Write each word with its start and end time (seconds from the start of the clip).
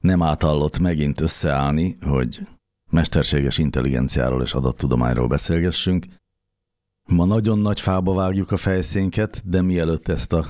nem 0.00 0.22
átallott 0.22 0.78
megint 0.78 1.20
összeállni, 1.20 1.96
hogy 2.00 2.40
mesterséges 2.90 3.58
intelligenciáról 3.58 4.42
és 4.42 4.54
adattudományról 4.54 5.28
beszélgessünk. 5.28 6.04
Ma 7.08 7.24
nagyon 7.24 7.58
nagy 7.58 7.80
fába 7.80 8.14
vágjuk 8.14 8.50
a 8.50 8.56
fejszénket, 8.56 9.42
de 9.44 9.62
mielőtt 9.62 10.08
ezt 10.08 10.32
a 10.32 10.46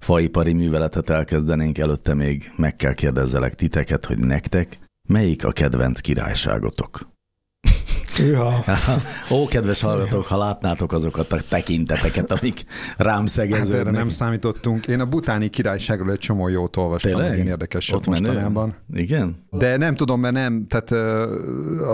faipari 0.00 0.52
műveletet 0.52 1.08
elkezdenénk, 1.08 1.78
előtte 1.78 2.14
még 2.14 2.52
meg 2.56 2.76
kell 2.76 2.94
kérdezzelek 2.94 3.54
titeket, 3.54 4.06
hogy 4.06 4.18
nektek 4.18 4.78
melyik 5.08 5.44
a 5.44 5.52
kedvenc 5.52 6.00
királyságotok? 6.00 7.17
Hűha. 8.18 8.64
Ó, 9.30 9.46
kedves 9.46 9.80
hallgatók, 9.80 10.26
ha 10.26 10.36
látnátok 10.38 10.92
azokat 10.92 11.32
a 11.32 11.40
tekinteteket, 11.48 12.30
amik 12.32 12.64
rám 12.96 13.18
Hát 13.18 13.28
szegeződnek. 13.28 13.80
erre 13.80 13.90
nem 13.90 14.08
számítottunk. 14.08 14.86
Én 14.86 15.00
a 15.00 15.06
butáni 15.06 15.48
királyságról 15.48 16.10
egy 16.12 16.18
csomó 16.18 16.48
jót 16.48 16.76
olvastam, 16.76 17.10
Tényleg? 17.12 17.32
igen 17.32 17.46
érdekes 17.46 17.92
Ott 17.92 18.06
menő? 18.06 18.20
mostanában. 18.26 18.74
Igen? 18.94 19.46
De 19.50 19.76
nem 19.76 19.94
tudom, 19.94 20.20
mert 20.20 20.34
nem, 20.34 20.66
tehát 20.68 20.90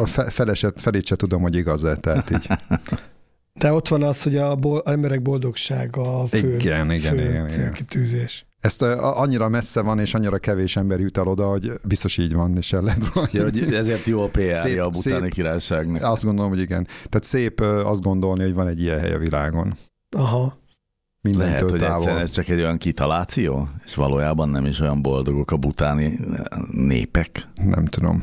a 0.02 0.06
fe- 0.06 0.32
feleset, 0.32 0.80
felét 0.80 1.06
se 1.06 1.16
tudom, 1.16 1.42
hogy 1.42 1.54
igaz-e, 1.54 1.96
tehát 1.96 2.30
így. 2.30 2.46
De 3.60 3.72
ott 3.72 3.88
van 3.88 4.02
az, 4.02 4.22
hogy 4.22 4.36
a 4.36 4.54
bol- 4.54 4.88
emberek 4.88 5.22
boldogsága 5.22 6.20
a 6.22 6.26
fő, 6.26 6.54
Igen, 6.54 6.92
igen, 6.92 7.12
fő 7.14 7.20
igen, 7.20 7.30
igen. 7.32 7.48
célkitűzés. 7.48 8.46
Ezt 8.64 8.82
annyira 8.82 9.48
messze 9.48 9.80
van, 9.80 9.98
és 9.98 10.14
annyira 10.14 10.38
kevés 10.38 10.76
ember 10.76 11.00
jut 11.00 11.18
el 11.18 11.26
oda, 11.26 11.46
hogy 11.46 11.72
biztos 11.82 12.18
így 12.18 12.34
van, 12.34 12.56
és 12.56 12.72
el 12.72 12.82
lehet 12.82 13.32
Ja, 13.32 13.46
ezért 13.76 14.06
jó 14.06 14.22
a 14.22 14.28
PR-ja 14.28 14.84
a 14.84 14.88
butáni 14.88 15.28
királyságnak. 15.30 16.02
Azt 16.02 16.24
gondolom, 16.24 16.50
hogy 16.50 16.60
igen. 16.60 16.84
Tehát 16.84 17.22
szép 17.22 17.60
azt 17.60 18.02
gondolni, 18.02 18.42
hogy 18.42 18.54
van 18.54 18.68
egy 18.68 18.80
ilyen 18.80 18.98
hely 19.00 19.12
a 19.12 19.18
világon. 19.18 19.74
Aha. 20.16 20.38
Lehet, 20.38 20.56
Mindentől 21.20 21.70
hogy 21.70 21.78
távol. 21.78 21.94
egyszerűen 21.96 22.22
ez 22.22 22.30
csak 22.30 22.48
egy 22.48 22.58
olyan 22.58 22.78
kitaláció, 22.78 23.68
és 23.84 23.94
valójában 23.94 24.48
nem 24.48 24.64
is 24.64 24.80
olyan 24.80 25.02
boldogok 25.02 25.50
a 25.50 25.56
butáni 25.56 26.18
népek. 26.70 27.48
Nem 27.64 27.84
tudom. 27.84 28.22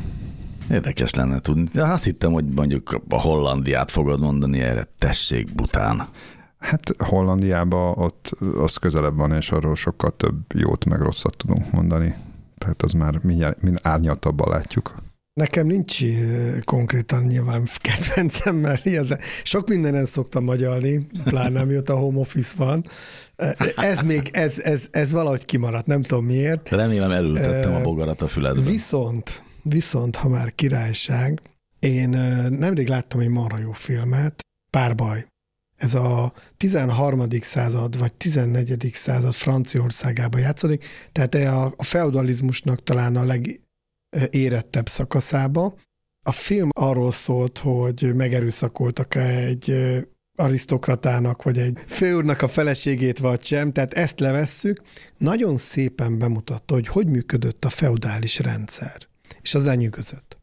Érdekes 0.72 1.14
lenne 1.14 1.40
tudni. 1.40 1.80
Azt 1.80 2.04
hittem, 2.04 2.32
hogy 2.32 2.46
mondjuk 2.46 3.02
a 3.10 3.22
Hollandiát 3.22 3.92
fogod 3.92 4.20
mondani 4.20 4.60
erre, 4.60 4.88
tessék, 4.98 5.56
bután. 5.56 6.08
Hát 6.62 6.96
Hollandiában 6.98 7.98
ott 7.98 8.32
az 8.58 8.76
közelebb 8.76 9.18
van, 9.18 9.32
és 9.32 9.52
arról 9.52 9.76
sokkal 9.76 10.16
több 10.18 10.54
jót 10.56 10.86
meg 10.86 11.00
rosszat 11.02 11.38
tudunk 11.38 11.72
mondani. 11.72 12.16
Tehát 12.58 12.82
az 12.82 12.92
már 12.92 13.20
mindjárt, 13.24 13.62
mind 13.62 13.80
árnyaltabban 13.84 14.50
látjuk. 14.50 14.96
Nekem 15.34 15.68
nincs 15.68 16.04
eh, 16.04 16.60
konkrétan 16.66 17.24
nyilván 17.24 17.68
kedvencem, 17.78 18.56
mert 18.56 18.86
ez, 18.86 19.16
sok 19.44 19.68
mindenen 19.68 20.06
szoktam 20.06 20.44
magyalni, 20.44 21.08
pláne 21.24 21.64
mióta 21.64 21.96
home 21.96 22.20
office 22.20 22.54
van. 22.58 22.86
Eh, 23.36 23.52
Ez 23.76 24.02
még, 24.02 24.30
ez, 24.34 24.60
ez, 24.60 24.88
ez 24.92 25.12
valahogy 25.12 25.46
kimaradt, 25.46 25.86
nem 25.86 26.02
tudom 26.02 26.26
miért. 26.26 26.70
Remélem 26.70 27.12
elültettem 27.12 27.74
a 27.74 27.80
Ö, 27.80 27.84
bogarat 27.84 28.22
a 28.22 28.28
füledbe. 28.28 28.62
Viszont, 28.62 29.44
viszont, 29.62 30.16
ha 30.16 30.30
már 30.30 30.56
királyság, 30.56 31.42
én 31.80 32.10
nemrég 32.50 32.88
láttam 32.88 33.20
egy 33.20 33.30
marha 33.30 33.58
jó 33.58 33.72
filmet, 33.72 34.42
Párbaj. 34.78 35.26
Ez 35.82 35.94
a 35.94 36.34
13. 36.58 37.22
század 37.42 37.98
vagy 37.98 38.14
14. 38.14 38.90
század 38.94 39.34
Franciaországában 39.34 40.42
játszódik, 40.42 40.86
tehát 41.12 41.36
a, 41.36 41.74
a 41.78 41.84
feudalizmusnak 41.84 42.84
talán 42.84 43.16
a 43.16 43.26
legérettebb 43.26 44.90
szakaszába. 44.90 45.76
A 46.24 46.32
film 46.32 46.70
arról 46.74 47.12
szólt, 47.12 47.58
hogy 47.58 48.16
megerőszakoltak 48.16 49.16
egy 49.16 49.76
arisztokratának, 50.36 51.44
vagy 51.44 51.58
egy 51.58 51.84
főúrnak 51.88 52.42
a 52.42 52.48
feleségét, 52.48 53.20
vagy 53.20 53.44
sem, 53.44 53.72
tehát 53.72 53.94
ezt 53.94 54.20
levesszük, 54.20 54.82
nagyon 55.18 55.58
szépen 55.58 56.18
bemutatta, 56.18 56.74
hogy 56.74 56.88
hogy 56.88 57.08
működött 57.08 57.66
a 57.66 57.70
feudális 57.70 58.40
rendszer. 58.40 59.08
És 59.42 59.56
az 59.56 59.66
lenyűgözött. 59.66 60.40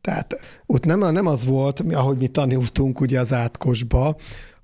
Tehát 0.00 0.40
ott 0.66 0.84
nem, 0.84 0.98
nem 0.98 1.26
az 1.26 1.44
volt, 1.44 1.80
ahogy 1.80 2.16
mi 2.16 2.26
tanultunk 2.26 3.00
ugye 3.00 3.20
az 3.20 3.32
átkosba, 3.32 4.16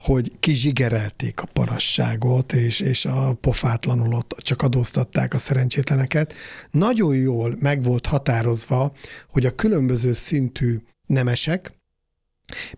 hogy 0.05 0.33
kizsigerelték 0.41 1.41
a 1.41 1.49
parasságot, 1.53 2.53
és, 2.53 2.81
és 2.81 3.05
a 3.05 3.35
pofátlanul 3.41 4.15
ott 4.15 4.35
csak 4.39 4.63
adóztatták 4.63 5.35
a 5.35 5.39
szerencsétleneket. 5.39 6.35
Nagyon 6.71 7.17
jól 7.17 7.57
meg 7.61 7.83
volt 7.83 8.07
határozva, 8.07 8.93
hogy 9.29 9.47
a 9.47 9.55
különböző 9.55 10.13
szintű 10.13 10.77
nemesek, 11.07 11.73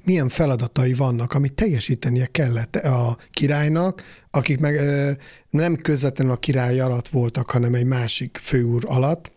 milyen 0.04 0.28
feladatai 0.28 0.94
vannak, 0.94 1.32
amit 1.32 1.52
teljesítenie 1.52 2.26
kellett 2.26 2.76
a 2.76 3.16
királynak, 3.30 4.02
akik 4.30 4.58
meg 4.58 4.74
ö, 4.74 5.12
nem 5.50 5.76
közvetlenül 5.76 6.32
a 6.32 6.36
király 6.36 6.80
alatt 6.80 7.08
voltak, 7.08 7.50
hanem 7.50 7.74
egy 7.74 7.86
másik 7.86 8.38
főúr 8.42 8.84
alatt, 8.86 9.32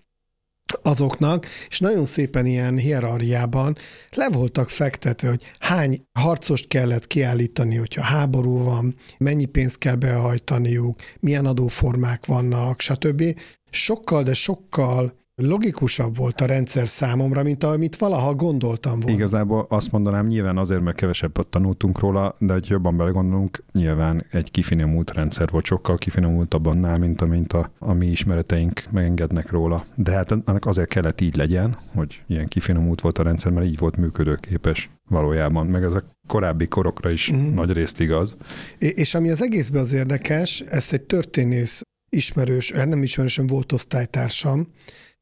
azoknak, 0.82 1.46
és 1.70 1.80
nagyon 1.80 2.06
szépen 2.06 2.46
ilyen 2.46 2.78
hierarchiában 2.78 3.78
le 4.12 4.30
voltak 4.30 4.70
fektetve, 4.70 5.30
hogy 5.30 5.44
hány 5.60 6.02
harcost 6.20 6.68
kellett 6.68 7.08
kiállítani, 7.08 7.76
hogyha 7.76 8.02
háború 8.02 8.64
van, 8.64 8.96
mennyi 9.18 9.46
pénzt 9.46 9.78
kell 9.78 9.96
behajtaniuk, 9.96 11.00
milyen 11.20 11.46
adóformák 11.46 12.26
vannak, 12.26 12.82
stb. 12.82 13.24
Sokkal, 13.72 14.24
de 14.24 14.34
sokkal 14.34 15.12
logikusabb 15.40 16.16
volt 16.18 16.42
a 16.42 16.46
rendszer 16.46 16.88
számomra, 16.88 17.44
mint 17.44 17.64
amit 17.64 17.96
valaha 17.96 18.36
gondoltam 18.36 19.00
volna. 19.00 19.16
Igazából 19.16 19.66
azt 19.70 19.92
mondanám, 19.92 20.28
nyilván 20.28 20.58
azért, 20.58 20.82
mert 20.82 20.98
kevesebbet 20.98 21.48
tanultunk 21.48 22.00
róla, 22.00 22.36
de 22.40 22.54
hogy 22.54 22.68
jobban 22.68 22.98
belegondolunk, 22.98 23.64
nyilván 23.72 24.26
egy 24.32 24.52
kifinomult 24.52 25.14
rendszer 25.14 25.50
volt, 25.50 25.66
sokkal 25.66 25.98
kifinomultabb 25.98 26.66
annál, 26.66 26.98
mint 26.98 27.22
amint 27.22 27.54
a, 27.54 27.72
a 27.80 27.94
mi 27.94 28.06
ismereteink 28.06 28.84
megengednek 28.92 29.52
róla. 29.52 29.86
De 29.96 30.12
hát 30.12 30.32
annak 30.32 30.66
azért 30.66 30.90
kellett 30.90 31.22
így 31.22 31.36
legyen, 31.36 31.78
hogy 31.96 32.22
ilyen 32.28 32.48
kifinomult 32.48 33.02
volt 33.02 33.18
a 33.18 33.24
rendszer, 33.24 33.52
mert 33.52 33.66
így 33.66 33.78
volt 33.78 33.98
működőképes 33.98 34.90
valójában. 35.10 35.68
Meg 35.68 35.84
ez 35.84 35.94
a 35.94 36.04
korábbi 36.28 36.68
korokra 36.68 37.10
is 37.10 37.32
mm. 37.32 37.54
nagy 37.54 37.72
részt 37.72 38.00
igaz. 38.00 38.36
És 38.78 39.16
ami 39.16 39.30
az 39.30 39.42
egészben 39.42 39.82
az 39.82 39.94
érdekes, 39.94 40.64
ezt 40.70 40.94
egy 40.94 41.02
történész 41.02 41.82
ismerős, 42.10 42.72
nem 42.72 43.04
ismerősöm 43.04 43.48
volt 43.48 43.72
osztálytársam, 43.72 44.68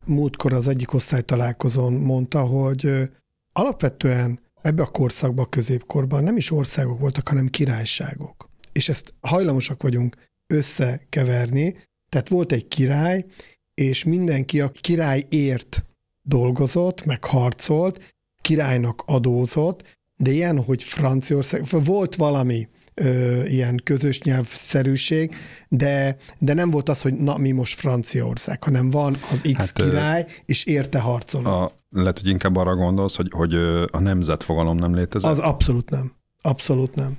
múltkor 0.08 0.54
az 0.54 0.68
egyik 0.68 0.94
osztálytalálkozón 0.94 1.94
mondta, 1.94 2.42
hogy 2.42 3.10
alapvetően 3.54 4.40
ebbe 4.62 4.82
a 4.82 4.92
korszakban, 4.92 5.46
a 5.46 5.50
középkorban 5.50 6.24
nem 6.24 6.38
is 6.38 6.52
országok 6.52 7.00
voltak, 7.00 7.28
hanem 7.28 7.48
királyságok. 7.48 8.50
És 8.72 8.90
ezt 8.90 9.14
hajlamosak 9.22 9.82
vagyunk 9.82 10.16
összekeverni, 10.48 11.76
tehát 12.10 12.30
volt 12.30 12.52
egy 12.52 12.68
király, 12.68 13.26
és 13.74 14.04
mindenki 14.04 14.62
a 14.62 14.70
királyért 14.70 15.86
dolgozott, 16.22 17.06
meg 17.06 17.24
harcolt, 17.24 18.16
királynak 18.42 19.04
adózott, 19.06 19.98
de 20.18 20.32
ilyen, 20.32 20.64
hogy 20.64 20.84
Franciaország, 20.84 21.66
volt 21.84 22.16
valami 22.16 22.68
ö, 23.02 23.44
ilyen 23.46 23.82
közös 23.84 24.22
nyelvszerűség, 24.22 25.36
de, 25.70 26.18
de 26.40 26.54
nem 26.54 26.70
volt 26.72 26.90
az, 26.90 27.02
hogy 27.02 27.14
na, 27.14 27.38
mi 27.38 27.52
most 27.52 27.80
Franciaország, 27.80 28.64
hanem 28.64 28.90
van 28.90 29.18
az 29.32 29.42
X 29.42 29.54
Hát, 29.54 29.74
király, 29.74 30.26
és 30.46 30.66
érte 30.66 31.00
harcolunk. 31.00 31.48
A, 31.48 31.72
lehet, 31.90 32.20
hogy 32.20 32.30
inkább 32.30 32.56
arra 32.56 32.76
gondolsz, 32.76 33.16
hogy, 33.16 33.30
hogy 33.32 33.54
a 33.92 34.00
nemzetfogalom 34.00 34.78
nem 34.78 34.96
létezik. 34.96 35.30
Az 35.30 35.40
abszolút 35.40 35.90
nem. 35.90 36.12
Abszolút 36.42 36.96
nem. 36.96 37.18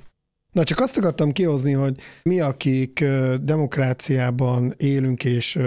Na 0.51 0.63
csak 0.63 0.79
azt 0.79 0.97
akartam 0.97 1.31
kihozni, 1.31 1.71
hogy 1.71 1.99
mi, 2.23 2.39
akik 2.39 3.05
demokráciában 3.41 4.73
élünk 4.77 5.23
és 5.23 5.59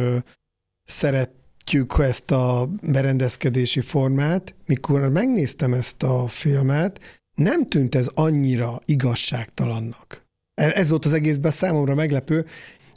szeretjük 0.84 1.94
ezt 1.98 2.30
a 2.30 2.68
berendezkedési 2.82 3.80
formát, 3.80 4.54
mikor 4.66 5.08
megnéztem 5.08 5.72
ezt 5.72 6.02
a 6.02 6.26
filmet, 6.28 7.21
nem 7.42 7.68
tűnt 7.68 7.94
ez 7.94 8.08
annyira 8.14 8.80
igazságtalannak. 8.84 10.26
Ez 10.54 10.90
volt 10.90 11.04
az 11.04 11.12
egészben 11.12 11.50
számomra 11.50 11.94
meglepő. 11.94 12.46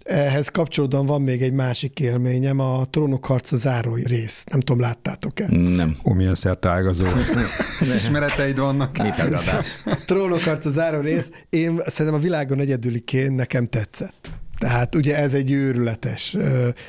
Ehhez 0.03 0.49
kapcsolódóan 0.49 1.05
van 1.05 1.21
még 1.21 1.41
egy 1.41 1.53
másik 1.53 1.99
élményem, 1.99 2.59
a 2.59 2.85
Trónok 2.89 3.25
harca 3.25 3.55
záró 3.55 3.95
rész. 3.95 4.43
Nem 4.51 4.59
tudom, 4.59 4.81
láttátok-e? 4.81 5.47
Nem. 5.49 5.97
Ó, 6.03 6.11
milyen 6.11 6.35
szertágazó 6.35 7.05
ismereteid 7.95 8.59
vannak. 8.59 8.97
Mi 8.97 9.09
tagadás? 9.09 9.83
Trónok 10.07 10.39
harca 10.39 10.69
záró 10.69 10.99
rész. 10.99 11.29
Én 11.49 11.81
szerintem 11.85 12.21
a 12.21 12.23
világon 12.23 12.59
egyedüliként 12.59 13.35
nekem 13.35 13.65
tetszett. 13.65 14.29
Tehát 14.57 14.95
ugye 14.95 15.17
ez 15.17 15.33
egy 15.33 15.51
őrületes 15.51 16.37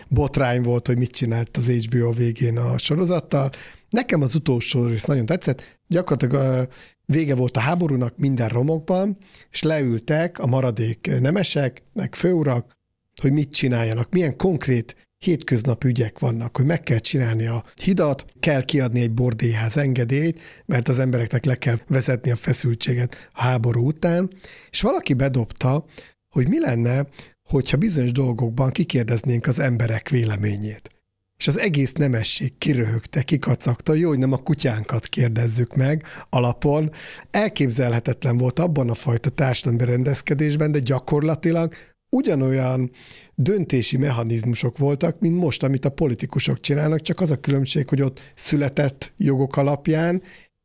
botrány 0.09 0.63
volt, 0.63 0.87
hogy 0.87 0.99
mit 0.99 1.11
csinált 1.11 1.57
az 1.57 1.69
HBO 1.69 2.13
végén 2.13 2.59
a 2.59 2.79
sorozattal. 2.79 3.51
Nekem 3.91 4.23
az 4.23 4.35
utolsó 4.35 4.85
rész 4.85 5.05
nagyon 5.05 5.27
tetszett. 5.27 5.79
Gyakorlatilag 5.89 6.69
vége 7.07 7.35
volt 7.35 7.57
a 7.57 7.61
háborúnak 7.61 8.17
minden 8.17 8.49
romokban, 8.49 9.19
és 9.51 9.63
leültek 9.63 10.39
a 10.39 10.47
maradék 10.47 11.21
nemesek, 11.21 11.83
meg 11.93 12.15
főurak, 12.15 12.73
hogy 13.21 13.33
mit 13.33 13.53
csináljanak, 13.53 14.13
milyen 14.13 14.37
konkrét 14.37 14.97
hétköznap 15.19 15.85
ügyek 15.85 16.19
vannak, 16.19 16.57
hogy 16.57 16.67
meg 16.67 16.83
kell 16.83 16.99
csinálni 16.99 17.47
a 17.47 17.65
hidat, 17.83 18.25
kell 18.41 18.63
kiadni 18.63 19.01
egy 19.01 19.13
bordélyház 19.13 19.77
engedélyt, 19.77 20.41
mert 20.67 20.89
az 20.89 20.99
embereknek 20.99 21.45
le 21.45 21.55
kell 21.55 21.79
vezetni 21.89 22.31
a 22.31 22.37
feszültséget 22.37 23.31
a 23.33 23.43
háború 23.43 23.87
után, 23.87 24.31
és 24.71 24.81
valaki 24.81 25.15
bedobta, 25.15 25.85
hogy 26.29 26.49
mi 26.49 26.61
lenne, 26.61 27.07
hogyha 27.49 27.77
bizonyos 27.77 28.13
dolgokban 28.13 28.71
kikérdeznénk 28.71 29.47
az 29.47 29.59
emberek 29.59 30.09
véleményét. 30.09 30.96
És 31.39 31.49
az 31.49 31.59
egész 31.59 31.93
nemesség 31.93 32.59
kiröhögte, 32.59 33.23
kikacagta, 33.23 33.95
jó, 33.95 34.09
hogy 34.09 34.19
nem 34.19 34.33
a 34.33 34.37
kutyánkat 34.37 35.07
kérdezzük 35.07 35.75
meg 35.75 36.03
alapon. 36.31 36.91
Elképzelhetetlen 37.31 38.37
volt 38.37 38.59
abban 38.59 38.91
a 38.91 38.95
fajta 38.95 39.31
társadalmi 39.31 39.79
berendezkedésben, 39.79 40.73
de 40.73 40.79
gyakorlatilag 40.79 41.75
ugyanolyan 42.11 42.91
döntési 43.35 43.97
mechanizmusok 43.97 44.79
voltak, 44.79 45.21
mint 45.21 45.37
most, 45.37 45.63
amit 45.63 45.85
a 45.85 45.91
politikusok 45.91 46.61
csinálnak, 46.61 47.01
csak 47.01 47.21
az 47.21 47.31
a 47.31 47.41
különbség, 47.41 47.89
hogy 47.89 48.03
ott 48.03 48.21
született 48.35 49.13
jogok 49.17 49.57
alapján, 49.57 50.23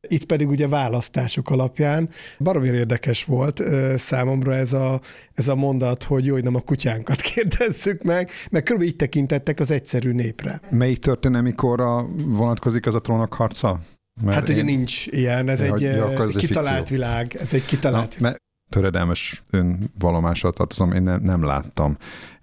itt 0.08 0.26
pedig 0.26 0.50
ugye 0.50 0.68
választások 0.68 1.50
alapján. 1.50 2.10
Baromi 2.40 2.68
érdekes 2.68 3.24
volt 3.24 3.64
számomra 3.96 4.56
ez 4.56 4.74
a, 4.74 5.02
ez 5.34 5.48
a 5.48 5.56
mondat, 5.56 6.04
hogy 6.04 6.26
jó, 6.26 6.34
hogy 6.34 6.44
nem 6.44 6.56
a 6.56 6.60
kutyánkat 6.60 7.22
kérdezzük 7.34 8.04
meg, 8.04 8.30
mert 8.52 8.64
körülbelül 8.64 8.94
így 8.94 9.00
tekintettek 9.00 9.60
az 9.60 9.72
egyszerű 9.72 10.12
népre. 10.12 10.62
Melyik 10.70 11.00
történelmi 11.00 11.52
korra 11.52 12.08
vonatkozik 12.26 12.86
ez 12.86 12.96
a 12.96 13.00
trónok 13.00 13.34
harca? 13.34 13.80
Mert 14.22 14.38
hát 14.38 14.50
én... 14.50 14.56
ugye 14.56 14.64
nincs 14.64 15.08
ilyen, 15.08 15.50
ez 15.50 15.60
ja, 15.60 15.74
egy 15.74 15.82
ja, 15.82 16.26
kitalált 16.26 16.78
fikció. 16.78 16.96
világ, 16.96 17.36
ez 17.40 17.54
egy 17.54 17.66
kitalált 17.66 18.16
Na, 18.20 18.28
mert 18.28 18.38
töredelmes 18.70 19.44
önvallomással 19.50 20.52
tartozom, 20.52 20.92
én 20.92 21.04
ne, 21.04 21.18
nem 21.18 21.44
láttam. 21.44 21.98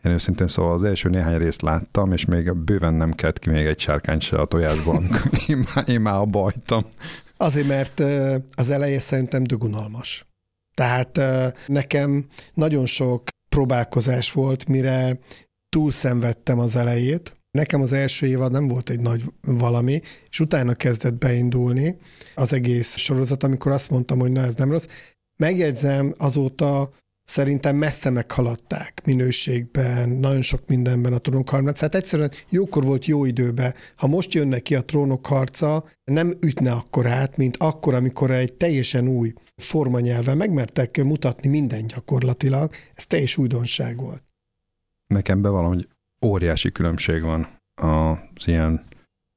Én 0.05 0.13
őszintén 0.13 0.49
szóval 0.49 0.73
az 0.73 0.85
első 0.85 1.09
néhány 1.09 1.39
részt 1.39 1.63
láttam, 1.63 2.13
és 2.13 2.25
még 2.25 2.57
bőven 2.57 2.95
nem 2.95 3.13
kelt 3.13 3.39
ki 3.39 3.51
még 3.51 3.67
egy 3.67 3.79
sárkány 3.79 4.21
se 4.21 4.37
a 4.37 4.45
tojásból, 4.45 5.03
én, 5.49 5.65
már, 5.75 5.89
én 5.89 6.01
már 6.01 6.15
abba 6.15 6.41
hagytam. 6.41 6.85
Azért, 7.41 7.67
mert 7.67 8.03
az 8.55 8.71
eleje 8.71 9.01
szerintem 9.01 9.45
dögunalmas. 9.45 10.27
Tehát 10.75 11.21
nekem 11.67 12.27
nagyon 12.55 12.87
sok 12.87 13.29
próbálkozás 13.49 14.33
volt, 14.33 14.67
mire 14.67 15.19
túlszenvedtem 15.69 16.59
az 16.59 16.77
elejét. 16.77 17.37
Nekem 17.51 17.81
az 17.81 17.93
első 17.93 18.27
évad 18.27 18.53
nem 18.53 18.69
volt 18.69 18.91
egy 18.91 19.01
nagy 19.01 19.23
valami, 19.41 20.01
és 20.31 20.41
utána 20.41 20.75
kezdett 20.75 21.15
beindulni 21.15 21.99
az 22.35 22.53
egész 22.53 22.97
sorozat, 22.97 23.43
amikor 23.43 23.73
azt 23.73 23.91
mondtam, 23.91 24.19
hogy 24.19 24.33
na 24.33 24.41
ez 24.41 24.55
nem 24.55 24.71
rossz. 24.71 24.87
Megjegyzem, 25.37 26.15
azóta 26.19 26.91
szerintem 27.29 27.77
messze 27.77 28.11
meghaladták 28.11 29.03
minőségben, 29.05 30.09
nagyon 30.09 30.43
sok 30.43 30.61
mindenben 30.67 31.13
a 31.13 31.19
trónok 31.19 31.49
harca. 31.49 31.85
Hát 31.85 31.95
egyszerűen 31.95 32.31
jókor 32.49 32.85
volt 32.85 33.07
jó 33.07 33.25
időben. 33.25 33.75
Ha 33.97 34.07
most 34.07 34.33
jönne 34.33 34.59
ki 34.59 34.75
a 34.75 34.85
trónok 34.85 35.27
harca, 35.27 35.85
nem 36.05 36.33
ütne 36.41 36.73
akkor 36.73 37.07
át, 37.07 37.37
mint 37.37 37.57
akkor, 37.57 37.95
amikor 37.95 38.31
egy 38.31 38.53
teljesen 38.53 39.09
új 39.09 39.33
formanyelven 39.57 40.37
megmertek 40.37 41.03
mutatni 41.03 41.49
minden 41.49 41.87
gyakorlatilag. 41.87 42.75
Ez 42.95 43.07
teljes 43.07 43.37
újdonság 43.37 43.97
volt. 43.97 44.23
Nekem 45.07 45.43
be 45.43 45.49
valahogy 45.49 45.89
óriási 46.27 46.73
különbség 46.73 47.23
van 47.23 47.49
az 47.75 48.47
ilyen 48.47 48.85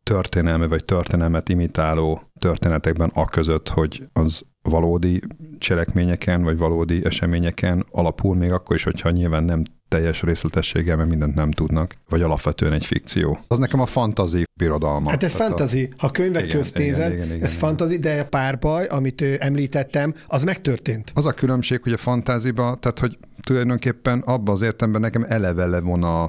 történelmi 0.04 0.68
vagy 0.68 0.86
történelmet 0.86 1.50
imitáló 1.50 2.22
történetekben 2.40 3.12
a 3.14 3.26
között, 3.26 3.70
hogy 3.70 4.10
az 4.14 4.42
valódi 4.64 5.22
cselekményeken, 5.58 6.44
vagy 6.44 6.58
valódi 6.58 7.06
eseményeken 7.06 7.86
alapul, 7.92 8.36
még 8.36 8.52
akkor 8.52 8.76
is, 8.76 8.84
hogyha 8.84 9.10
nyilván 9.10 9.44
nem 9.44 9.64
teljes 9.88 10.22
részletességgel, 10.22 10.96
mert 10.96 11.10
mindent 11.10 11.36
nem 11.36 11.52
tudnak, 11.52 11.96
vagy 12.10 12.22
alapvetően 12.22 12.74
egy 12.74 12.86
fikció. 12.86 13.40
Az 13.48 13.58
nekem 13.58 13.80
a 13.80 13.86
fantazi 13.86 14.44
birodalma. 14.54 15.10
Hát 15.10 15.24
ez 15.24 15.34
fantazi. 15.34 15.90
A... 15.92 15.96
Ha 15.98 16.12
könyvek 16.12 16.44
igen, 16.44 16.58
közt 16.58 16.78
nézed, 16.78 17.12
igen, 17.12 17.12
igen, 17.12 17.26
igen, 17.26 17.44
ez 17.44 17.50
igen. 17.50 17.68
fantazi, 17.68 17.98
de 17.98 18.20
a 18.20 18.26
párbaj, 18.26 18.86
amit 18.86 19.22
említettem, 19.22 20.14
az 20.28 20.44
megtörtént. 20.44 21.12
Az 21.16 21.26
a 21.26 21.32
különbség, 21.32 21.80
hogy 21.84 21.94
a 21.94 21.98
fantáziba, 21.98 22.78
tehát 22.80 23.00
hogy 23.00 23.18
tulajdonképpen 23.44 24.20
abban 24.20 24.54
az 24.54 24.62
értemben 24.62 25.02
nekem 25.02 25.26
eleve 25.28 25.66
levon 25.66 26.04
a, 26.04 26.24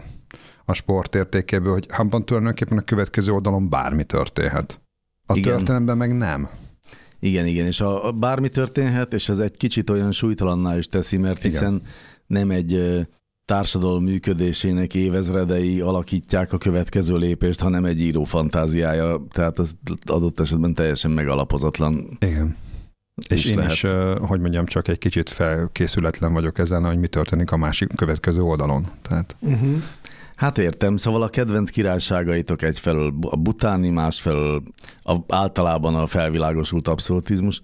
a 0.65 0.73
sportértékéből, 0.73 1.73
hogy 1.73 1.87
abban 1.97 2.25
tulajdonképpen 2.25 2.79
a 2.79 2.83
következő 2.83 3.33
oldalon 3.33 3.69
bármi 3.69 4.05
történhet. 4.05 4.81
A 5.27 5.37
igen. 5.37 5.53
történelemben 5.53 5.97
meg 5.97 6.17
nem. 6.17 6.49
Igen, 7.25 7.47
igen, 7.47 7.67
és 7.67 7.81
a, 7.81 8.07
a 8.07 8.13
bármi 8.13 8.49
történhet, 8.49 9.13
és 9.13 9.29
ez 9.29 9.39
egy 9.39 9.57
kicsit 9.57 9.91
olyan 9.91 10.13
súlytalanná 10.13 10.77
is 10.77 10.87
teszi, 10.87 11.17
mert 11.17 11.43
hiszen 11.43 11.75
igen. 11.75 11.83
nem 12.27 12.51
egy 12.51 13.01
társadalom 13.45 14.05
működésének 14.05 14.95
évezredei 14.95 15.81
alakítják 15.81 16.53
a 16.53 16.59
következő 16.59 17.17
lépést, 17.17 17.61
hanem 17.61 17.85
egy 17.85 18.01
író 18.01 18.25
fantáziája, 18.25 19.27
tehát 19.33 19.59
az 19.59 19.77
adott 20.07 20.41
esetben 20.41 20.75
teljesen 20.75 21.11
megalapozatlan. 21.11 22.19
Igen. 22.21 22.57
És 23.29 23.45
én 23.45 23.57
lehet. 23.57 23.73
is, 23.73 23.87
hogy 24.21 24.41
mondjam, 24.41 24.65
csak 24.65 24.89
egy 24.89 24.99
kicsit 24.99 25.31
felkészületlen 25.31 26.33
vagyok 26.33 26.59
ezen, 26.59 26.85
hogy 26.85 26.99
mi 26.99 27.07
történik 27.07 27.53
a 27.53 27.57
másik 27.57 27.97
következő 27.97 28.43
oldalon. 28.43 28.87
Tehát... 29.03 29.37
Uh-huh. 29.41 29.83
Hát 30.43 30.59
értem, 30.59 30.97
szóval 30.97 31.23
a 31.23 31.29
kedvenc 31.29 31.71
királyságaitok 31.71 32.63
egyfelől 32.63 33.15
a 33.21 33.37
butáni, 33.37 33.89
másfelől 33.89 34.63
a, 35.03 35.17
általában 35.29 35.95
a 35.95 36.07
felvilágosult 36.07 36.89
abszolutizmus. 36.89 37.63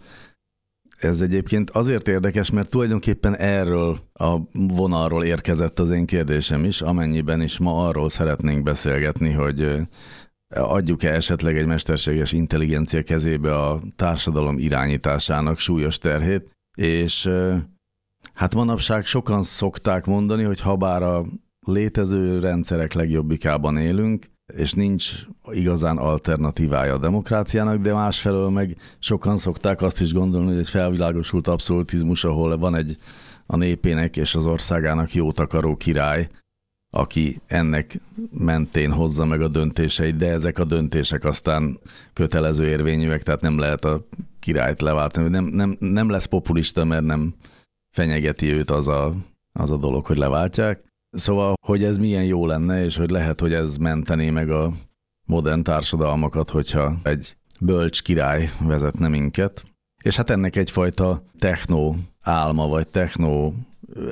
Ez 0.99 1.21
egyébként 1.21 1.71
azért 1.71 2.09
érdekes, 2.09 2.51
mert 2.51 2.71
tulajdonképpen 2.71 3.37
erről 3.37 3.99
a 4.13 4.37
vonalról 4.53 5.25
érkezett 5.25 5.79
az 5.79 5.91
én 5.91 6.07
kérdésem 6.07 6.65
is, 6.65 6.81
amennyiben 6.81 7.43
is 7.43 7.59
ma 7.59 7.87
arról 7.87 8.09
szeretnénk 8.09 8.63
beszélgetni, 8.63 9.33
hogy 9.33 9.77
adjuk-e 10.55 11.13
esetleg 11.13 11.57
egy 11.57 11.67
mesterséges 11.67 12.33
intelligencia 12.33 13.03
kezébe 13.03 13.57
a 13.57 13.81
társadalom 13.97 14.59
irányításának 14.59 15.59
súlyos 15.59 15.99
terhét, 15.99 16.51
és 16.77 17.31
hát 18.35 18.55
manapság 18.55 19.05
sokan 19.05 19.43
szokták 19.43 20.07
mondani, 20.07 20.43
hogy 20.43 20.61
ha 20.61 20.77
bár 20.77 21.03
a 21.03 21.27
létező 21.73 22.39
rendszerek 22.39 22.93
legjobbikában 22.93 23.77
élünk, 23.77 24.27
és 24.57 24.73
nincs 24.73 25.13
igazán 25.51 25.97
alternatívája 25.97 26.95
a 26.95 26.99
demokráciának, 26.99 27.79
de 27.79 27.93
másfelől 27.93 28.51
meg 28.51 28.77
sokan 28.99 29.37
szokták 29.37 29.83
azt 29.83 30.01
is 30.01 30.13
gondolni, 30.13 30.49
hogy 30.49 30.59
egy 30.59 30.69
felvilágosult 30.69 31.47
abszolutizmus, 31.47 32.25
ahol 32.25 32.59
van 32.59 32.75
egy 32.75 32.99
a 33.47 33.57
népének 33.57 34.17
és 34.17 34.35
az 34.35 34.47
országának 34.47 35.15
jót 35.15 35.39
akaró 35.39 35.77
király, 35.77 36.29
aki 36.91 37.41
ennek 37.47 38.01
mentén 38.31 38.93
hozza 38.93 39.25
meg 39.25 39.41
a 39.41 39.49
döntéseit, 39.49 40.17
de 40.17 40.31
ezek 40.31 40.59
a 40.59 40.65
döntések 40.65 41.25
aztán 41.25 41.79
kötelező 42.13 42.67
érvényűek, 42.67 43.23
tehát 43.23 43.41
nem 43.41 43.59
lehet 43.59 43.85
a 43.85 44.07
királyt 44.41 44.81
leváltani. 44.81 45.29
Nem, 45.29 45.45
nem, 45.45 45.77
nem 45.81 46.11
lesz 46.11 46.25
populista, 46.25 46.85
mert 46.85 47.05
nem 47.05 47.35
fenyegeti 47.91 48.53
őt 48.53 48.71
az 48.71 48.89
a, 48.89 49.15
az 49.53 49.71
a 49.71 49.77
dolog, 49.77 50.07
hogy 50.07 50.17
leváltják. 50.17 50.88
Szóval, 51.19 51.55
hogy 51.67 51.85
ez 51.85 51.99
milyen 51.99 52.25
jó 52.25 52.47
lenne, 52.47 52.85
és 52.85 52.97
hogy 52.97 53.11
lehet, 53.11 53.41
hogy 53.41 53.53
ez 53.53 53.77
mentené 53.77 54.31
meg 54.31 54.51
a 54.51 54.73
modern 55.27 55.63
társadalmakat, 55.63 56.51
hogyha 56.51 56.97
egy 57.03 57.37
bölcs 57.61 58.03
király 58.03 58.51
vezetne 58.61 59.09
minket. 59.09 59.65
És 60.03 60.17
hát 60.17 60.31
ennek 60.31 60.57
egyfajta 60.57 61.23
techno 61.39 61.95
álma, 62.21 62.67
vagy 62.67 62.89
techno 62.89 63.53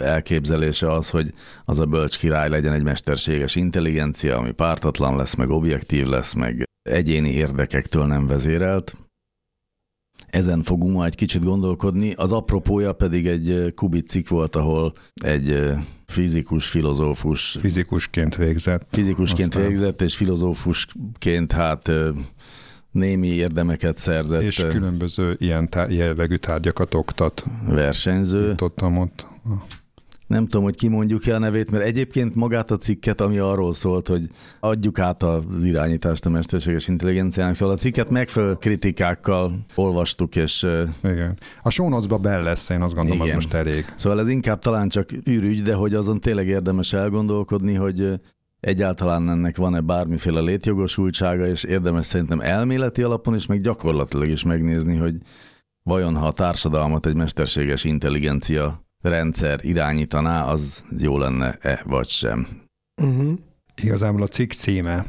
elképzelése 0.00 0.92
az, 0.92 1.10
hogy 1.10 1.34
az 1.64 1.78
a 1.78 1.86
bölcs 1.86 2.18
király 2.18 2.48
legyen 2.48 2.72
egy 2.72 2.82
mesterséges 2.82 3.54
intelligencia, 3.54 4.36
ami 4.36 4.50
pártatlan 4.50 5.16
lesz, 5.16 5.34
meg 5.34 5.50
objektív 5.50 6.06
lesz, 6.06 6.32
meg 6.32 6.64
egyéni 6.82 7.30
érdekektől 7.30 8.06
nem 8.06 8.26
vezérelt. 8.26 9.05
Ezen 10.26 10.62
fogunk 10.62 10.94
ma 10.94 11.04
egy 11.04 11.14
kicsit 11.14 11.44
gondolkodni. 11.44 12.12
Az 12.12 12.32
apropója 12.32 12.92
pedig 12.92 13.26
egy 13.26 13.72
kubicik 13.74 14.28
volt, 14.28 14.56
ahol 14.56 14.92
egy 15.14 15.72
fizikus, 16.06 16.66
filozófus. 16.66 17.56
Fizikusként 17.60 18.36
végzett. 18.36 18.86
Fizikusként 18.90 19.48
aztán... 19.48 19.68
végzett, 19.68 20.02
és 20.02 20.16
filozófusként 20.16 21.52
hát 21.52 21.90
némi 22.90 23.26
érdemeket 23.28 23.98
szerzett. 23.98 24.42
És 24.42 24.64
különböző 24.70 25.36
ilyen 25.38 25.68
tá- 25.68 25.92
jellegű 25.92 26.36
tárgyakat 26.36 26.94
oktat. 26.94 27.44
Versenyző. 27.68 28.48
Jutottam 28.48 28.98
ott. 28.98 29.26
Nem 30.26 30.46
tudom, 30.46 30.64
hogy 30.64 30.76
kimondjuk-e 30.76 31.34
a 31.34 31.38
nevét, 31.38 31.70
mert 31.70 31.84
egyébként 31.84 32.34
magát 32.34 32.70
a 32.70 32.76
cikket, 32.76 33.20
ami 33.20 33.38
arról 33.38 33.74
szólt, 33.74 34.08
hogy 34.08 34.28
adjuk 34.60 34.98
át 34.98 35.22
az 35.22 35.64
irányítást 35.64 36.26
a 36.26 36.30
mesterséges 36.30 36.88
intelligenciának, 36.88 37.54
szóval 37.54 37.74
a 37.74 37.78
cikket 37.78 38.10
megfelelő 38.10 38.54
kritikákkal 38.54 39.64
olvastuk, 39.74 40.36
és... 40.36 40.66
Igen. 41.02 41.38
A 41.62 41.70
show 41.70 41.88
notes-ba 41.88 42.18
bel 42.18 42.42
lesz, 42.42 42.68
én 42.68 42.80
azt 42.80 42.94
gondolom, 42.94 43.22
igen. 43.22 43.36
az 43.36 43.44
most 43.44 43.54
elég. 43.54 43.84
Szóval 43.96 44.20
ez 44.20 44.28
inkább 44.28 44.58
talán 44.58 44.88
csak 44.88 45.08
űrügy, 45.28 45.62
de 45.62 45.74
hogy 45.74 45.94
azon 45.94 46.20
tényleg 46.20 46.46
érdemes 46.46 46.92
elgondolkodni, 46.92 47.74
hogy 47.74 48.20
egyáltalán 48.60 49.30
ennek 49.30 49.56
van-e 49.56 49.80
bármiféle 49.80 50.40
létjogosultsága, 50.40 51.46
és 51.46 51.64
érdemes 51.64 52.06
szerintem 52.06 52.40
elméleti 52.40 53.02
alapon 53.02 53.34
is, 53.34 53.46
meg 53.46 53.60
gyakorlatilag 53.60 54.28
is 54.28 54.42
megnézni, 54.42 54.96
hogy 54.96 55.14
vajon 55.82 56.16
ha 56.16 56.26
a 56.26 56.32
társadalmat 56.32 57.06
egy 57.06 57.14
mesterséges 57.14 57.84
intelligencia 57.84 58.85
rendszer 59.08 59.58
irányítaná, 59.62 60.44
az 60.44 60.84
jó 60.98 61.18
lenne-e 61.18 61.82
vagy 61.84 62.08
sem. 62.08 62.46
Uh-huh. 63.02 63.38
Igazából 63.82 64.22
a 64.22 64.28
cikk 64.28 64.52
címe 64.52 65.04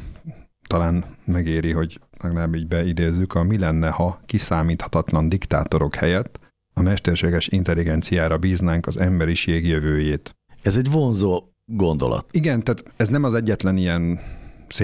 talán 0.66 1.04
megéri, 1.24 1.72
hogy 1.72 2.00
legalább 2.22 2.54
így 2.54 2.66
beidézzük, 2.66 3.34
a 3.34 3.42
mi 3.42 3.58
lenne, 3.58 3.88
ha 3.88 4.20
kiszámíthatatlan 4.26 5.28
diktátorok 5.28 5.94
helyett 5.94 6.40
a 6.74 6.82
mesterséges 6.82 7.48
intelligenciára 7.48 8.38
bíznánk 8.38 8.86
az 8.86 8.98
emberiség 8.98 9.66
jövőjét. 9.66 10.36
Ez 10.62 10.76
egy 10.76 10.90
vonzó 10.90 11.42
gondolat. 11.64 12.26
Igen, 12.30 12.62
tehát 12.62 12.84
ez 12.96 13.08
nem 13.08 13.24
az 13.24 13.34
egyetlen 13.34 13.76
ilyen 13.76 14.20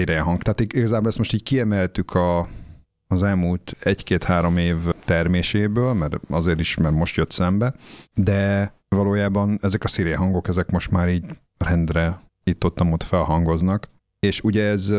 hang. 0.05 0.41
Tehát 0.41 0.59
igazából 0.59 1.07
ezt 1.07 1.17
most 1.17 1.33
így 1.33 1.43
kiemeltük 1.43 2.13
a, 2.13 2.47
az 3.07 3.23
elmúlt 3.23 3.75
egy-két-három 3.79 4.57
év 4.57 4.77
terméséből, 5.05 5.93
mert 5.93 6.15
azért 6.29 6.59
is, 6.59 6.77
mert 6.77 6.95
most 6.95 7.15
jött 7.15 7.31
szembe, 7.31 7.73
de 8.13 8.73
valójában 8.89 9.59
ezek 9.61 9.83
a 9.83 9.87
hangok, 10.17 10.47
ezek 10.47 10.71
most 10.71 10.91
már 10.91 11.09
így 11.09 11.25
rendre 11.57 12.21
itt-ott 12.43 12.79
ott 12.91 13.03
felhangoznak, 13.03 13.89
és 14.19 14.41
ugye 14.41 14.63
ez 14.63 14.93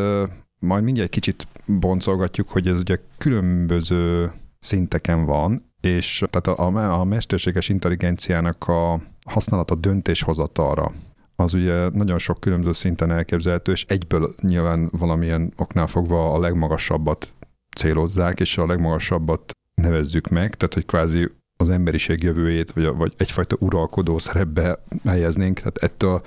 majd 0.59 0.85
mindjárt 0.85 1.11
kicsit 1.11 1.47
boncolgatjuk, 1.66 2.49
hogy 2.49 2.69
ez 2.69 2.81
ugye 2.81 2.99
különböző 3.19 4.33
szinteken 4.59 5.25
van, 5.25 5.73
és 5.81 6.25
tehát 6.31 6.59
a, 6.61 6.99
a 7.00 7.05
mesterséges 7.05 7.69
intelligenciának 7.69 8.69
a 8.69 9.00
használata 9.26 9.75
döntéshozatalra, 9.75 10.93
az 11.37 11.55
ugye 11.55 11.88
nagyon 11.88 12.19
sok 12.19 12.40
különböző 12.40 12.73
szinten 12.73 13.11
elképzelhető, 13.11 13.73
és 13.73 13.85
egyből 13.88 14.35
nyilván 14.40 14.88
valamilyen 14.93 15.52
oknál 15.57 15.87
fogva 15.87 16.33
a 16.33 16.38
legmagasabbat 16.38 17.35
célozzák, 17.76 18.40
és 18.40 18.59
a 18.59 18.66
legmagasabbat 18.66 19.52
nevezzük 19.75 20.28
meg, 20.28 20.55
tehát 20.55 20.75
hogy 20.75 20.87
kvázi 20.87 21.31
az 21.56 21.68
emberiség 21.68 22.22
jövőjét, 22.22 22.72
vagy, 22.72 22.84
vagy 22.84 23.12
egyfajta 23.16 23.56
uralkodó 23.58 24.18
szerepbe 24.18 24.78
helyeznénk, 25.04 25.58
tehát 25.58 25.78
ettől 25.78 26.22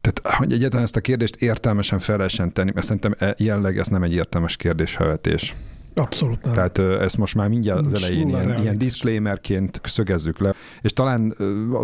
tehát, 0.00 0.36
hogy 0.38 0.52
egyáltalán 0.52 0.84
ezt 0.84 0.96
a 0.96 1.00
kérdést 1.00 1.36
értelmesen 1.36 1.98
fel 1.98 2.16
lehessen 2.16 2.52
tenni, 2.52 2.70
mert 2.74 2.86
szerintem 2.86 3.14
e, 3.18 3.34
jelenleg 3.38 3.78
ez 3.78 3.86
nem 3.86 4.02
egy 4.02 4.14
értelmes 4.14 4.56
kérdésfelvetés. 4.56 5.54
Abszolút 5.94 6.42
nem. 6.42 6.52
Tehát 6.52 6.78
ezt 6.78 7.16
most 7.16 7.34
már 7.34 7.48
mindjárt 7.48 7.86
az 7.86 7.92
elején 7.92 8.28
ilyen, 8.28 8.60
ilyen 8.60 8.78
disclaimerként 8.78 9.80
szögezzük 9.84 10.38
le. 10.38 10.54
És 10.80 10.92
talán 10.92 11.34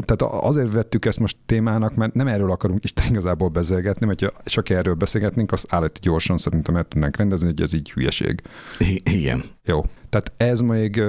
tehát 0.05 0.35
azért 0.45 0.73
vettük 0.73 1.05
ezt 1.05 1.19
most 1.19 1.37
témának, 1.47 1.95
mert 1.95 2.15
nem 2.15 2.27
erről 2.27 2.51
akarunk 2.51 2.85
is 2.85 2.93
igazából 3.11 3.49
beszélgetni, 3.49 4.07
mert 4.07 4.21
ha 4.21 4.33
csak 4.45 4.69
erről 4.69 4.95
beszélgetnénk, 4.95 5.53
azt 5.53 5.67
állati 5.69 6.01
gyorsan 6.03 6.39
szerintem 6.39 6.77
el 6.77 6.85
tudnánk 6.85 7.17
rendezni, 7.17 7.47
hogy 7.47 7.61
ez 7.61 7.73
így 7.73 7.91
hülyeség. 7.91 8.43
I- 8.79 9.03
igen. 9.05 9.45
Jó. 9.65 9.85
Tehát 10.09 10.33
ez 10.37 10.61
még, 10.61 11.03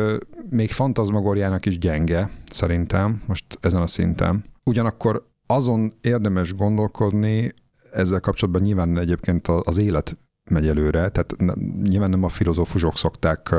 még 0.49 0.71
fantazmagorjának 0.71 1.65
is 1.65 1.77
gyenge, 1.77 2.29
szerintem, 2.51 3.21
most 3.25 3.45
ezen 3.61 3.81
a 3.81 3.87
szinten. 3.87 4.43
Ugyanakkor 4.63 5.27
azon 5.45 5.93
érdemes 6.01 6.53
gondolkodni, 6.53 7.53
ezzel 7.91 8.19
kapcsolatban 8.19 8.61
nyilván 8.63 8.97
egyébként 8.97 9.47
az 9.47 9.77
élet 9.77 10.17
megy 10.49 10.67
előre, 10.67 11.09
tehát 11.09 11.35
nyilván 11.83 12.09
nem 12.09 12.23
a 12.23 12.29
filozófusok 12.29 12.97
szokták, 12.97 13.55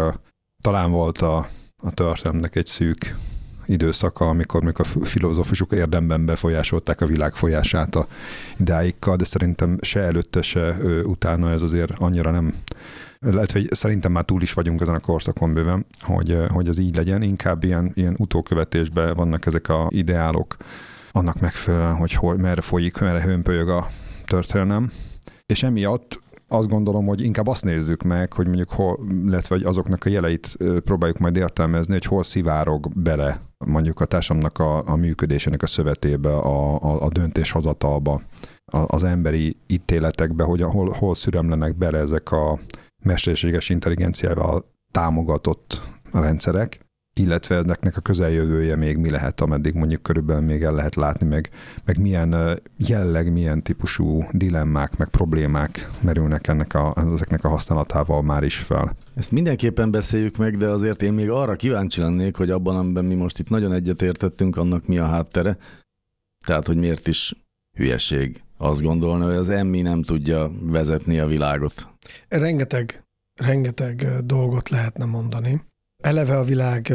talán 0.62 0.90
volt 0.90 1.18
a, 1.18 1.48
a 1.76 1.90
történetnek 1.90 2.56
egy 2.56 2.66
szűk 2.66 3.16
időszaka, 3.66 4.28
amikor 4.28 4.62
még 4.62 4.74
a 4.76 4.84
filozófusok 4.84 5.72
érdemben 5.72 6.26
befolyásolták 6.26 7.00
a 7.00 7.06
világ 7.06 7.34
folyását 7.34 7.94
a 7.94 8.06
idáikkal, 8.58 9.16
de 9.16 9.24
szerintem 9.24 9.78
se 9.80 10.00
előtte, 10.00 10.42
se 10.42 10.76
utána 11.04 11.50
ez 11.50 11.62
azért 11.62 11.92
annyira 11.98 12.30
nem 12.30 12.54
lehet, 13.20 13.52
hogy 13.52 13.68
szerintem 13.72 14.12
már 14.12 14.24
túl 14.24 14.42
is 14.42 14.52
vagyunk 14.52 14.80
ezen 14.80 14.94
a 14.94 15.00
korszakon 15.00 15.54
bőven, 15.54 15.86
hogy, 16.00 16.38
hogy 16.48 16.68
ez 16.68 16.78
így 16.78 16.96
legyen, 16.96 17.22
inkább 17.22 17.64
ilyen, 17.64 17.90
ilyen 17.94 18.14
utókövetésben 18.18 19.14
vannak 19.14 19.46
ezek 19.46 19.68
a 19.68 19.86
ideálok, 19.90 20.56
annak 21.12 21.40
megfelelően, 21.40 21.96
hogy 21.96 22.12
hol, 22.12 22.36
merre 22.36 22.60
folyik, 22.60 22.98
merre 22.98 23.20
hömpölyög 23.20 23.68
a 23.68 23.88
történelem, 24.24 24.90
és 25.46 25.62
emiatt 25.62 26.22
azt 26.48 26.68
gondolom, 26.68 27.06
hogy 27.06 27.24
inkább 27.24 27.46
azt 27.46 27.64
nézzük 27.64 28.02
meg, 28.02 28.32
hogy 28.32 28.46
mondjuk 28.46 28.70
hol, 28.70 28.98
illetve 29.24 29.54
vagy 29.54 29.64
azoknak 29.64 30.04
a 30.04 30.08
jeleit 30.08 30.56
próbáljuk 30.84 31.18
majd 31.18 31.36
értelmezni, 31.36 31.92
hogy 31.92 32.04
hol 32.04 32.22
szivárog 32.22 32.88
bele 32.94 33.40
mondjuk 33.66 34.00
a 34.00 34.04
társadalomnak 34.04 34.58
a, 34.58 34.92
a 34.92 34.96
működésének 34.96 35.62
a 35.62 35.66
szövetébe, 35.66 36.36
a, 36.36 36.82
a, 36.82 37.02
a 37.02 37.08
döntéshozatalba, 37.08 38.22
a, 38.64 38.78
az 38.86 39.04
emberi 39.04 39.56
ítéletekbe, 39.66 40.44
hogy 40.44 40.62
hol, 40.62 40.90
hol 40.90 41.14
szüremlenek 41.14 41.76
bele 41.76 41.98
ezek 41.98 42.32
a 42.32 42.58
mesterséges 43.04 43.68
intelligenciával 43.68 44.64
támogatott 44.90 45.82
rendszerek, 46.12 46.87
illetve 47.18 47.56
ennek 47.56 47.96
a 47.96 48.00
közeljövője 48.00 48.76
még 48.76 48.96
mi 48.96 49.10
lehet, 49.10 49.40
ameddig 49.40 49.74
mondjuk 49.74 50.02
körülbelül 50.02 50.42
még 50.42 50.62
el 50.62 50.74
lehet 50.74 50.94
látni, 50.94 51.26
meg, 51.26 51.50
meg 51.84 52.00
milyen 52.00 52.60
jelleg, 52.76 53.32
milyen 53.32 53.62
típusú 53.62 54.24
dilemmák, 54.32 54.96
meg 54.96 55.08
problémák 55.08 55.88
merülnek 56.00 56.46
ennek 56.46 56.74
a, 56.74 56.94
ezeknek 57.12 57.44
a 57.44 57.48
használatával 57.48 58.22
már 58.22 58.42
is 58.42 58.56
fel. 58.56 58.96
Ezt 59.14 59.30
mindenképpen 59.30 59.90
beszéljük 59.90 60.36
meg, 60.36 60.56
de 60.56 60.66
azért 60.66 61.02
én 61.02 61.12
még 61.12 61.30
arra 61.30 61.56
kíváncsi 61.56 62.00
lennék, 62.00 62.36
hogy 62.36 62.50
abban, 62.50 62.76
amiben 62.76 63.04
mi 63.04 63.14
most 63.14 63.38
itt 63.38 63.48
nagyon 63.48 63.72
egyetértettünk, 63.72 64.56
annak 64.56 64.86
mi 64.86 64.98
a 64.98 65.06
háttere. 65.06 65.56
Tehát, 66.46 66.66
hogy 66.66 66.76
miért 66.76 67.08
is 67.08 67.34
hülyeség 67.76 68.42
azt 68.56 68.82
gondolni, 68.82 69.24
hogy 69.24 69.34
az 69.34 69.48
emmi 69.48 69.82
nem 69.82 70.02
tudja 70.02 70.50
vezetni 70.60 71.18
a 71.18 71.26
világot. 71.26 71.88
Rengeteg, 72.28 73.04
rengeteg 73.34 74.06
dolgot 74.24 74.68
lehetne 74.68 75.04
mondani. 75.04 75.60
Eleve 76.02 76.38
a 76.38 76.44
világ 76.44 76.92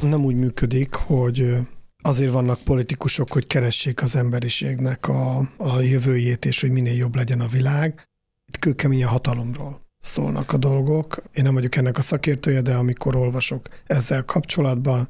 nem 0.00 0.24
úgy 0.24 0.34
működik, 0.34 0.94
hogy 0.94 1.56
azért 2.02 2.32
vannak 2.32 2.58
politikusok, 2.64 3.32
hogy 3.32 3.46
keressék 3.46 4.02
az 4.02 4.16
emberiségnek 4.16 5.08
a, 5.08 5.38
a 5.56 5.80
jövőjét, 5.80 6.44
és 6.44 6.60
hogy 6.60 6.70
minél 6.70 6.94
jobb 6.96 7.14
legyen 7.14 7.40
a 7.40 7.46
világ. 7.46 8.08
Itt 8.46 8.58
kőkemény 8.58 9.04
a 9.04 9.08
hatalomról 9.08 9.80
szólnak 10.00 10.52
a 10.52 10.56
dolgok. 10.56 11.22
Én 11.34 11.44
nem 11.44 11.54
vagyok 11.54 11.76
ennek 11.76 11.98
a 11.98 12.00
szakértője, 12.00 12.60
de 12.60 12.74
amikor 12.74 13.16
olvasok 13.16 13.68
ezzel 13.86 14.24
kapcsolatban, 14.24 15.08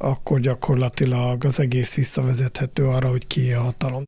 akkor 0.00 0.40
gyakorlatilag 0.40 1.44
az 1.44 1.60
egész 1.60 1.94
visszavezethető 1.94 2.86
arra, 2.86 3.08
hogy 3.08 3.26
ki 3.26 3.52
a 3.52 3.60
hatalom. 3.60 4.04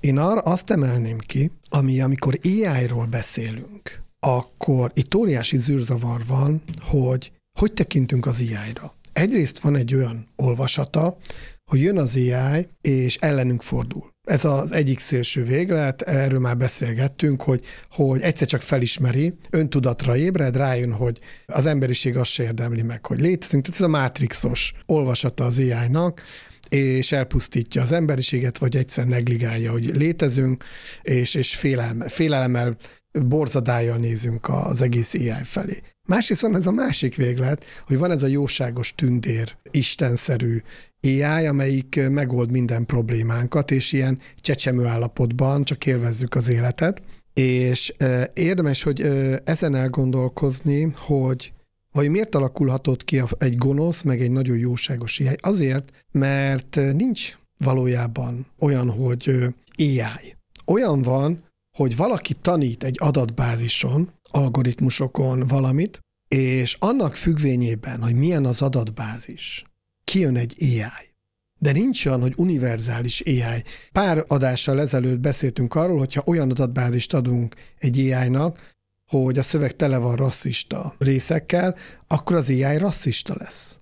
Én 0.00 0.18
arra 0.18 0.40
azt 0.40 0.70
emelném 0.70 1.18
ki, 1.18 1.50
ami 1.68 2.00
amikor 2.00 2.38
AI-ról 2.42 3.06
beszélünk, 3.06 4.02
akkor 4.20 4.92
itt 4.94 5.14
óriási 5.14 5.56
zűrzavar 5.56 6.26
van, 6.26 6.62
hogy 6.80 7.32
hogy 7.58 7.72
tekintünk 7.72 8.26
az 8.26 8.40
AI-ra? 8.40 8.94
Egyrészt 9.12 9.58
van 9.58 9.76
egy 9.76 9.94
olyan 9.94 10.26
olvasata, 10.36 11.16
hogy 11.64 11.80
jön 11.80 11.98
az 11.98 12.16
AI, 12.16 12.68
és 12.80 13.16
ellenünk 13.16 13.62
fordul. 13.62 14.10
Ez 14.28 14.44
az 14.44 14.72
egyik 14.72 14.98
szélső 14.98 15.44
véglet, 15.44 16.02
erről 16.02 16.40
már 16.40 16.56
beszélgettünk, 16.56 17.42
hogy, 17.42 17.64
hogy 17.90 18.20
egyszer 18.20 18.46
csak 18.46 18.60
felismeri, 18.60 19.34
öntudatra 19.50 20.16
ébred, 20.16 20.56
rájön, 20.56 20.92
hogy 20.92 21.18
az 21.46 21.66
emberiség 21.66 22.16
azt 22.16 22.30
se 22.30 22.42
érdemli 22.42 22.82
meg, 22.82 23.06
hogy 23.06 23.20
létezünk. 23.20 23.64
Tehát 23.64 23.80
ez 23.80 23.86
a 23.86 23.90
mátrixos 23.90 24.74
olvasata 24.86 25.44
az 25.44 25.58
AI-nak, 25.58 26.22
és 26.68 27.12
elpusztítja 27.12 27.82
az 27.82 27.92
emberiséget, 27.92 28.58
vagy 28.58 28.76
egyszer 28.76 29.06
negligálja, 29.06 29.70
hogy 29.70 29.96
létezünk, 29.96 30.64
és, 31.02 31.34
és 31.34 31.54
félelme, 31.54 32.08
félelemmel, 32.08 32.76
borzadájjal 33.12 33.96
nézünk 33.96 34.48
az 34.48 34.80
egész 34.80 35.14
AI 35.14 35.44
felé. 35.44 35.82
Másrészt 36.08 36.40
van 36.40 36.56
ez 36.56 36.66
a 36.66 36.72
másik 36.72 37.16
véglet, 37.16 37.64
hogy 37.86 37.98
van 37.98 38.10
ez 38.10 38.22
a 38.22 38.26
jóságos 38.26 38.94
tündér, 38.94 39.56
istenszerű 39.70 40.58
AI, 41.02 41.46
amelyik 41.46 42.00
megold 42.10 42.50
minden 42.50 42.86
problémánkat, 42.86 43.70
és 43.70 43.92
ilyen 43.92 44.18
csecsemő 44.36 44.84
állapotban 44.84 45.64
csak 45.64 45.86
élvezzük 45.86 46.34
az 46.34 46.48
életet. 46.48 47.02
És 47.34 47.94
érdemes, 48.34 48.82
hogy 48.82 49.00
ezen 49.44 49.74
elgondolkozni, 49.74 50.82
hogy 50.82 51.52
vagy 51.92 52.08
miért 52.08 52.34
alakulhatott 52.34 53.04
ki 53.04 53.22
egy 53.38 53.56
gonosz, 53.56 54.02
meg 54.02 54.20
egy 54.20 54.30
nagyon 54.30 54.58
jóságos 54.58 55.20
AI? 55.20 55.36
Azért, 55.40 55.92
mert 56.12 56.76
nincs 56.76 57.38
valójában 57.58 58.46
olyan, 58.58 58.90
hogy 58.90 59.54
AI. 59.76 60.36
Olyan 60.66 61.02
van, 61.02 61.38
hogy 61.76 61.96
valaki 61.96 62.34
tanít 62.42 62.84
egy 62.84 62.96
adatbázison, 63.00 64.12
algoritmusokon 64.32 65.46
valamit, 65.46 66.00
és 66.28 66.76
annak 66.78 67.16
függvényében, 67.16 68.02
hogy 68.02 68.14
milyen 68.14 68.44
az 68.44 68.62
adatbázis, 68.62 69.64
kijön 70.04 70.36
egy 70.36 70.56
AI. 70.60 71.14
de 71.58 71.72
nincs 71.72 72.06
olyan, 72.06 72.20
hogy 72.20 72.34
univerzális 72.36 73.20
AI. 73.20 73.62
Pár 73.92 74.24
adással 74.28 74.80
ezelőtt 74.80 75.20
beszéltünk 75.20 75.74
arról, 75.74 75.98
hogyha 75.98 76.22
olyan 76.26 76.50
adatbázist 76.50 77.14
adunk 77.14 77.54
egy 77.78 77.98
AI-nak, 77.98 78.74
hogy 79.06 79.38
a 79.38 79.42
szöveg 79.42 79.76
tele 79.76 79.98
van 79.98 80.16
rasszista 80.16 80.94
részekkel, 80.98 81.76
akkor 82.06 82.36
az 82.36 82.48
AI 82.48 82.76
rasszista 82.78 83.34
lesz. 83.38 83.76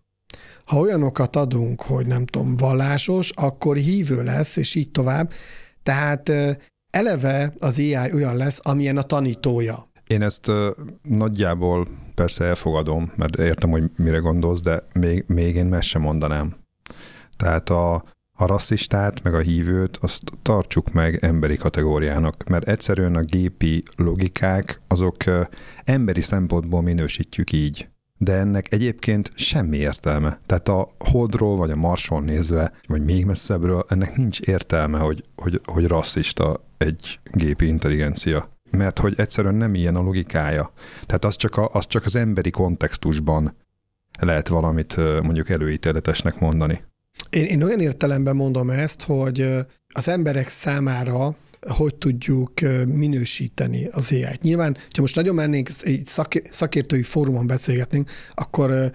Ha 0.64 0.78
olyanokat 0.78 1.36
adunk, 1.36 1.82
hogy 1.82 2.06
nem 2.06 2.26
tudom, 2.26 2.56
vallásos, 2.56 3.30
akkor 3.30 3.76
hívő 3.76 4.22
lesz, 4.24 4.56
és 4.56 4.74
így 4.74 4.90
tovább. 4.90 5.32
Tehát 5.82 6.32
eleve 6.90 7.54
az 7.58 7.78
AI 7.78 8.12
olyan 8.12 8.36
lesz, 8.36 8.60
amilyen 8.62 8.96
a 8.96 9.02
tanítója. 9.02 9.89
Én 10.10 10.22
ezt 10.22 10.50
nagyjából 11.02 11.88
persze 12.14 12.44
elfogadom, 12.44 13.12
mert 13.16 13.38
értem, 13.38 13.70
hogy 13.70 13.90
mire 13.96 14.18
gondolsz, 14.18 14.60
de 14.60 14.82
még, 14.92 15.24
még 15.26 15.54
én 15.54 15.66
meg 15.66 15.82
sem 15.82 16.02
mondanám. 16.02 16.56
Tehát 17.36 17.70
a, 17.70 17.94
a 18.32 18.46
rasszistát, 18.46 19.22
meg 19.22 19.34
a 19.34 19.38
hívőt, 19.38 19.96
azt 19.96 20.22
tartsuk 20.42 20.92
meg 20.92 21.24
emberi 21.24 21.56
kategóriának, 21.56 22.48
mert 22.48 22.68
egyszerűen 22.68 23.14
a 23.14 23.20
gépi 23.20 23.82
logikák, 23.96 24.80
azok 24.88 25.16
emberi 25.84 26.20
szempontból 26.20 26.82
minősítjük 26.82 27.52
így. 27.52 27.88
De 28.18 28.32
ennek 28.32 28.72
egyébként 28.72 29.32
semmi 29.34 29.76
értelme. 29.76 30.40
Tehát 30.46 30.68
a 30.68 30.88
Holdról 30.98 31.56
vagy 31.56 31.70
a 31.70 31.76
Marsról 31.76 32.20
nézve, 32.20 32.72
vagy 32.86 33.04
még 33.04 33.24
messzebbről, 33.24 33.84
ennek 33.88 34.16
nincs 34.16 34.40
értelme, 34.40 34.98
hogy, 34.98 35.22
hogy, 35.36 35.60
hogy 35.64 35.86
rasszista 35.86 36.64
egy 36.78 37.20
gépi 37.32 37.66
intelligencia 37.66 38.58
mert 38.70 38.98
hogy 38.98 39.14
egyszerűen 39.16 39.54
nem 39.54 39.74
ilyen 39.74 39.96
a 39.96 40.00
logikája. 40.00 40.72
Tehát 41.06 41.24
az 41.24 41.36
csak, 41.36 41.56
a, 41.56 41.68
az 41.72 41.86
csak 41.86 42.04
az 42.04 42.16
emberi 42.16 42.50
kontextusban 42.50 43.56
lehet 44.20 44.48
valamit 44.48 44.96
mondjuk 44.96 45.48
előítéletesnek 45.48 46.38
mondani. 46.38 46.84
Én, 47.30 47.44
én 47.44 47.62
olyan 47.62 47.80
értelemben 47.80 48.36
mondom 48.36 48.70
ezt, 48.70 49.02
hogy 49.02 49.40
az 49.88 50.08
emberek 50.08 50.48
számára 50.48 51.34
hogy 51.68 51.94
tudjuk 51.94 52.52
minősíteni 52.86 53.88
az 53.90 54.12
AI-t. 54.12 54.42
Nyilván, 54.42 54.76
ha 54.90 55.00
most 55.00 55.14
nagyon 55.14 55.34
mennénk, 55.34 55.68
egy 55.80 56.06
szakértői 56.50 57.02
fórumon 57.02 57.46
beszélgetnénk, 57.46 58.10
akkor 58.34 58.90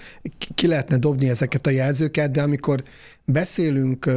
ki 0.55 0.67
lehetne 0.67 0.98
dobni 0.98 1.29
ezeket 1.29 1.67
a 1.67 1.70
jelzőket, 1.70 2.32
de 2.32 2.41
amikor 2.41 2.84
beszélünk 3.25 4.12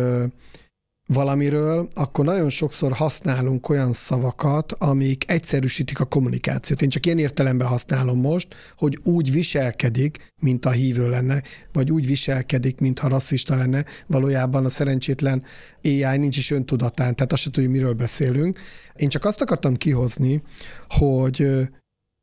valamiről, 1.08 1.88
akkor 1.94 2.24
nagyon 2.24 2.50
sokszor 2.50 2.92
használunk 2.92 3.68
olyan 3.68 3.92
szavakat, 3.92 4.72
amik 4.72 5.30
egyszerűsítik 5.30 6.00
a 6.00 6.04
kommunikációt. 6.04 6.82
Én 6.82 6.88
csak 6.88 7.06
ilyen 7.06 7.18
értelemben 7.18 7.68
használom 7.68 8.20
most, 8.20 8.54
hogy 8.76 8.98
úgy 9.02 9.32
viselkedik, 9.32 10.32
mint 10.40 10.64
a 10.64 10.70
hívő 10.70 11.08
lenne, 11.08 11.42
vagy 11.72 11.90
úgy 11.90 12.06
viselkedik, 12.06 12.80
mintha 12.80 13.08
rasszista 13.08 13.56
lenne. 13.56 13.84
Valójában 14.06 14.64
a 14.64 14.68
szerencsétlen 14.68 15.42
AI 15.82 16.16
nincs 16.16 16.36
is 16.36 16.50
öntudatán, 16.50 17.14
tehát 17.14 17.32
azt 17.32 17.42
sem 17.42 17.52
tudjuk, 17.52 17.72
miről 17.72 17.92
beszélünk. 17.94 18.58
Én 18.94 19.08
csak 19.08 19.24
azt 19.24 19.40
akartam 19.40 19.76
kihozni, 19.76 20.42
hogy 20.88 21.46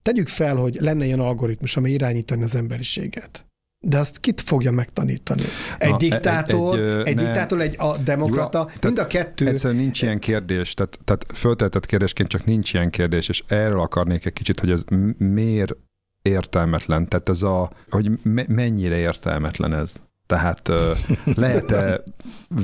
tegyük 0.01 0.27
fel, 0.27 0.55
hogy 0.55 0.77
lenne 0.79 1.05
ilyen 1.05 1.19
algoritmus, 1.19 1.77
amely 1.77 1.91
irányítani 1.91 2.43
az 2.43 2.55
emberiséget. 2.55 3.44
De 3.87 3.97
azt 3.99 4.19
kit 4.19 4.41
fogja 4.41 4.71
megtanítani? 4.71 5.41
Egy 5.77 5.89
Na, 5.89 5.97
diktátor, 5.97 6.79
egy, 6.79 6.85
egy, 6.85 7.07
egy, 7.07 7.15
ne, 7.15 7.23
diktátor, 7.23 7.61
egy 7.61 7.75
a 7.77 7.97
demokrata, 7.97 8.57
Jura, 8.57 8.73
mind 8.81 8.99
a 8.99 9.07
kettő. 9.07 9.47
Egyszerűen 9.47 9.79
nincs 9.79 10.01
ilyen 10.01 10.19
kérdés, 10.19 10.73
tehát, 10.73 10.99
tehát 11.03 11.25
föltetett 11.33 11.85
kérdésként 11.85 12.29
csak 12.29 12.45
nincs 12.45 12.73
ilyen 12.73 12.89
kérdés, 12.89 13.29
és 13.29 13.43
erről 13.47 13.79
akarnék 13.79 14.25
egy 14.25 14.33
kicsit, 14.33 14.59
hogy 14.59 14.71
ez 14.71 14.83
miért 15.17 15.75
értelmetlen, 16.21 17.07
tehát 17.07 17.29
ez 17.29 17.41
a, 17.41 17.69
hogy 17.89 18.11
me, 18.23 18.45
mennyire 18.47 18.97
értelmetlen 18.97 19.73
ez. 19.73 19.95
Tehát 20.25 20.71
lehet-e 21.35 22.03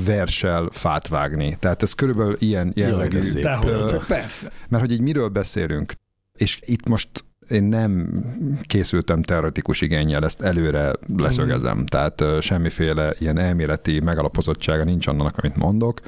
versel 0.04 0.68
fát 0.70 1.08
vágni? 1.08 1.56
Tehát 1.60 1.82
ez 1.82 1.92
körülbelül 1.92 2.34
ilyen 2.38 2.72
jellegű. 2.74 3.20
Jaj, 3.34 3.98
persze. 4.06 4.52
Mert 4.68 4.82
hogy 4.82 4.92
így 4.92 5.00
miről 5.00 5.28
beszélünk? 5.28 5.92
És 6.38 6.58
itt 6.64 6.88
most 6.88 7.08
én 7.52 7.64
nem 7.64 8.24
készültem 8.62 9.22
teoretikus 9.22 9.80
igényel, 9.80 10.24
ezt 10.24 10.40
előre 10.40 10.92
leszögezem. 11.16 11.78
Mm. 11.78 11.84
Tehát 11.84 12.24
semmiféle 12.40 13.14
ilyen 13.18 13.38
elméleti 13.38 14.00
megalapozottsága 14.00 14.84
nincs 14.84 15.06
annak, 15.06 15.38
amit 15.38 15.56
mondok. 15.56 16.00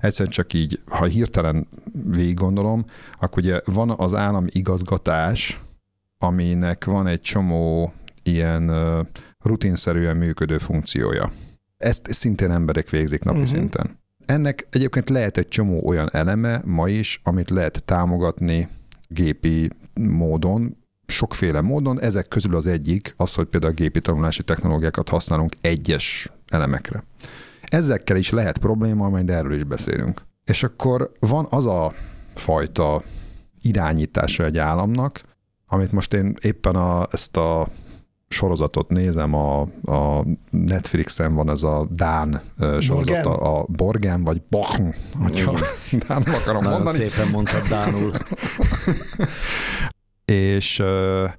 Egyszerűen 0.00 0.34
csak 0.34 0.52
így, 0.52 0.80
ha 0.86 1.04
hirtelen 1.04 1.66
végig 2.04 2.34
gondolom, 2.34 2.84
akkor 3.20 3.42
ugye 3.42 3.60
van 3.64 3.90
az 3.90 4.14
állami 4.14 4.48
igazgatás, 4.52 5.60
aminek 6.18 6.84
van 6.84 7.06
egy 7.06 7.20
csomó 7.20 7.92
ilyen 8.22 8.72
rutinszerűen 9.38 10.16
működő 10.16 10.58
funkciója. 10.58 11.32
Ezt 11.76 12.10
szintén 12.10 12.50
emberek 12.50 12.90
végzik 12.90 13.22
napi 13.22 13.38
uh-huh. 13.38 13.54
szinten. 13.54 13.98
Ennek 14.26 14.66
egyébként 14.70 15.08
lehet 15.08 15.36
egy 15.36 15.48
csomó 15.48 15.86
olyan 15.86 16.08
eleme 16.12 16.62
ma 16.64 16.88
is, 16.88 17.20
amit 17.24 17.50
lehet 17.50 17.84
támogatni 17.84 18.68
gépi 19.08 19.70
módon, 20.00 20.76
sokféle 21.08 21.60
módon, 21.60 22.00
ezek 22.00 22.28
közül 22.28 22.56
az 22.56 22.66
egyik 22.66 23.14
az, 23.16 23.34
hogy 23.34 23.46
például 23.46 23.72
gépi 23.72 24.00
tanulási 24.00 24.42
technológiákat 24.42 25.08
használunk 25.08 25.56
egyes 25.60 26.30
elemekre. 26.48 27.04
Ezekkel 27.62 28.16
is 28.16 28.30
lehet 28.30 28.58
probléma, 28.58 29.08
majd 29.08 29.30
erről 29.30 29.54
is 29.54 29.64
beszélünk. 29.64 30.22
És 30.44 30.62
akkor 30.62 31.12
van 31.20 31.46
az 31.50 31.66
a 31.66 31.92
fajta 32.34 33.02
irányítása 33.62 34.44
egy 34.44 34.58
államnak, 34.58 35.20
amit 35.66 35.92
most 35.92 36.12
én 36.12 36.36
éppen 36.40 36.76
a, 36.76 37.06
ezt 37.10 37.36
a 37.36 37.68
sorozatot 38.28 38.88
nézem, 38.88 39.34
a, 39.34 39.60
a 39.84 40.24
Netflixen 40.50 41.34
van 41.34 41.50
ez 41.50 41.62
a 41.62 41.86
Dán 41.90 42.40
sorozat, 42.80 43.26
a, 43.26 43.58
a 43.58 43.64
Borgen, 43.68 44.24
vagy 44.24 44.42
Bachn, 44.50 44.88
hogyha 45.22 45.52
Dán 46.08 46.22
akarom 46.22 46.62
Nagyon 46.62 46.82
mondani. 46.82 47.08
szépen 47.08 47.28
mondtad 47.28 47.62
Dánul. 47.68 48.12
És 50.30 50.76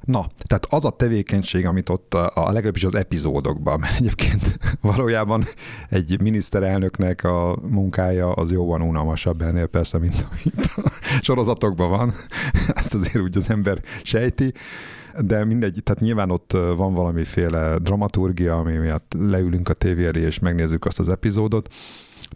na, 0.04 0.28
tehát 0.48 0.66
az 0.70 0.86
a 0.86 0.90
tevékenység, 0.90 1.66
amit 1.66 1.90
ott 1.90 2.14
a, 2.14 2.32
a 2.34 2.52
legalábbis 2.52 2.84
az 2.84 2.96
epizódokban, 2.96 3.80
mert 3.80 3.96
egyébként 3.96 4.60
valójában 4.82 5.44
egy 5.90 6.22
miniszterelnöknek 6.22 7.24
a 7.24 7.58
munkája 7.70 8.32
az 8.32 8.52
jóval 8.52 8.82
unalmasabb 8.82 9.42
ennél 9.42 9.68
persze, 9.68 9.98
mint 9.98 10.28
amit 10.30 10.72
a 10.76 10.92
sorozatokban 11.22 11.90
van. 11.90 12.14
Ezt 12.76 12.94
azért 12.94 13.24
úgy 13.24 13.38
az 13.38 13.50
ember 13.50 13.82
sejti 14.04 14.54
de 15.18 15.46
mindegy, 15.46 15.80
tehát 15.84 16.02
nyilván 16.02 16.32
ott 16.32 16.52
van 16.52 16.94
valamiféle 16.94 17.78
dramaturgia, 17.78 18.58
ami 18.58 18.78
miatt 18.78 19.14
leülünk 19.20 19.70
a 19.70 19.74
tévé 19.74 20.10
és 20.20 20.40
megnézzük 20.40 20.86
azt 20.86 21.00
az 21.00 21.10
epizódot. 21.10 21.74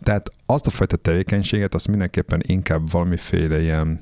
Tehát 0.04 0.32
azt 0.46 0.68
a 0.68 0.70
fajta 0.70 0.96
tevékenységet, 0.96 1.74
azt 1.74 1.88
mindenképpen 1.88 2.42
inkább 2.46 2.92
valamiféle 2.92 3.62
ilyen 3.62 4.02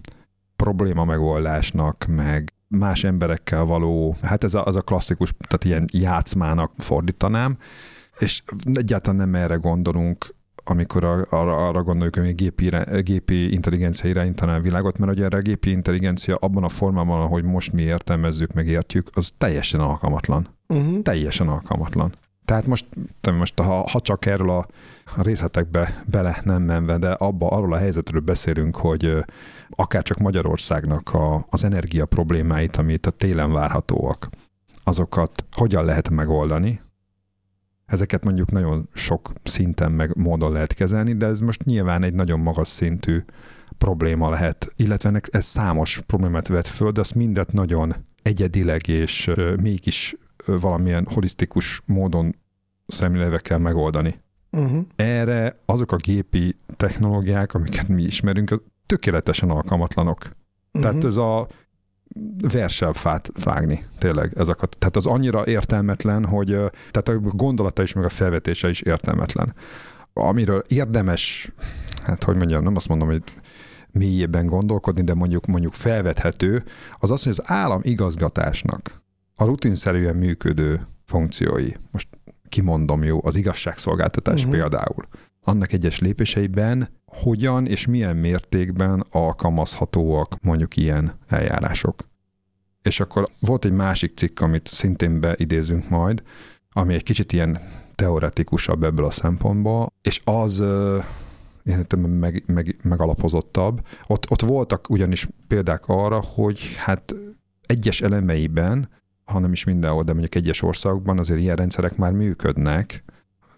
probléma 0.64 1.06
megoldásnak, 1.06 2.06
meg 2.08 2.54
más 2.68 3.04
emberekkel 3.04 3.64
való, 3.64 4.16
hát 4.22 4.44
ez 4.44 4.54
a, 4.54 4.66
az 4.66 4.76
a 4.76 4.82
klasszikus, 4.82 5.34
tehát 5.48 5.64
ilyen 5.64 5.90
játszmának 5.92 6.72
fordítanám, 6.78 7.58
és 8.20 8.44
egyáltalán 8.74 9.20
nem 9.20 9.42
erre 9.42 9.56
gondolunk, 9.56 10.26
amikor 10.64 11.04
arra, 11.04 11.68
arra 11.68 11.84
gondoljuk, 11.84 12.16
hogy 12.16 12.36
gépi, 12.36 12.72
gépi 13.04 13.52
intelligencia 13.54 14.10
irányítaná 14.10 14.56
a 14.56 14.60
világot, 14.60 14.98
mert 14.98 15.12
ugye 15.12 15.24
erre 15.24 15.38
a 15.38 15.42
gépi 15.42 15.70
intelligencia 15.70 16.36
abban 16.36 16.64
a 16.64 16.70
formában, 16.70 17.22
ahogy 17.22 17.44
most 17.44 17.72
mi 17.72 17.82
értelmezzük, 17.82 18.54
meg 18.54 18.68
értjük, 18.68 19.10
az 19.14 19.32
teljesen 19.38 19.80
alkalmatlan. 19.80 20.48
Uh-huh. 20.68 21.02
Teljesen 21.02 21.48
alkalmatlan. 21.48 22.14
Tehát 22.46 22.68
most, 22.68 22.86
most 23.38 23.60
ha, 23.60 23.90
ha 23.90 24.00
csak 24.00 24.26
erről 24.26 24.50
a 24.50 24.68
részletekbe 25.22 26.04
bele 26.06 26.42
nem 26.44 26.64
menve, 26.64 26.98
de 26.98 27.12
abba 27.12 27.48
arról 27.48 27.74
a 27.74 27.78
helyzetről 27.78 28.22
beszélünk, 28.22 28.76
hogy 28.76 29.24
akár 29.76 30.04
csak 30.04 30.18
Magyarországnak 30.18 31.14
a, 31.14 31.46
az 31.50 31.64
energia 31.64 32.06
problémáit, 32.06 32.76
amit 32.78 33.06
a 33.06 33.12
télen 33.12 33.52
várhatóak, 33.52 34.30
azokat 34.84 35.46
hogyan 35.52 35.86
lehet 35.86 36.10
megoldani, 36.10 36.82
Ezeket 37.92 38.24
mondjuk 38.24 38.52
nagyon 38.52 38.90
sok 38.94 39.34
szinten 39.44 39.92
meg 39.92 40.16
módon 40.16 40.52
lehet 40.52 40.74
kezelni, 40.74 41.14
de 41.14 41.26
ez 41.26 41.40
most 41.40 41.64
nyilván 41.64 42.04
egy 42.04 42.14
nagyon 42.14 42.40
magas 42.40 42.68
szintű 42.68 43.24
probléma 43.78 44.30
lehet, 44.30 44.74
illetve 44.76 45.22
ez 45.30 45.46
számos 45.46 46.02
problémát 46.06 46.48
vet 46.48 46.68
föl, 46.68 46.92
de 46.92 47.00
azt 47.00 47.16
mindet 47.16 47.54
nagyon 47.54 47.96
egyedileg 48.22 48.88
és 48.88 49.32
mégis 49.62 50.16
valamilyen 50.46 51.08
holisztikus 51.14 51.82
módon 51.86 52.36
szemléletve 52.88 53.40
kell 53.40 53.58
megoldani. 53.58 54.20
Uh-huh. 54.52 54.86
Erre 54.96 55.60
azok 55.66 55.92
a 55.92 55.96
gépi 55.96 56.56
technológiák, 56.76 57.54
amiket 57.54 57.88
mi 57.88 58.04
ismerünk, 58.04 58.64
tökéletesen 58.92 59.50
alkalmatlanok. 59.50 60.18
Uh-huh. 60.18 60.82
Tehát 60.82 61.04
ez 61.04 61.18
a 61.18 61.48
versel 62.52 62.94
fát 62.94 63.30
vágni, 63.44 63.86
tényleg 63.98 64.34
ezeket. 64.38 64.78
Tehát 64.80 64.96
az 64.96 65.06
annyira 65.06 65.46
értelmetlen, 65.46 66.26
hogy 66.26 66.48
tehát 66.92 67.08
a 67.08 67.20
gondolata 67.20 67.82
is, 67.84 67.94
meg 67.94 68.04
a 68.04 68.10
felvetése 68.10 68.70
is 68.70 68.82
értelmetlen. 68.82 69.56
Amiről 70.14 70.62
érdemes, 70.68 71.52
hát 72.04 72.24
hogy 72.24 72.36
mondjam, 72.36 72.64
nem 72.64 72.76
azt 72.76 72.88
mondom, 72.88 73.08
hogy 73.08 73.24
mélyében 73.92 74.46
gondolkodni, 74.46 75.04
de 75.04 75.14
mondjuk 75.14 75.46
mondjuk 75.46 75.74
felvethető, 75.74 76.64
az 77.00 77.12
az, 77.12 77.24
hogy 77.24 77.32
az 77.32 77.42
állam 77.46 77.82
igazgatásnak 77.84 79.02
a 79.36 79.46
rutinszerűen 79.46 80.16
működő 80.16 80.88
funkciói, 81.06 81.70
most 81.92 82.08
kimondom 82.50 83.04
jó, 83.04 83.20
az 83.24 83.36
igazságszolgáltatás 83.36 84.40
uh-huh. 84.40 84.60
például, 84.60 85.04
annak 85.44 85.72
egyes 85.72 86.00
lépéseiben 86.00 86.88
hogyan 87.14 87.68
és 87.68 87.86
milyen 87.86 88.16
mértékben 88.16 89.06
alkalmazhatóak 89.12 90.36
mondjuk 90.42 90.78
ilyen 90.78 91.14
eljárások. 91.28 92.10
És 92.82 93.00
akkor 93.00 93.28
volt 93.40 93.66
egy 93.66 93.72
másik 93.72 94.18
cikk, 94.18 94.40
amit 94.40 94.68
szintén 94.68 95.20
beidézünk 95.20 95.90
majd, 95.90 96.24
ami 96.72 96.94
egy 96.94 97.04
kicsit 97.04 97.34
ilyen 97.34 97.60
teoretikusabb 97.96 98.84
ebből 98.84 99.06
a 99.06 99.12
szempontból, 99.12 99.94
és 100.02 100.22
az 100.24 100.64
én 101.64 101.86
meg, 102.00 102.44
meg, 102.46 102.76
megalapozottabb. 102.84 103.86
Ott, 104.08 104.32
ott 104.32 104.42
voltak 104.42 104.90
ugyanis 104.90 105.28
példák 105.48 105.88
arra, 105.88 106.22
hogy 106.22 106.76
hát 106.78 107.16
egyes 107.66 108.02
elemeiben, 108.02 108.90
hanem 109.26 109.52
is 109.52 109.64
mindenhol, 109.64 110.04
de 110.04 110.12
mondjuk 110.12 110.36
egyes 110.36 110.62
országokban 110.62 111.20
azért 111.20 111.40
ilyen 111.40 111.56
rendszerek 111.56 111.98
már 111.98 112.12
működnek. 112.12 113.04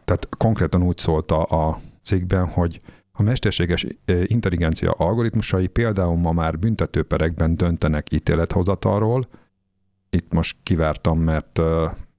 Tehát 0.06 0.30
konkrétan 0.38 0.84
úgy 0.84 0.98
szólt 0.98 1.32
a, 1.32 1.68
a 1.68 1.80
cikkben, 2.02 2.48
hogy 2.48 2.80
a 3.16 3.22
mesterséges 3.22 3.86
intelligencia 4.26 4.92
algoritmusai 4.92 5.68
például 5.68 6.18
ma 6.18 6.32
már 6.32 6.60
büntetőperekben 6.60 7.56
döntenek 7.56 8.12
ítélethozatalról. 8.12 9.28
Itt 10.10 10.34
most 10.34 10.58
kivártam, 10.64 11.20
mert 11.20 11.62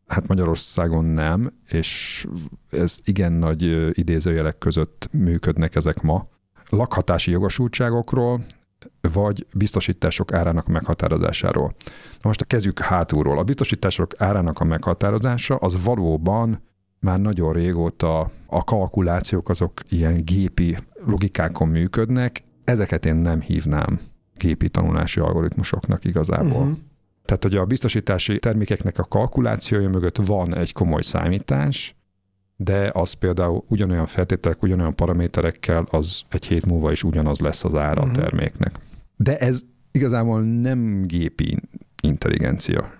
hát 0.06 0.28
Magyarországon 0.28 1.04
nem, 1.04 1.52
és 1.68 2.26
ez 2.70 2.98
igen 3.04 3.32
nagy 3.32 3.62
idézőjelek 3.98 4.58
között 4.58 5.08
működnek 5.12 5.74
ezek 5.74 6.02
ma. 6.02 6.28
Lakhatási 6.68 7.30
jogosultságokról, 7.30 8.44
vagy 9.00 9.46
biztosítások 9.54 10.32
árának 10.32 10.66
meghatározásáról. 10.66 11.74
Na 12.10 12.28
most 12.28 12.40
a 12.40 12.44
kezük 12.44 12.78
hátulról. 12.78 13.38
A 13.38 13.44
biztosítások 13.44 14.20
árának 14.20 14.60
a 14.60 14.64
meghatározása 14.64 15.56
az 15.56 15.84
valóban 15.84 16.62
már 17.04 17.20
nagyon 17.20 17.52
régóta 17.52 18.30
a 18.46 18.64
kalkulációk 18.64 19.48
azok 19.48 19.72
ilyen 19.88 20.24
gépi 20.24 20.76
logikákon 21.06 21.68
működnek, 21.68 22.42
ezeket 22.64 23.06
én 23.06 23.16
nem 23.16 23.40
hívnám 23.40 24.00
gépi 24.36 24.68
tanulási 24.68 25.20
algoritmusoknak 25.20 26.04
igazából. 26.04 26.60
Uh-huh. 26.60 26.76
Tehát, 27.24 27.42
hogy 27.42 27.56
a 27.56 27.64
biztosítási 27.64 28.38
termékeknek 28.38 28.98
a 28.98 29.04
kalkulációja 29.04 29.88
mögött 29.88 30.16
van 30.16 30.56
egy 30.56 30.72
komoly 30.72 31.02
számítás, 31.02 31.96
de 32.56 32.90
az 32.92 33.12
például 33.12 33.64
ugyanolyan 33.68 34.06
feltételek, 34.06 34.62
ugyanolyan 34.62 34.94
paraméterekkel, 34.94 35.86
az 35.90 36.22
egy 36.28 36.44
hét 36.44 36.66
múlva 36.66 36.92
is 36.92 37.02
ugyanaz 37.02 37.40
lesz 37.40 37.64
az 37.64 37.74
ára 37.74 37.90
uh-huh. 37.90 38.04
a 38.04 38.06
mhm. 38.06 38.20
terméknek. 38.20 38.72
De 39.16 39.38
ez 39.38 39.60
igazából 39.92 40.42
nem 40.42 41.02
gépi 41.06 41.60
intelligencia. 42.02 42.90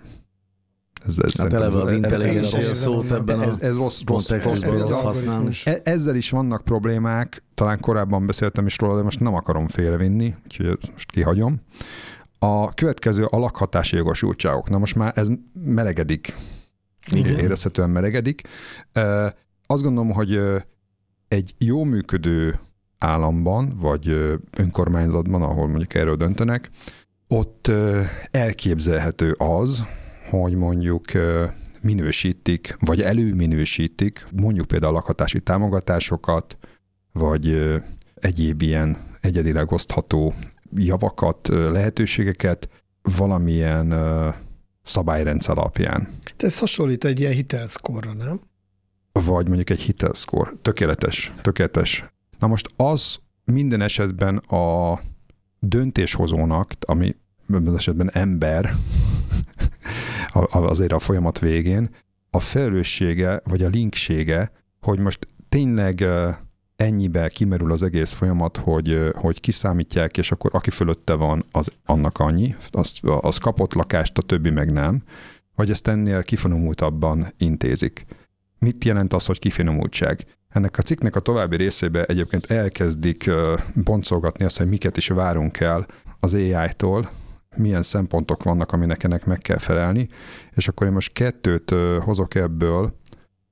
Ez, 1.07 1.19
ez 1.19 1.41
hát 1.41 1.53
eleve 1.53 1.81
az 1.81 1.91
intelligencia 1.91 2.75
szót 2.75 3.11
ebben 3.11 3.41
ez, 3.41 3.57
ez 3.59 3.75
rossz, 3.75 4.01
rossz, 4.05 4.29
rossz, 4.29 4.61
rossz 4.61 5.01
használni. 5.01 5.49
E- 5.65 5.81
ezzel 5.83 6.15
is 6.15 6.29
vannak 6.29 6.63
problémák, 6.63 7.43
talán 7.53 7.79
korábban 7.79 8.25
beszéltem 8.25 8.65
is 8.65 8.77
róla, 8.77 8.95
de 8.95 9.03
most 9.03 9.19
nem 9.19 9.33
akarom 9.33 9.67
félrevinni, 9.67 10.35
úgyhogy 10.43 10.77
most 10.91 11.11
kihagyom. 11.11 11.61
A 12.39 12.73
következő 12.73 13.25
a 13.25 13.37
lakhatási 13.37 13.95
jogosultságok. 13.95 14.69
Na 14.69 14.77
most 14.77 14.95
már 14.95 15.11
ez 15.15 15.27
melegedik. 15.53 16.35
Igen. 17.11 17.37
Érezhetően 17.37 17.89
melegedik. 17.89 18.41
Azt 19.65 19.81
gondolom, 19.81 20.11
hogy 20.11 20.39
egy 21.27 21.55
jó 21.57 21.83
működő 21.83 22.59
államban, 22.97 23.77
vagy 23.79 24.37
önkormányzatban, 24.57 25.41
ahol 25.41 25.67
mondjuk 25.67 25.93
erről 25.93 26.15
döntenek, 26.15 26.69
ott 27.27 27.71
elképzelhető 28.31 29.31
az, 29.31 29.83
hogy 30.41 30.55
mondjuk 30.55 31.05
minősítik, 31.81 32.75
vagy 32.79 33.01
előminősítik, 33.01 34.25
mondjuk 34.35 34.67
például 34.67 34.91
a 34.91 34.95
lakhatási 34.95 35.39
támogatásokat, 35.39 36.57
vagy 37.11 37.73
egyéb 38.15 38.61
ilyen 38.61 38.97
egyedileg 39.21 39.71
osztható 39.71 40.33
javakat, 40.75 41.47
lehetőségeket 41.47 42.69
valamilyen 43.01 43.93
szabályrendszer 44.83 45.57
alapján. 45.57 46.07
De 46.37 46.45
ez 46.45 46.59
hasonlít 46.59 47.05
egy 47.05 47.19
ilyen 47.19 47.33
hitelszkorra, 47.33 48.13
nem? 48.13 48.39
Vagy 49.11 49.47
mondjuk 49.47 49.69
egy 49.69 49.81
hitelszkor. 49.81 50.57
Tökéletes, 50.61 51.33
tökéletes. 51.41 52.05
Na 52.39 52.47
most 52.47 52.67
az 52.75 53.17
minden 53.45 53.81
esetben 53.81 54.37
a 54.37 54.99
döntéshozónak, 55.59 56.71
ami 56.79 57.15
ebben 57.49 57.67
az 57.67 57.75
esetben 57.75 58.11
ember, 58.11 58.73
azért 60.49 60.91
a 60.91 60.99
folyamat 60.99 61.39
végén, 61.39 61.89
a 62.29 62.39
felelőssége, 62.39 63.41
vagy 63.43 63.63
a 63.63 63.67
linksége, 63.67 64.51
hogy 64.81 64.99
most 64.99 65.27
tényleg 65.49 66.05
ennyibe 66.75 67.27
kimerül 67.27 67.71
az 67.71 67.83
egész 67.83 68.11
folyamat, 68.11 68.57
hogy, 68.57 69.11
hogy 69.13 69.39
kiszámítják, 69.39 70.17
és 70.17 70.31
akkor 70.31 70.51
aki 70.53 70.69
fölötte 70.69 71.13
van, 71.13 71.45
az 71.51 71.71
annak 71.85 72.19
annyi, 72.19 72.55
az, 72.71 72.93
az 73.21 73.37
kapott 73.37 73.73
lakást, 73.73 74.17
a 74.17 74.21
többi 74.21 74.49
meg 74.49 74.71
nem, 74.71 75.03
vagy 75.55 75.69
ezt 75.69 75.87
ennél 75.87 76.23
kifinomultabban 76.23 77.33
intézik. 77.37 78.05
Mit 78.59 78.83
jelent 78.83 79.13
az, 79.13 79.25
hogy 79.25 79.39
kifinomultság? 79.39 80.25
Ennek 80.49 80.77
a 80.77 80.81
cikknek 80.81 81.15
a 81.15 81.19
további 81.19 81.55
részébe 81.55 82.03
egyébként 82.03 82.45
elkezdik 82.45 83.31
boncolgatni 83.83 84.45
azt, 84.45 84.57
hogy 84.57 84.67
miket 84.67 84.97
is 84.97 85.07
várunk 85.07 85.59
el 85.59 85.85
az 86.19 86.33
AI-tól, 86.33 87.09
milyen 87.57 87.83
szempontok 87.83 88.43
vannak, 88.43 88.71
aminek 88.71 89.03
ennek 89.03 89.25
meg 89.25 89.37
kell 89.37 89.57
felelni, 89.57 90.09
és 90.55 90.67
akkor 90.67 90.87
én 90.87 90.93
most 90.93 91.13
kettőt 91.13 91.73
hozok 91.99 92.35
ebből, 92.35 92.93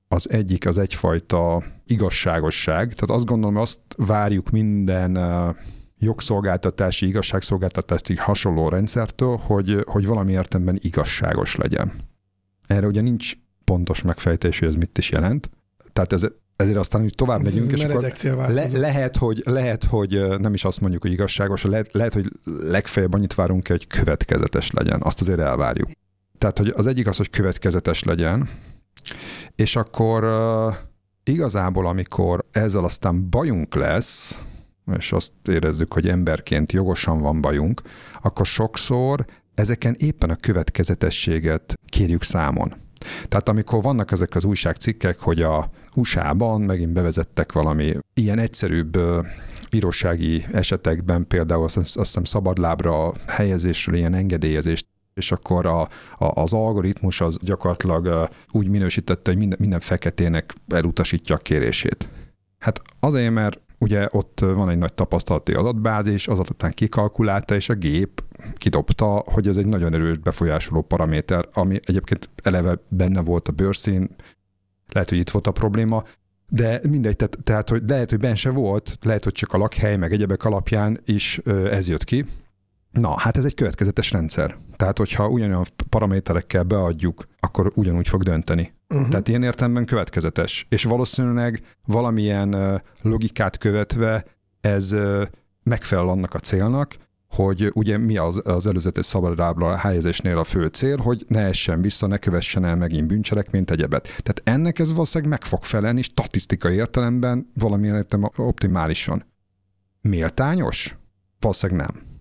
az 0.08 0.30
egyik 0.30 0.66
az 0.66 0.78
egyfajta 0.78 1.62
igazságosság, 1.86 2.92
tehát 2.92 3.16
azt 3.16 3.24
gondolom, 3.24 3.56
azt 3.56 3.80
várjuk 3.96 4.50
minden 4.50 5.18
jogszolgáltatási, 5.98 7.06
igazságszolgáltatási 7.06 8.16
hasonló 8.16 8.68
rendszertől, 8.68 9.36
hogy, 9.36 9.84
hogy 9.86 10.06
valami 10.06 10.32
értemben 10.32 10.78
igazságos 10.82 11.56
legyen. 11.56 11.92
Erre 12.66 12.86
ugye 12.86 13.00
nincs 13.00 13.32
pontos 13.64 14.02
megfejtés, 14.02 14.58
hogy 14.58 14.68
ez 14.68 14.74
mit 14.74 14.98
is 14.98 15.10
jelent. 15.10 15.50
Tehát 15.92 16.12
ez, 16.12 16.26
ezért 16.56 16.76
aztán 16.76 17.02
úgy 17.02 17.14
tovább 17.14 17.38
ez 17.38 17.44
megyünk, 17.44 17.72
és 17.72 17.84
akkor 17.84 18.12
le, 18.48 18.68
lehet, 18.72 19.16
hogy, 19.16 19.42
lehet, 19.44 19.84
hogy 19.84 20.38
nem 20.38 20.54
is 20.54 20.64
azt 20.64 20.80
mondjuk, 20.80 21.02
hogy 21.02 21.12
igazságos, 21.12 21.62
lehet, 21.64 21.92
lehet, 21.92 22.12
hogy 22.12 22.32
legfeljebb 22.44 23.12
annyit 23.12 23.34
várunk 23.34 23.68
hogy 23.68 23.86
következetes 23.86 24.70
legyen. 24.70 25.00
Azt 25.02 25.20
azért 25.20 25.40
elvárjuk. 25.40 25.90
Tehát, 26.38 26.58
hogy 26.58 26.72
az 26.76 26.86
egyik 26.86 27.06
az, 27.06 27.16
hogy 27.16 27.30
következetes 27.30 28.02
legyen, 28.02 28.48
és 29.56 29.76
akkor 29.76 30.24
uh, 30.24 30.74
igazából, 31.24 31.86
amikor 31.86 32.44
ezzel 32.50 32.84
aztán 32.84 33.30
bajunk 33.30 33.74
lesz, 33.74 34.38
és 34.96 35.12
azt 35.12 35.32
érezzük, 35.48 35.92
hogy 35.92 36.08
emberként 36.08 36.72
jogosan 36.72 37.18
van 37.18 37.40
bajunk, 37.40 37.82
akkor 38.22 38.46
sokszor 38.46 39.24
ezeken 39.54 39.96
éppen 39.98 40.30
a 40.30 40.36
következetességet 40.36 41.74
kérjük 41.86 42.22
számon. 42.22 42.74
Tehát 43.28 43.48
amikor 43.48 43.82
vannak 43.82 44.12
ezek 44.12 44.34
az 44.34 44.44
újságcikkek, 44.44 45.18
hogy 45.18 45.42
a 45.42 45.70
USA-ban 45.94 46.60
megint 46.60 46.92
bevezettek 46.92 47.52
valami 47.52 47.94
ilyen 48.14 48.38
egyszerűbb 48.38 48.98
bírósági 49.70 50.44
esetekben 50.52 51.26
például 51.26 51.64
azt, 51.64 51.96
hiszem 51.96 52.24
szabadlábra 52.24 53.12
helyezésről 53.26 53.96
ilyen 53.96 54.14
engedélyezést 54.14 54.86
és 55.14 55.32
akkor 55.32 55.66
a, 55.66 55.80
a, 55.80 55.88
az 56.18 56.52
algoritmus 56.52 57.20
az 57.20 57.38
gyakorlatilag 57.40 58.28
úgy 58.50 58.68
minősítette, 58.68 59.30
hogy 59.30 59.38
minden, 59.38 59.58
minden 59.60 59.80
feketének 59.80 60.54
elutasítja 60.68 61.34
a 61.34 61.38
kérését. 61.38 62.08
Hát 62.58 62.82
azért, 63.00 63.32
mert 63.32 63.60
ugye 63.84 64.08
ott 64.10 64.40
van 64.40 64.68
egy 64.68 64.78
nagy 64.78 64.94
tapasztalati 64.94 65.52
adatbázis, 65.52 66.28
az 66.28 66.38
adatán 66.38 66.72
kikalkulálta, 66.72 67.54
és 67.54 67.68
a 67.68 67.74
gép 67.74 68.22
kidobta, 68.54 69.22
hogy 69.26 69.48
ez 69.48 69.56
egy 69.56 69.66
nagyon 69.66 69.94
erős 69.94 70.18
befolyásoló 70.18 70.82
paraméter, 70.82 71.48
ami 71.52 71.80
egyébként 71.84 72.30
eleve 72.42 72.78
benne 72.88 73.20
volt 73.20 73.48
a 73.48 73.52
bőrszín, 73.52 74.08
lehet, 74.92 75.08
hogy 75.08 75.18
itt 75.18 75.30
volt 75.30 75.46
a 75.46 75.52
probléma, 75.52 76.04
de 76.48 76.80
mindegy, 76.88 77.16
tehát, 77.16 77.38
tehát 77.44 77.68
hogy 77.68 77.82
lehet, 77.86 78.10
hogy 78.10 78.18
benne 78.18 78.34
se 78.34 78.50
volt, 78.50 78.98
lehet, 79.02 79.24
hogy 79.24 79.32
csak 79.32 79.52
a 79.52 79.58
lakhely, 79.58 79.96
meg 79.96 80.12
egyebek 80.12 80.44
alapján 80.44 81.00
is 81.04 81.38
ez 81.70 81.88
jött 81.88 82.04
ki, 82.04 82.24
Na, 83.00 83.18
hát 83.18 83.36
ez 83.36 83.44
egy 83.44 83.54
következetes 83.54 84.10
rendszer. 84.10 84.56
Tehát, 84.76 84.98
hogyha 84.98 85.28
ugyanolyan 85.28 85.64
paraméterekkel 85.88 86.62
beadjuk, 86.62 87.26
akkor 87.40 87.72
ugyanúgy 87.74 88.08
fog 88.08 88.22
dönteni. 88.22 88.72
Uh-huh. 88.94 89.08
Tehát 89.08 89.28
ilyen 89.28 89.42
értelemben 89.42 89.84
következetes. 89.84 90.66
És 90.68 90.84
valószínűleg 90.84 91.62
valamilyen 91.86 92.82
logikát 93.02 93.58
követve 93.58 94.24
ez 94.60 94.96
megfelel 95.62 96.08
annak 96.08 96.34
a 96.34 96.38
célnak, 96.38 96.96
hogy 97.28 97.70
ugye 97.72 97.98
mi 97.98 98.16
az, 98.16 98.40
az 98.44 98.66
előzetes 98.66 99.06
szabadrábla 99.06 99.76
helyezésnél 99.76 100.38
a 100.38 100.44
fő 100.44 100.66
cél, 100.66 100.96
hogy 100.96 101.24
ne 101.28 101.40
essen 101.40 101.80
vissza, 101.80 102.06
ne 102.06 102.18
kövessen 102.18 102.64
el 102.64 102.76
megint 102.76 103.06
bűncselekményt, 103.06 103.70
egyebet. 103.70 104.02
Tehát 104.02 104.40
ennek 104.44 104.78
ez 104.78 104.92
valószínűleg 104.92 105.30
meg 105.30 105.44
fog 105.44 105.64
felelni, 105.64 106.02
statisztikai 106.02 106.74
értelemben 106.74 107.50
valamilyen 107.54 107.96
értelemben 107.96 108.46
optimálisan. 108.46 109.24
Méltányos? 110.00 110.96
Valószínűleg 111.40 111.86
nem. 111.86 112.13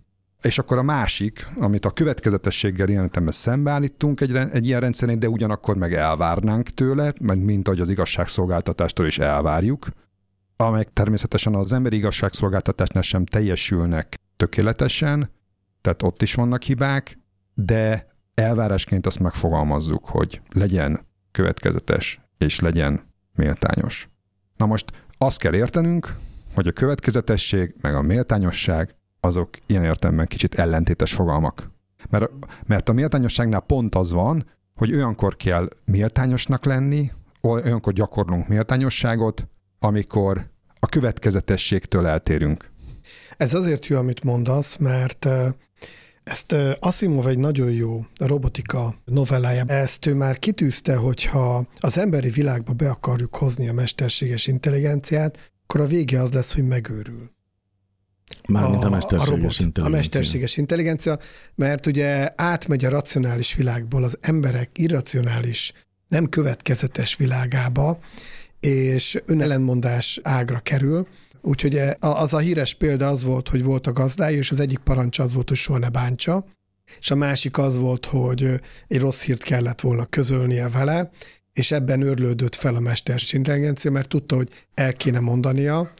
És 0.44 0.60
akkor 0.60 0.78
a 0.78 0.84
másik, 0.84 1.48
amit 1.60 1.86
a 1.86 1.92
következetességgel 1.92 2.88
jelentemben 2.88 3.34
szembeállítunk 3.34 4.22
egy, 4.22 4.36
egy 4.36 4.66
ilyen 4.66 4.80
rendszerén, 4.80 5.20
de 5.20 5.30
ugyanakkor 5.30 5.76
meg 5.76 5.94
elvárnánk 5.94 6.70
tőle, 6.70 7.14
mert 7.22 7.40
mint 7.40 7.68
ahogy 7.68 7.80
az 7.80 7.90
igazságszolgáltatástól 7.90 9.06
is 9.06 9.20
elvárjuk, 9.20 9.88
amelyek 10.56 10.94
természetesen 10.94 11.56
az 11.56 11.74
emberi 11.74 11.96
igazságszolgáltatásnál 11.96 13.04
sem 13.04 13.26
teljesülnek 13.26 14.16
tökéletesen, 14.38 15.32
tehát 15.82 16.04
ott 16.04 16.22
is 16.22 16.34
vannak 16.34 16.64
hibák, 16.64 17.18
de 17.54 18.08
elvárásként 18.34 19.06
azt 19.06 19.20
megfogalmazzuk, 19.20 20.06
hogy 20.06 20.42
legyen 20.54 21.08
következetes 21.32 22.20
és 22.38 22.60
legyen 22.60 23.02
méltányos. 23.36 24.10
Na 24.58 24.66
most 24.66 24.92
azt 25.18 25.40
kell 25.40 25.54
értenünk, 25.54 26.16
hogy 26.54 26.68
a 26.68 26.72
következetesség 26.72 27.76
meg 27.82 27.96
a 27.96 28.02
méltányosság 28.02 28.96
azok 29.24 29.50
ilyen 29.66 29.84
értelemben 29.84 30.26
kicsit 30.26 30.56
ellentétes 30.60 31.14
fogalmak. 31.14 31.72
Mert, 32.10 32.32
mert 32.66 32.90
a 32.90 32.94
méltányosságnál 32.94 33.60
pont 33.60 33.96
az 33.96 34.12
van, 34.12 34.46
hogy 34.76 34.94
olyankor 34.94 35.36
kell 35.36 35.70
méltányosnak 35.86 36.66
lenni, 36.66 37.12
olyankor 37.42 37.94
gyakorlunk 37.94 38.48
méltányosságot, 38.48 39.48
amikor 39.80 40.50
a 40.80 40.86
következetességtől 40.86 42.08
eltérünk. 42.08 42.72
Ez 43.38 43.54
azért 43.54 43.86
jó, 43.86 43.98
amit 43.98 44.24
mondasz, 44.24 44.78
mert 44.78 45.28
ezt 46.24 46.56
Asimov 46.80 47.28
egy 47.28 47.38
nagyon 47.38 47.72
jó 47.72 48.06
robotika 48.18 48.96
novellája. 49.06 49.64
Ezt 49.68 50.06
ő 50.06 50.16
már 50.16 50.40
kitűzte, 50.40 50.96
hogyha 50.96 51.68
az 51.80 51.98
emberi 51.98 52.30
világba 52.30 52.74
be 52.74 52.90
akarjuk 52.90 53.36
hozni 53.36 53.70
a 53.70 53.74
mesterséges 53.74 54.48
intelligenciát, 54.48 55.52
akkor 55.64 55.82
a 55.82 55.86
vége 55.86 56.22
az 56.22 56.32
lesz, 56.32 56.54
hogy 56.54 56.68
megőrül. 56.68 57.32
Mármint 58.48 58.84
a, 58.84 58.88
a 58.88 58.90
mesterséges 58.90 59.28
a 59.28 59.36
robot, 59.36 59.52
intelligencia. 59.52 59.84
A 59.84 59.90
mesterséges 59.90 60.58
intelligencia, 60.58 61.20
mert 61.56 61.86
ugye 61.86 62.30
átmegy 62.36 62.86
a 62.86 62.90
racionális 62.90 63.56
világból 63.56 64.04
az 64.04 64.18
emberek 64.22 64.70
irracionális, 64.74 65.74
nem 66.08 66.30
következetes 66.30 67.16
világába, 67.16 68.00
és 68.60 69.22
önellenmondás 69.26 70.20
ágra 70.24 70.60
kerül, 70.60 71.08
Úgyhogy 71.46 71.82
az 72.00 72.34
a 72.34 72.38
híres 72.38 72.74
példa 72.74 73.08
az 73.08 73.24
volt, 73.24 73.50
hogy 73.50 73.64
volt 73.64 73.88
a 73.88 73.92
gazdája, 73.92 74.38
és 74.38 74.52
az 74.52 74.60
egyik 74.60 74.78
parancs 74.78 75.20
az 75.20 75.34
volt, 75.34 75.50
hogy 75.50 75.58
soha 75.58 75.80
ne 75.80 75.90
bántsa, 75.90 76.46
és 77.00 77.12
a 77.12 77.16
másik 77.16 77.58
az 77.58 77.78
volt, 77.78 78.06
hogy 78.06 78.60
egy 78.88 79.00
rossz 79.00 79.24
hírt 79.24 79.44
kellett 79.44 79.82
volna 79.82 80.06
közölnie 80.06 80.70
vele, 80.70 81.12
és 81.54 81.72
ebben 81.72 82.02
örlődött 82.02 82.56
fel 82.56 82.76
a 82.76 82.80
mesterséges 82.80 83.34
intelligencia, 83.34 83.92
mert 83.92 84.08
tudta, 84.08 84.36
hogy 84.36 84.50
el 84.74 84.94
kéne 84.94 85.20
mondania, 85.20 85.94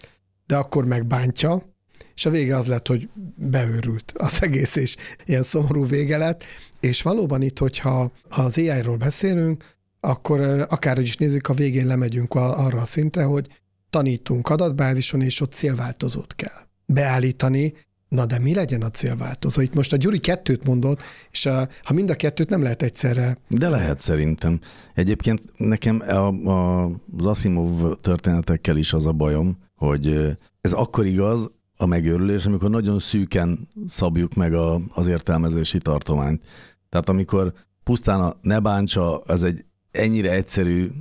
de 0.46 0.56
akkor 0.56 0.86
megbántja, 0.86 1.73
és 2.16 2.26
a 2.26 2.30
vége 2.30 2.58
az 2.58 2.66
lett, 2.66 2.88
hogy 2.88 3.10
beőrült 3.36 4.14
az 4.16 4.38
egész, 4.42 4.76
és 4.76 4.96
ilyen 5.26 5.44
szomorú 5.44 5.86
vége 5.86 6.18
lett, 6.18 6.44
és 6.80 7.02
valóban 7.02 7.42
itt, 7.42 7.60
hogyha 7.60 8.12
az 8.30 8.58
AI-ról 8.58 8.98
beszélünk, 8.98 9.76
akkor 10.00 10.42
akárhogy 10.70 11.06
is 11.06 11.18
nézzük, 11.18 11.48
a 11.48 11.54
végén 11.54 11.88
lemegyünk 11.88 12.34
arra 12.34 12.78
a 12.78 12.86
szintre, 12.86 13.24
hogy 13.24 13.48
tanítunk 13.90 14.50
adatbázison, 14.50 15.22
és 15.22 15.42
ott 15.42 15.52
célváltozót 15.52 16.36
kell 16.36 16.62
beállítani, 16.86 17.74
Na 18.14 18.26
de 18.26 18.40
mi 18.40 18.54
legyen 18.54 18.82
a 18.82 18.90
célváltozó? 18.90 19.62
Itt 19.62 19.74
most 19.74 19.94
a 19.94 19.98
Gyuri 19.98 20.20
kettőt 20.20 20.64
mondott, 20.64 21.02
és 21.32 21.46
a, 21.46 21.68
ha 21.84 21.94
mind 21.94 22.10
a 22.10 22.16
kettőt 22.16 22.50
nem 22.50 22.62
lehet 22.62 22.82
egyszerre... 22.82 23.38
De 23.48 23.70
lehet 23.70 24.00
szerintem. 24.00 24.60
Egyébként 24.94 25.42
nekem 25.58 26.02
a, 26.08 26.28
a, 26.28 26.84
az 27.18 27.26
Asimov 27.26 28.00
történetekkel 28.02 28.78
is 28.78 28.94
az 28.94 29.06
a 29.06 29.12
bajom, 29.12 29.58
hogy 29.76 30.38
ez 30.62 30.74
akkor 30.74 31.06
igaz, 31.06 31.52
a 31.78 31.86
megőrülés, 31.86 32.46
amikor 32.46 32.70
nagyon 32.70 33.00
szűken 33.00 33.68
szabjuk 33.88 34.34
meg 34.34 34.54
a, 34.54 34.82
az 34.94 35.08
értelmezési 35.08 35.78
tartományt. 35.78 36.42
Tehát 36.90 37.10
amikor 37.10 37.54
pusztán 37.84 38.22
a 38.22 38.36
ne 38.42 38.60
bántsa, 38.60 39.22
ez 39.28 39.44
egy 39.44 39.66
ennyire 39.92 40.32
egyszerű, 40.32 40.92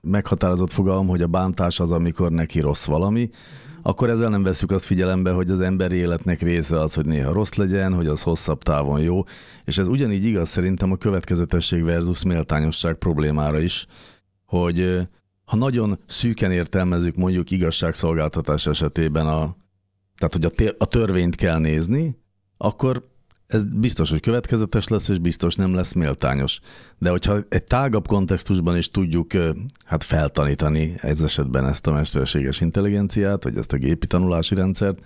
meghatározott 0.00 0.72
fogalom, 0.72 1.06
hogy 1.06 1.22
a 1.22 1.26
bántás 1.26 1.80
az, 1.80 1.92
amikor 1.92 2.30
neki 2.32 2.60
rossz 2.60 2.84
valami, 2.84 3.30
akkor 3.82 4.10
ezzel 4.10 4.28
nem 4.28 4.42
veszük 4.42 4.70
azt 4.70 4.84
figyelembe, 4.84 5.30
hogy 5.30 5.50
az 5.50 5.60
emberi 5.60 5.96
életnek 5.96 6.42
része 6.42 6.80
az, 6.80 6.94
hogy 6.94 7.06
néha 7.06 7.32
rossz 7.32 7.54
legyen, 7.54 7.94
hogy 7.94 8.06
az 8.06 8.22
hosszabb 8.22 8.62
távon 8.62 9.00
jó, 9.00 9.22
és 9.64 9.78
ez 9.78 9.88
ugyanígy 9.88 10.24
igaz 10.24 10.48
szerintem 10.48 10.92
a 10.92 10.96
következetesség 10.96 11.84
versus 11.84 12.24
méltányosság 12.24 12.94
problémára 12.94 13.60
is, 13.60 13.86
hogy 14.44 15.08
ha 15.44 15.56
nagyon 15.56 15.98
szűken 16.06 16.52
értelmezzük 16.52 17.16
mondjuk 17.16 17.50
igazságszolgáltatás 17.50 18.66
esetében 18.66 19.26
a, 19.26 19.56
tehát 20.20 20.54
hogy 20.56 20.68
a, 20.68 20.74
a 20.78 20.86
törvényt 20.86 21.34
kell 21.34 21.58
nézni, 21.58 22.18
akkor 22.56 23.08
ez 23.46 23.64
biztos, 23.64 24.10
hogy 24.10 24.20
következetes 24.20 24.88
lesz, 24.88 25.08
és 25.08 25.18
biztos 25.18 25.54
nem 25.54 25.74
lesz 25.74 25.92
méltányos. 25.92 26.60
De 26.98 27.10
hogyha 27.10 27.38
egy 27.48 27.64
tágabb 27.64 28.06
kontextusban 28.06 28.76
is 28.76 28.88
tudjuk 28.88 29.30
hát 29.84 30.04
feltanítani 30.04 30.94
ez 30.96 31.22
esetben 31.22 31.66
ezt 31.66 31.86
a 31.86 31.92
mesterséges 31.92 32.60
intelligenciát, 32.60 33.44
vagy 33.44 33.56
ezt 33.56 33.72
a 33.72 33.76
gépi 33.76 34.06
tanulási 34.06 34.54
rendszert, 34.54 34.98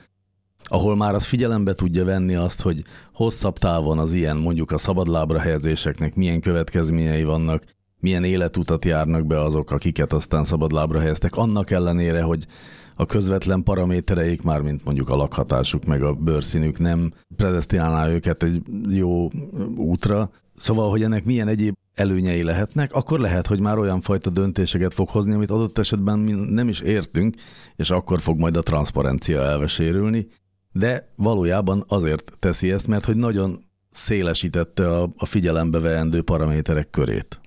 ahol 0.64 0.96
már 0.96 1.14
az 1.14 1.24
figyelembe 1.24 1.72
tudja 1.74 2.05
venni 2.05 2.35
azt, 2.35 2.61
hogy 2.61 2.83
hosszabb 3.12 3.59
távon 3.59 3.98
az 3.98 4.12
ilyen 4.12 4.37
mondjuk 4.37 4.70
a 4.70 4.79
szabadlábra 4.79 5.38
helyezéseknek 5.38 6.14
milyen 6.14 6.40
következményei 6.40 7.24
vannak, 7.24 7.64
milyen 8.00 8.24
életutat 8.24 8.85
járnak 8.85 9.27
be 9.27 9.40
azok, 9.40 9.70
akiket 9.70 10.12
aztán 10.12 10.44
szabadlábra 10.44 11.00
helyeztek, 11.00 11.37
annak 11.37 11.70
ellenére, 11.70 12.22
hogy 12.22 12.46
a 12.94 13.07
közvetlen 13.07 13.62
paramétereik, 13.62 14.42
már 14.42 14.61
mint 14.61 14.85
mondjuk 14.85 15.09
a 15.09 15.16
lakhatásuk, 15.16 15.85
meg 15.85 16.02
a 16.02 16.14
bőrszínük 16.14 16.78
nem 16.78 17.12
predestinálná 17.37 18.09
őket 18.09 18.42
egy 18.42 18.62
jó 18.88 19.30
útra. 19.76 20.30
Szóval, 20.57 20.90
hogy 20.90 21.02
ennek 21.02 21.24
milyen 21.24 21.48
egyéb 21.48 21.74
előnyei 21.94 22.42
lehetnek, 22.42 22.92
akkor 22.92 23.20
lehet, 23.20 23.46
hogy 23.46 23.61
már 23.61 23.78
olyan 23.78 24.00
fajta 24.00 24.30
döntéseket 24.30 24.94
fog 24.94 25.09
hozni, 25.09 25.33
amit 25.33 25.50
adott 25.50 25.78
esetben 25.78 26.18
mi 26.18 26.33
nem 26.33 26.68
is 26.68 26.80
értünk, 26.80 27.35
és 27.76 27.90
akkor 27.90 28.20
fog 28.20 28.38
majd 28.38 28.57
a 28.57 28.62
transzparencia 28.62 29.42
elvesérülni, 29.42 30.28
de 30.72 31.12
valójában 31.16 31.85
azért 31.88 32.33
teszi 32.38 32.70
ezt, 32.70 32.87
mert 32.87 33.04
hogy 33.04 33.16
nagyon 33.16 33.64
szélesítette 33.94 34.96
a, 34.96 35.11
a 35.16 35.26
figyelembe 35.26 35.80
veendő 35.80 36.22
paraméterek 36.22 36.90
körét. 36.90 37.40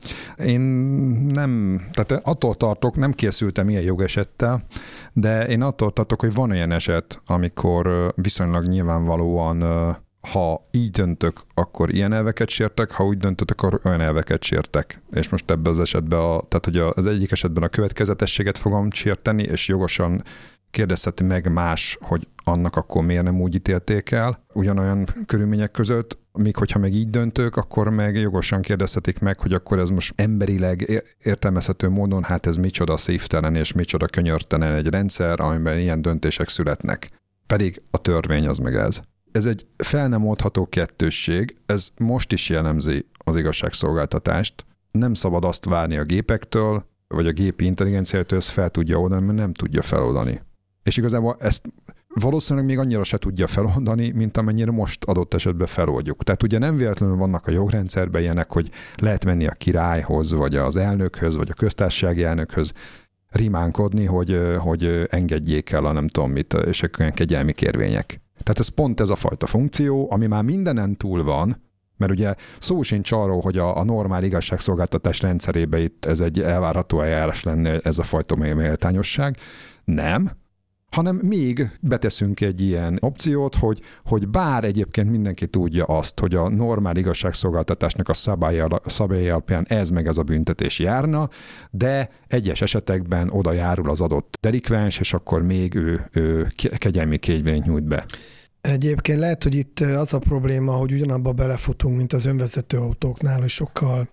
Én 0.45 0.61
nem, 1.33 1.81
tehát 1.91 2.25
attól 2.25 2.55
tartok, 2.55 2.95
nem 2.95 3.11
készültem 3.11 3.69
ilyen 3.69 3.83
jogesettel, 3.83 4.65
de 5.13 5.47
én 5.47 5.61
attól 5.61 5.91
tartok, 5.91 6.19
hogy 6.19 6.33
van 6.33 6.51
olyan 6.51 6.71
eset, 6.71 7.21
amikor 7.25 8.13
viszonylag 8.15 8.65
nyilvánvalóan 8.65 9.63
ha 10.31 10.67
így 10.71 10.91
döntök, 10.91 11.41
akkor 11.53 11.93
ilyen 11.93 12.13
elveket 12.13 12.49
sértek, 12.49 12.91
ha 12.91 13.05
úgy 13.05 13.17
döntöttek, 13.17 13.61
akkor 13.61 13.79
olyan 13.83 14.01
elveket 14.01 14.43
sértek. 14.43 15.01
És 15.11 15.29
most 15.29 15.51
ebben 15.51 15.71
az 15.71 15.79
esetben, 15.79 16.19
a, 16.19 16.41
tehát 16.47 16.65
hogy 16.65 16.77
az 16.77 17.05
egyik 17.05 17.31
esetben 17.31 17.63
a 17.63 17.67
következetességet 17.67 18.57
fogom 18.57 18.91
sérteni, 18.91 19.43
és 19.43 19.67
jogosan 19.67 20.23
kérdezheti 20.71 21.23
meg 21.23 21.51
más, 21.51 21.97
hogy 22.01 22.27
annak 22.43 22.75
akkor 22.75 23.05
miért 23.05 23.23
nem 23.23 23.41
úgy 23.41 23.55
ítélték 23.55 24.11
el 24.11 24.45
ugyanolyan 24.53 25.05
körülmények 25.25 25.71
között, 25.71 26.17
míg 26.37 26.55
hogyha 26.55 26.79
meg 26.79 26.93
így 26.93 27.09
döntök, 27.09 27.55
akkor 27.55 27.89
meg 27.89 28.15
jogosan 28.15 28.61
kérdezhetik 28.61 29.19
meg, 29.19 29.39
hogy 29.39 29.53
akkor 29.53 29.79
ez 29.79 29.89
most 29.89 30.13
emberileg 30.15 31.03
értelmezhető 31.23 31.89
módon, 31.89 32.23
hát 32.23 32.45
ez 32.45 32.55
micsoda 32.55 32.97
szívtelen 32.97 33.55
és 33.55 33.73
micsoda 33.73 34.05
könyörtelen 34.05 34.73
egy 34.73 34.87
rendszer, 34.87 35.39
amiben 35.39 35.77
ilyen 35.77 36.01
döntések 36.01 36.49
születnek. 36.49 37.09
Pedig 37.47 37.81
a 37.91 37.97
törvény 37.97 38.47
az 38.47 38.57
meg 38.57 38.75
ez. 38.75 38.99
Ez 39.31 39.45
egy 39.45 39.65
fel 39.77 40.07
nem 40.07 40.27
oldható 40.27 40.65
kettősség, 40.65 41.57
ez 41.65 41.89
most 41.97 42.31
is 42.31 42.49
jellemzi 42.49 43.05
az 43.17 43.35
igazságszolgáltatást. 43.35 44.65
Nem 44.91 45.13
szabad 45.13 45.45
azt 45.45 45.65
várni 45.65 45.97
a 45.97 46.03
gépektől, 46.03 46.85
vagy 47.07 47.27
a 47.27 47.31
gépi 47.31 47.65
intelligenciától, 47.65 48.37
ezt 48.37 48.49
fel 48.49 48.69
tudja 48.69 48.97
oldani, 48.97 49.25
mert 49.25 49.37
nem 49.37 49.53
tudja 49.53 49.81
feloldani. 49.81 50.41
És 50.83 50.97
igazából 50.97 51.37
ezt 51.39 51.61
valószínűleg 52.19 52.67
még 52.67 52.77
annyira 52.77 53.03
se 53.03 53.17
tudja 53.17 53.47
feloldani, 53.47 54.11
mint 54.11 54.37
amennyire 54.37 54.71
most 54.71 55.03
adott 55.03 55.33
esetben 55.33 55.67
feloldjuk. 55.67 56.23
Tehát 56.23 56.43
ugye 56.43 56.57
nem 56.57 56.75
véletlenül 56.75 57.15
vannak 57.15 57.47
a 57.47 57.51
jogrendszerben 57.51 58.21
ilyenek, 58.21 58.51
hogy 58.51 58.69
lehet 58.95 59.25
menni 59.25 59.47
a 59.47 59.51
királyhoz, 59.51 60.31
vagy 60.31 60.55
az 60.55 60.75
elnökhöz, 60.75 61.35
vagy 61.35 61.49
a 61.51 61.53
köztársasági 61.53 62.23
elnökhöz, 62.23 62.73
rimánkodni, 63.29 64.05
hogy, 64.05 64.41
hogy 64.57 65.05
engedjék 65.09 65.69
el 65.69 65.85
a 65.85 65.91
nem 65.91 66.07
tudom 66.07 66.31
mit, 66.31 66.53
és 66.53 66.85
olyan 66.99 67.11
kegyelmi 67.11 67.53
kérvények. 67.53 68.21
Tehát 68.43 68.59
ez 68.59 68.67
pont 68.67 68.99
ez 68.99 69.09
a 69.09 69.15
fajta 69.15 69.45
funkció, 69.45 70.11
ami 70.11 70.27
már 70.27 70.43
mindenen 70.43 70.97
túl 70.97 71.23
van, 71.23 71.65
mert 71.97 72.11
ugye 72.11 72.33
szó 72.59 72.81
sincs 72.81 73.11
arról, 73.11 73.41
hogy 73.41 73.57
a, 73.57 73.77
a 73.77 73.83
normál 73.83 74.23
igazságszolgáltatás 74.23 75.21
rendszerébe 75.21 75.79
itt 75.79 76.05
ez 76.05 76.19
egy 76.19 76.41
elvárható 76.41 77.01
eljárás 77.01 77.43
lenne 77.43 77.77
ez 77.77 77.99
a 77.99 78.03
fajta 78.03 78.35
méltányosság. 78.35 79.37
Nem, 79.83 80.31
hanem 80.91 81.15
még 81.15 81.77
beteszünk 81.81 82.41
egy 82.41 82.61
ilyen 82.61 82.97
opciót, 83.01 83.55
hogy, 83.55 83.81
hogy 84.05 84.27
bár 84.27 84.63
egyébként 84.63 85.09
mindenki 85.11 85.47
tudja 85.47 85.85
azt, 85.85 86.19
hogy 86.19 86.35
a 86.35 86.49
normál 86.49 86.95
igazságszolgáltatásnak 86.95 88.09
a 88.09 88.13
szabály 88.89 89.29
alapján 89.29 89.65
ez 89.67 89.89
meg 89.89 90.07
ez 90.07 90.17
a 90.17 90.23
büntetés 90.23 90.79
járna, 90.79 91.29
de 91.71 92.09
egyes 92.27 92.61
esetekben 92.61 93.29
oda 93.29 93.51
járul 93.51 93.89
az 93.89 94.01
adott 94.01 94.37
delikvens, 94.41 94.99
és 94.99 95.13
akkor 95.13 95.43
még 95.43 95.75
ő, 95.75 96.05
ő 96.11 96.47
kegyelmi 96.77 97.17
kérvényt 97.17 97.65
nyújt 97.65 97.87
be. 97.87 98.05
Egyébként 98.61 99.19
lehet, 99.19 99.43
hogy 99.43 99.55
itt 99.55 99.79
az 99.79 100.13
a 100.13 100.19
probléma, 100.19 100.71
hogy 100.71 100.93
ugyanabba 100.93 101.31
belefutunk, 101.31 101.97
mint 101.97 102.13
az 102.13 102.25
önvezető 102.25 102.77
autóknál, 102.77 103.39
hogy 103.39 103.49
sokkal 103.49 104.09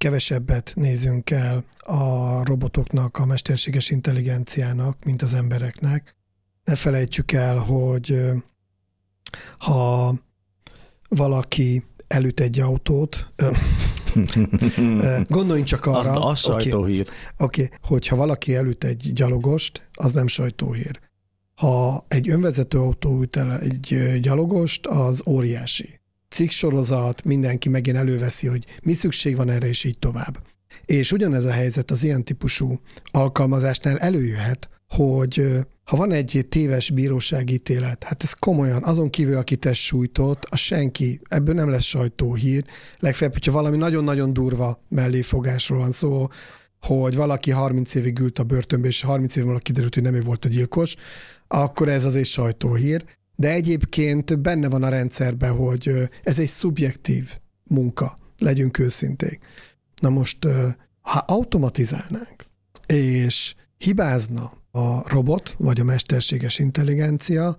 kevesebbet 0.00 0.72
nézünk 0.74 1.30
el 1.30 1.64
a 1.78 2.44
robotoknak, 2.44 3.18
a 3.18 3.24
mesterséges 3.24 3.90
intelligenciának, 3.90 5.04
mint 5.04 5.22
az 5.22 5.34
embereknek. 5.34 6.16
Ne 6.64 6.74
felejtsük 6.74 7.32
el, 7.32 7.56
hogy 7.58 8.20
ha 9.58 10.14
valaki 11.08 11.84
elüt 12.06 12.40
egy 12.40 12.60
autót, 12.60 13.26
Gondoljunk 15.28 15.66
csak 15.66 15.86
arra, 15.86 16.24
Azt, 16.24 16.46
az 16.46 16.60
sajtóhír. 16.60 17.08
Oké, 17.38 17.62
okay, 17.64 17.78
hogyha 17.82 18.16
valaki 18.16 18.54
elüt 18.54 18.84
egy 18.84 19.12
gyalogost, 19.12 19.88
az 19.92 20.12
nem 20.12 20.26
sajtóhír. 20.26 21.00
Ha 21.54 22.04
egy 22.08 22.30
önvezető 22.30 22.78
autó 22.78 23.20
üt 23.20 23.36
el 23.36 23.58
egy 23.58 24.18
gyalogost, 24.20 24.86
az 24.86 25.22
óriási. 25.26 25.99
Cikksorozat, 26.30 27.24
mindenki 27.24 27.68
megint 27.68 27.96
előveszi, 27.96 28.46
hogy 28.46 28.64
mi 28.82 28.92
szükség 28.92 29.36
van 29.36 29.50
erre, 29.50 29.66
és 29.66 29.84
így 29.84 29.98
tovább. 29.98 30.42
És 30.84 31.12
ugyanez 31.12 31.44
a 31.44 31.50
helyzet 31.50 31.90
az 31.90 32.02
ilyen 32.02 32.24
típusú 32.24 32.80
alkalmazásnál 33.10 33.98
előjöhet, 33.98 34.68
hogy 34.88 35.46
ha 35.84 35.96
van 35.96 36.12
egy 36.12 36.46
téves 36.48 36.90
bíróságítélet, 36.90 38.04
hát 38.04 38.22
ez 38.22 38.32
komolyan, 38.32 38.82
azon 38.84 39.10
kívül, 39.10 39.36
aki 39.36 39.56
test 39.56 39.82
sújtott, 39.82 40.44
a 40.44 40.56
senki, 40.56 41.20
ebből 41.28 41.54
nem 41.54 41.70
lesz 41.70 41.84
sajtóhír. 41.84 42.64
Legfeljebb, 42.98 43.32
hogyha 43.34 43.52
valami 43.52 43.76
nagyon-nagyon 43.76 44.32
durva 44.32 44.84
melléfogásról 44.88 45.78
van 45.78 45.92
szó, 45.92 46.26
hogy 46.80 47.16
valaki 47.16 47.50
30 47.50 47.94
évig 47.94 48.18
ült 48.18 48.38
a 48.38 48.44
börtönbe, 48.44 48.88
és 48.88 49.00
30 49.00 49.36
év 49.36 49.44
múlva 49.44 49.58
kiderült, 49.58 49.94
hogy 49.94 50.02
nem 50.02 50.14
ő 50.14 50.20
volt 50.20 50.44
a 50.44 50.48
gyilkos, 50.48 50.96
akkor 51.48 51.88
ez 51.88 52.04
azért 52.04 52.28
sajtóhír. 52.28 53.04
De 53.40 53.50
egyébként 53.50 54.38
benne 54.38 54.68
van 54.68 54.82
a 54.82 54.88
rendszerben, 54.88 55.56
hogy 55.56 56.10
ez 56.22 56.38
egy 56.38 56.46
szubjektív 56.46 57.36
munka, 57.64 58.16
legyünk 58.38 58.78
őszinték. 58.78 59.38
Na 60.00 60.08
most, 60.08 60.38
ha 61.00 61.18
automatizálnánk, 61.18 62.46
és 62.86 63.54
hibázna 63.78 64.52
a 64.70 65.08
robot, 65.08 65.54
vagy 65.58 65.80
a 65.80 65.84
mesterséges 65.84 66.58
intelligencia, 66.58 67.56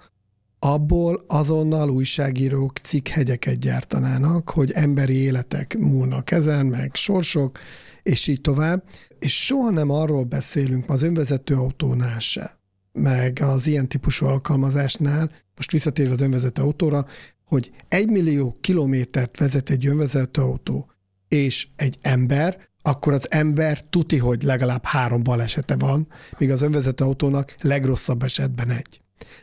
abból 0.60 1.26
azonnal 1.28 1.90
újságírók 1.90 2.78
cikkhegyeket 2.78 3.60
gyártanának, 3.60 4.50
hogy 4.50 4.72
emberi 4.72 5.16
életek 5.16 5.78
múlnak 5.78 6.32
ezen, 6.32 6.66
meg 6.66 6.96
sorsok, 6.96 7.60
és 8.04 8.28
így 8.28 8.42
tovább. 8.42 8.84
És 9.20 9.46
soha 9.46 9.70
nem 9.70 9.90
arról 9.90 10.24
beszélünk 10.24 10.90
az 10.90 11.02
önvezető 11.02 11.56
autónál 11.56 12.20
se, 12.20 12.60
meg 12.92 13.40
az 13.42 13.68
ilyen 13.68 13.88
típusú 13.88 14.26
alkalmazásnál, 14.26 15.32
most 15.56 15.72
visszatérve 15.72 16.14
az 16.14 16.22
önvezető 16.22 16.62
autóra, 16.62 17.06
hogy 17.46 17.72
egy 17.88 18.10
millió 18.10 18.58
kilométert 18.62 19.38
vezet 19.38 19.70
egy 19.70 19.88
önvezető 19.88 20.42
autó, 20.42 20.92
és 21.28 21.68
egy 21.76 21.98
ember, 22.02 22.70
akkor 22.82 23.14
az 23.14 23.32
ember 23.32 23.82
tuti, 23.90 24.18
hogy 24.18 24.44
legalább 24.44 24.86
három 24.86 25.24
balesete 25.24 25.76
van, 25.76 26.08
míg 26.38 26.52
az 26.52 26.62
önvezető 26.62 27.04
autónak 27.04 27.56
legrosszabb 27.62 28.24
esetben 28.24 28.70
egy. 28.70 29.02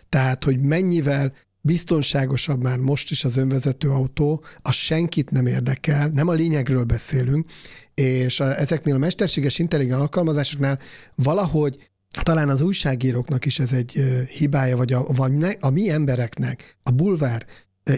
Tehát, 0.08 0.44
hogy 0.44 0.60
mennyivel 0.60 1.32
biztonságosabb 1.60 2.62
már 2.62 2.78
most 2.78 3.10
is 3.10 3.24
az 3.24 3.36
önvezető 3.36 3.90
autó, 3.90 4.44
az 4.62 4.74
senkit 4.74 5.30
nem 5.30 5.46
érdekel, 5.46 6.08
nem 6.08 6.28
a 6.28 6.32
lényegről 6.32 6.84
beszélünk, 6.84 7.50
és 7.94 8.40
a, 8.40 8.58
ezeknél 8.58 8.94
a 8.94 8.98
mesterséges 8.98 9.58
intelligens 9.58 10.00
alkalmazásoknál 10.00 10.78
valahogy 11.14 11.90
talán 12.22 12.48
az 12.48 12.60
újságíróknak 12.60 13.44
is 13.44 13.58
ez 13.58 13.72
egy 13.72 13.92
hibája, 14.30 14.76
vagy 14.76 14.92
a, 14.92 15.02
vagy 15.02 15.32
ne, 15.32 15.50
a 15.60 15.70
mi 15.70 15.90
embereknek, 15.90 16.76
a 16.82 16.90
bulvár 16.90 17.46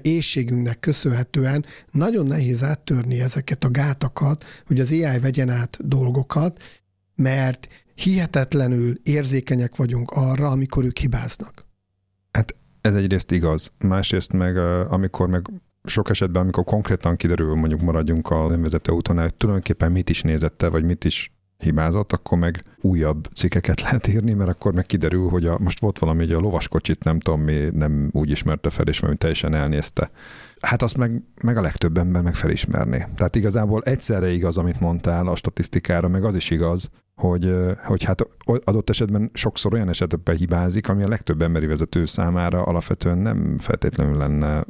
éjségünknek 0.03 0.81
köszönhetően 0.81 1.65
nagyon 1.93 2.27
nehéz 2.27 2.63
áttörni 2.63 3.21
ezeket 3.21 3.65
a 3.65 3.71
gátakat, 3.71 4.45
hogy 4.67 4.81
az 4.81 4.93
AI 4.93 5.19
vegyen 5.19 5.49
át 5.49 5.79
dolgokat, 5.89 6.63
mert 7.15 7.69
hihetetlenül 7.95 8.95
érzékenyek 9.03 9.77
vagyunk 9.77 10.11
arra, 10.11 10.49
amikor 10.49 10.85
ők 10.85 10.99
hibáznak. 10.99 11.67
Hát 12.33 12.55
ez 12.81 12.95
egyrészt 12.95 13.31
igaz. 13.31 13.73
Másrészt 13.79 14.33
meg, 14.33 14.57
amikor 14.93 15.29
meg 15.29 15.51
sok 15.85 16.11
esetben, 16.11 16.43
amikor 16.43 16.65
konkrétan 16.65 17.17
kiderül, 17.17 17.55
mondjuk 17.55 17.81
maradjunk 17.81 18.31
a 18.31 18.49
önvezető 18.51 18.93
úton, 18.93 19.19
hogy 19.19 19.35
tulajdonképpen 19.35 19.93
mit 19.93 20.11
is 20.11 20.23
nézette, 20.23 20.69
vagy 20.69 20.85
mit 20.85 21.05
is 21.05 21.33
hibázott, 21.61 22.13
akkor 22.13 22.39
meg 22.39 22.63
újabb 22.81 23.29
cikkeket 23.35 23.81
lehet 23.91 24.07
írni, 24.07 24.33
mert 24.33 24.51
akkor 24.51 24.73
meg 24.73 24.87
kiderül, 24.87 25.29
hogy 25.29 25.47
a, 25.47 25.59
most 25.59 25.81
volt 25.81 25.99
valami, 25.99 26.19
hogy 26.19 26.33
a 26.33 26.41
lovaskocsit 26.41 27.05
nem 27.05 27.21
tudom 27.21 27.41
mi 27.41 27.69
nem 27.73 28.11
úgy 28.13 28.31
ismerte 28.31 28.71
fel, 28.71 28.87
és 28.87 28.99
valami 28.99 29.19
teljesen 29.19 29.55
elnézte. 29.55 30.11
Hát 30.61 30.83
azt 30.83 30.97
meg, 30.97 31.23
meg 31.43 31.57
a 31.57 31.61
legtöbb 31.61 31.99
ember 31.99 32.23
meg 32.23 32.35
felismerné. 32.35 33.07
Tehát 33.17 33.37
igazából 33.37 33.83
egyszerre 33.83 34.31
igaz, 34.31 34.57
amit 34.57 34.81
mondtál 34.81 35.27
a 35.27 35.37
statisztikára, 35.37 36.09
meg 36.09 36.25
az 36.25 36.35
is 36.35 36.51
igaz, 36.51 36.91
hogy, 37.15 37.55
hogy 37.85 38.05
hát 38.05 38.29
adott 38.65 38.91
esetben 38.91 39.31
sokszor 39.33 39.73
olyan 39.73 39.89
esetben 39.89 40.37
hibázik, 40.37 40.89
ami 40.89 41.03
a 41.03 41.09
legtöbb 41.09 41.43
emberi 41.43 41.67
vezető 41.67 42.05
számára 42.05 42.63
alapvetően 42.63 43.19
nem 43.19 43.59
feltétlenül 43.59 44.17
lenne 44.17 44.65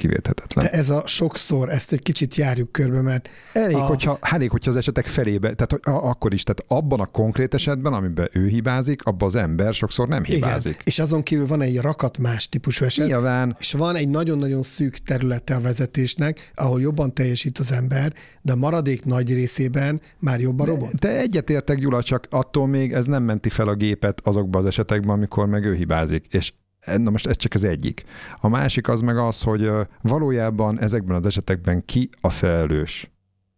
kivéthetetlen. 0.00 0.64
De 0.64 0.70
ez 0.70 0.90
a 0.90 1.02
sokszor, 1.06 1.68
ezt 1.68 1.92
egy 1.92 2.02
kicsit 2.02 2.34
járjuk 2.34 2.72
körbe, 2.72 3.00
mert... 3.00 3.28
Elég, 3.52 3.76
a... 3.76 3.80
hogyha, 3.80 4.18
elég 4.20 4.50
hogyha 4.50 4.70
az 4.70 4.76
esetek 4.76 5.06
felébe, 5.06 5.54
tehát 5.54 5.86
akkor 5.86 6.32
is, 6.32 6.42
tehát 6.42 6.64
abban 6.82 7.00
a 7.00 7.06
konkrét 7.06 7.54
esetben, 7.54 7.92
amiben 7.92 8.28
ő 8.32 8.46
hibázik, 8.46 9.02
abban 9.02 9.28
az 9.28 9.34
ember 9.34 9.74
sokszor 9.74 10.08
nem 10.08 10.24
hibázik. 10.24 10.72
Igen. 10.72 10.82
És 10.84 10.98
azon 10.98 11.22
kívül 11.22 11.46
van 11.46 11.62
egy 11.62 11.80
rakat 11.80 12.18
más 12.18 12.48
típusú 12.48 12.84
eset, 12.84 13.06
Nyilván. 13.06 13.56
és 13.58 13.72
van 13.72 13.96
egy 13.96 14.08
nagyon-nagyon 14.08 14.62
szűk 14.62 14.96
területe 14.96 15.54
a 15.54 15.60
vezetésnek, 15.60 16.50
ahol 16.54 16.80
jobban 16.80 17.14
teljesít 17.14 17.58
az 17.58 17.72
ember, 17.72 18.12
de 18.42 18.52
a 18.52 18.56
maradék 18.56 19.04
nagy 19.04 19.34
részében 19.34 20.00
már 20.18 20.40
jobb 20.40 20.60
a 20.60 20.64
robot. 20.64 20.94
De, 20.94 21.08
de 21.08 21.18
egyetértek, 21.18 21.78
Gyula, 21.78 22.02
csak 22.02 22.26
attól 22.30 22.66
még 22.66 22.92
ez 22.92 23.06
nem 23.06 23.22
menti 23.22 23.48
fel 23.48 23.68
a 23.68 23.74
gépet 23.74 24.20
azokban 24.24 24.60
az 24.60 24.66
esetekben, 24.66 25.16
amikor 25.16 25.46
meg 25.46 25.64
ő 25.64 25.74
hibázik. 25.74 26.26
És 26.30 26.52
Na 26.96 27.10
most 27.10 27.26
ez 27.26 27.36
csak 27.36 27.54
az 27.54 27.64
egyik. 27.64 28.04
A 28.40 28.48
másik 28.48 28.88
az 28.88 29.00
meg 29.00 29.16
az, 29.16 29.42
hogy 29.42 29.70
valójában 30.02 30.80
ezekben 30.80 31.16
az 31.16 31.26
esetekben 31.26 31.84
ki 31.84 32.08
a 32.20 32.30
felelős, 32.30 33.10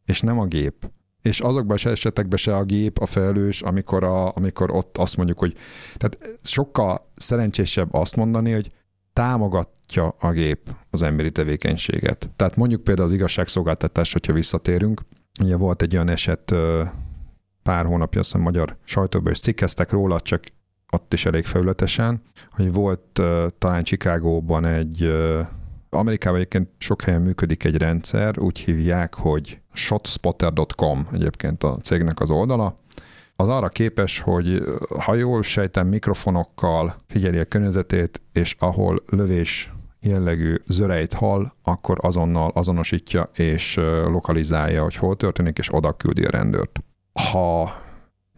és 0.05 0.21
nem 0.21 0.39
a 0.39 0.47
gép. 0.47 0.91
És 1.23 1.41
azokban 1.41 1.77
az 1.77 1.87
esetekben 1.87 2.39
se 2.39 2.57
a 2.57 2.65
gép 2.65 2.99
a 2.99 3.07
felelős, 3.07 3.63
amikor, 3.63 4.05
a, 4.05 4.37
amikor 4.37 4.71
ott 4.71 4.99
azt 4.99 5.17
mondjuk, 5.17 5.39
hogy 5.39 5.57
tehát 5.95 6.39
sokkal 6.43 7.11
szerencsésebb 7.15 7.95
azt 7.95 8.17
mondani, 8.17 8.53
hogy 8.53 8.71
támogatja 9.13 10.15
a 10.19 10.31
gép 10.31 10.77
az 10.91 11.03
emberi 11.03 11.31
tevékenységet. 11.31 12.31
Tehát 12.37 12.57
mondjuk 12.57 12.83
például 12.83 13.09
az 13.09 13.15
igazságszolgáltatás, 13.15 14.13
hogyha 14.13 14.33
visszatérünk, 14.33 15.01
ugye 15.41 15.57
volt 15.57 15.83
egy 15.83 15.95
olyan 15.95 16.09
eset 16.09 16.55
pár 17.63 17.85
hónapja, 17.85 18.21
azt 18.21 18.29
hiszem 18.29 18.45
magyar 18.45 18.77
sajtóban 18.85 19.33
is 19.33 19.41
cikkeztek 19.41 19.91
róla, 19.91 20.21
csak 20.21 20.45
ott 20.95 21.13
is 21.13 21.27
elég 21.27 21.45
felületesen, 21.45 22.23
hogy 22.51 22.73
volt 22.73 23.19
uh, 23.19 23.47
talán 23.59 23.83
Chicagóban 23.83 24.65
egy 24.65 25.03
uh, 25.03 25.47
Amerikában 25.91 26.39
egyébként 26.39 26.69
sok 26.79 27.03
helyen 27.03 27.23
működik 27.23 27.65
egy 27.65 27.77
rendszer, 27.77 28.39
úgy 28.39 28.59
hívják, 28.59 29.15
hogy 29.15 29.61
shotspotter.com 29.73 31.07
egyébként 31.13 31.63
a 31.63 31.77
cégnek 31.83 32.21
az 32.21 32.31
oldala. 32.31 32.81
Az 33.37 33.49
arra 33.49 33.69
képes, 33.69 34.21
hogy 34.21 34.63
ha 35.05 35.15
jól 35.15 35.43
sejtem, 35.43 35.87
mikrofonokkal 35.87 36.95
figyeli 37.07 37.39
a 37.39 37.45
környezetét, 37.45 38.23
és 38.33 38.55
ahol 38.59 39.03
lövés 39.07 39.73
jellegű 40.01 40.55
zörejt 40.67 41.13
hall, 41.13 41.47
akkor 41.63 41.99
azonnal 42.01 42.51
azonosítja 42.55 43.31
és 43.35 43.77
lokalizálja, 44.07 44.83
hogy 44.83 44.97
hol 44.97 45.17
történik, 45.17 45.59
és 45.59 45.75
oda 45.75 45.93
küldi 45.93 46.25
a 46.25 46.31
rendőrt. 46.31 46.79
Ha 47.31 47.82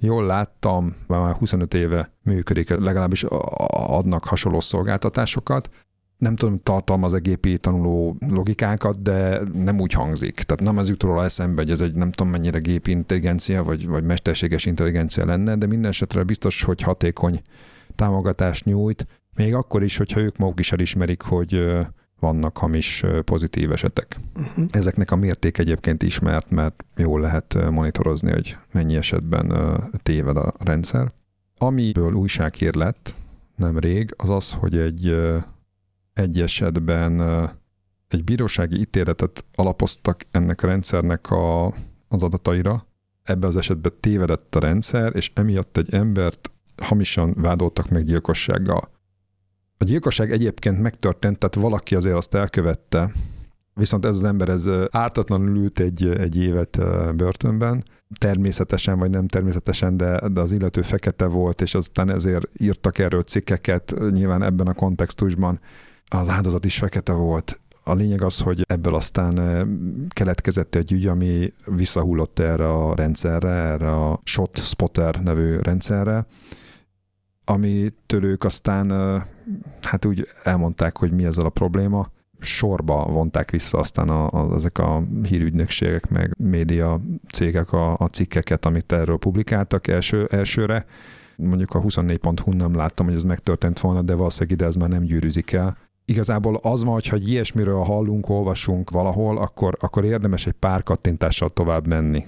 jól 0.05 0.27
láttam, 0.27 0.95
már 1.07 1.35
25 1.35 1.75
éve 1.75 2.11
működik, 2.23 2.69
legalábbis 2.69 3.25
adnak 3.69 4.25
hasonló 4.25 4.61
szolgáltatásokat. 4.61 5.71
Nem 6.19 6.37
tudom, 6.37 6.59
tartalmaz 6.59 7.13
a 7.13 7.19
gépi 7.19 7.59
tanuló 7.59 8.17
logikákat, 8.29 9.03
de 9.03 9.41
nem 9.53 9.81
úgy 9.81 9.93
hangzik. 9.93 10.35
Tehát 10.35 10.63
nem 10.63 10.79
az 10.79 10.89
jut 10.89 11.03
róla 11.03 11.25
eszembe, 11.25 11.63
hogy 11.63 11.71
ez 11.71 11.81
egy 11.81 11.95
nem 11.95 12.11
tudom 12.11 12.33
mennyire 12.33 12.59
gépi 12.59 12.91
intelligencia, 12.91 13.63
vagy, 13.63 13.87
vagy 13.87 14.05
mesterséges 14.05 14.67
intelligencia 14.67 15.27
lenne, 15.27 15.57
de 15.57 15.67
minden 15.67 15.91
esetre 15.91 16.23
biztos, 16.23 16.63
hogy 16.63 16.81
hatékony 16.81 17.43
támogatást 17.95 18.65
nyújt, 18.65 19.07
még 19.35 19.55
akkor 19.55 19.83
is, 19.83 19.97
hogyha 19.97 20.21
ők 20.21 20.37
maguk 20.37 20.61
is 20.61 20.73
elismerik, 20.73 21.23
hogy 21.23 21.55
vannak 22.25 22.59
hamis 22.59 23.05
pozitív 23.25 23.73
esetek. 23.73 24.17
Uh-huh. 24.37 24.67
Ezeknek 24.71 25.11
a 25.11 25.17
mérték 25.17 25.59
egyébként 25.59 26.03
ismert, 26.03 26.51
mert 26.51 26.85
jól 26.97 27.21
lehet 27.21 27.71
monitorozni, 27.71 28.33
hogy 28.33 28.57
mennyi 28.73 28.97
esetben 28.97 29.53
téved 30.03 30.37
a 30.37 30.55
rendszer. 30.59 31.11
Amiből 31.59 32.13
újsághír 32.13 32.75
lett 32.75 33.15
nemrég, 33.57 34.15
az 34.17 34.29
az, 34.29 34.53
hogy 34.53 34.79
egy, 34.79 35.17
egy 36.13 36.41
esetben 36.41 37.21
egy 38.09 38.25
bírósági 38.25 38.81
ítéletet 38.81 39.45
alapoztak 39.55 40.21
ennek 40.31 40.63
a 40.63 40.67
rendszernek 40.67 41.31
a, 41.31 41.67
az 42.09 42.23
adataira. 42.23 42.87
Ebben 43.23 43.49
az 43.49 43.57
esetben 43.57 43.93
tévedett 44.01 44.55
a 44.55 44.61
rendszer, 44.61 45.17
és 45.17 45.31
emiatt 45.35 45.77
egy 45.77 45.95
embert 45.95 46.51
hamisan 46.83 47.35
vádoltak 47.37 47.89
meg 47.89 48.05
gyilkossággal. 48.05 48.93
A 49.79 49.85
gyilkosság 49.85 50.33
egyébként 50.33 50.81
megtörtént, 50.81 51.39
tehát 51.39 51.69
valaki 51.69 51.95
azért 51.95 52.17
azt 52.17 52.35
elkövette, 52.35 53.11
Viszont 53.77 54.05
ez 54.05 54.15
az 54.15 54.25
ember 54.25 54.49
ez 54.49 54.69
ártatlanul 54.91 55.57
ült 55.57 55.81
egy, 55.81 56.09
egy 56.09 56.37
évet 56.37 56.79
börtönben, 57.17 57.85
természetesen 58.19 58.99
vagy 58.99 59.11
nem 59.11 59.27
természetesen, 59.27 59.97
de, 59.97 60.29
de 60.29 60.41
az 60.41 60.53
illető 60.53 60.83
fekete 60.83 61.27
volt, 61.27 61.61
és 61.61 61.75
aztán 61.75 62.11
ezért 62.11 62.49
írtak 62.59 62.99
erről 62.99 63.23
cikkeket, 63.23 63.95
nyilván 64.11 64.43
ebben 64.43 64.67
a 64.67 64.75
kontextusban 64.75 65.61
az 66.09 66.29
áldozat 66.29 66.65
is 66.65 66.79
fekete 66.79 67.13
volt. 67.13 67.61
A 67.85 67.95
lényeg 67.95 68.23
az, 68.23 68.41
hogy 68.41 68.65
ebből 68.67 68.95
aztán 68.95 69.41
keletkezett 70.09 70.75
egy 70.75 70.93
ügy, 70.93 71.07
ami 71.07 71.53
visszahullott 71.65 72.39
erre 72.39 72.67
a 72.67 72.95
rendszerre, 72.95 73.51
erre 73.51 73.91
a 73.91 74.21
Shot 74.25 74.59
Spotter 74.59 75.23
nevű 75.23 75.59
rendszerre, 75.59 76.27
amitől 77.45 78.25
ők 78.25 78.45
aztán 78.45 78.93
hát 79.83 80.05
úgy 80.05 80.29
elmondták, 80.43 80.99
hogy 80.99 81.13
mi 81.13 81.25
ezzel 81.25 81.45
a 81.45 81.51
probléma, 81.51 82.07
sorba 82.41 83.07
vonták 83.07 83.51
vissza 83.51 83.79
aztán 83.79 84.09
a, 84.09 84.31
a, 84.31 84.55
ezek 84.55 84.79
a 84.79 85.03
hírügynökségek, 85.23 86.09
meg 86.09 86.35
média 86.39 87.01
cégek 87.33 87.73
a, 87.73 87.97
a 87.99 88.07
cikkeket, 88.07 88.65
amit 88.67 88.93
erről 88.93 89.19
publikáltak 89.19 89.87
első, 89.87 90.27
elsőre. 90.31 90.87
Mondjuk 91.37 91.75
a 91.75 91.81
24.hu 91.81 92.53
nem 92.53 92.75
láttam, 92.75 93.07
hogy 93.07 93.15
ez 93.15 93.23
megtörtént 93.23 93.81
volna, 93.81 94.03
de 94.03 94.15
valószínűleg 94.15 94.59
ide 94.59 94.67
ez 94.67 94.75
már 94.75 94.89
nem 94.89 95.03
gyűrűzik 95.03 95.53
el. 95.53 95.77
Igazából 96.05 96.57
az 96.63 96.85
van, 96.85 96.93
hogy 96.93 97.07
ha 97.07 97.17
ilyesmiről 97.17 97.83
hallunk, 97.83 98.29
olvasunk 98.29 98.91
valahol, 98.91 99.39
akkor, 99.39 99.77
akkor 99.81 100.05
érdemes 100.05 100.47
egy 100.47 100.53
pár 100.53 100.83
kattintással 100.83 101.51
tovább 101.51 101.87
menni 101.87 102.25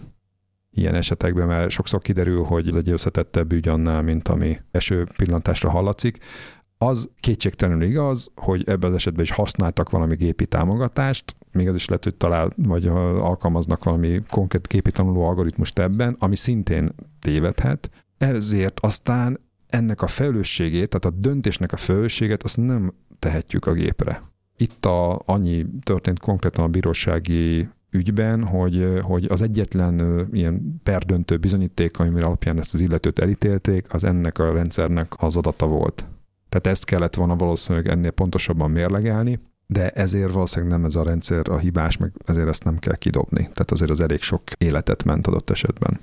ilyen 0.76 0.94
esetekben, 0.94 1.46
mert 1.46 1.70
sokszor 1.70 2.00
kiderül, 2.00 2.42
hogy 2.44 2.68
ez 2.68 2.74
egy 2.74 2.90
összetettebb 2.90 3.52
ügy 3.52 3.68
annál, 3.68 4.02
mint 4.02 4.28
ami 4.28 4.58
eső 4.70 5.06
pillantásra 5.16 5.70
hallatszik. 5.70 6.18
Az 6.78 7.08
kétségtelenül 7.20 7.82
igaz, 7.82 8.30
hogy 8.34 8.68
ebben 8.68 8.90
az 8.90 8.96
esetben 8.96 9.24
is 9.24 9.30
használtak 9.30 9.90
valami 9.90 10.14
gépi 10.14 10.46
támogatást, 10.46 11.36
még 11.52 11.68
az 11.68 11.74
is 11.74 11.86
lehet, 11.86 12.04
hogy 12.04 12.14
talál, 12.14 12.52
vagy 12.56 12.86
alkalmaznak 12.86 13.84
valami 13.84 14.20
konkrét 14.30 14.68
gépi 14.68 14.90
tanuló 14.90 15.24
algoritmust 15.26 15.78
ebben, 15.78 16.16
ami 16.18 16.36
szintén 16.36 16.88
tévedhet. 17.20 17.90
Ezért 18.18 18.80
aztán 18.80 19.40
ennek 19.68 20.02
a 20.02 20.06
felelősségét, 20.06 20.88
tehát 20.88 21.16
a 21.16 21.20
döntésnek 21.20 21.72
a 21.72 21.76
felelősséget, 21.76 22.42
azt 22.42 22.56
nem 22.56 22.92
tehetjük 23.18 23.66
a 23.66 23.72
gépre. 23.72 24.22
Itt 24.56 24.86
a, 24.86 25.22
annyi 25.24 25.66
történt 25.82 26.18
konkrétan 26.18 26.64
a 26.64 26.68
bírósági 26.68 27.68
ügyben, 27.90 28.44
hogy, 28.44 28.98
hogy 29.02 29.24
az 29.24 29.42
egyetlen 29.42 30.26
ilyen 30.32 30.80
perdöntő 30.82 31.36
bizonyíték, 31.36 31.98
ami 31.98 32.20
alapján 32.20 32.58
ezt 32.58 32.74
az 32.74 32.80
illetőt 32.80 33.18
elítélték, 33.18 33.94
az 33.94 34.04
ennek 34.04 34.38
a 34.38 34.52
rendszernek 34.52 35.12
az 35.16 35.36
adata 35.36 35.66
volt. 35.66 36.08
Tehát 36.48 36.66
ezt 36.66 36.84
kellett 36.84 37.14
volna 37.14 37.36
valószínűleg 37.36 37.88
ennél 37.88 38.10
pontosabban 38.10 38.70
mérlegelni, 38.70 39.40
de 39.66 39.90
ezért 39.90 40.32
valószínűleg 40.32 40.76
nem 40.76 40.84
ez 40.84 40.94
a 40.94 41.02
rendszer 41.02 41.48
a 41.48 41.58
hibás, 41.58 41.96
meg 41.96 42.12
ezért 42.24 42.48
ezt 42.48 42.64
nem 42.64 42.78
kell 42.78 42.96
kidobni. 42.96 43.40
Tehát 43.40 43.70
azért 43.70 43.90
az 43.90 44.00
elég 44.00 44.22
sok 44.22 44.42
életet 44.58 45.04
ment 45.04 45.26
adott 45.26 45.50
esetben. 45.50 46.00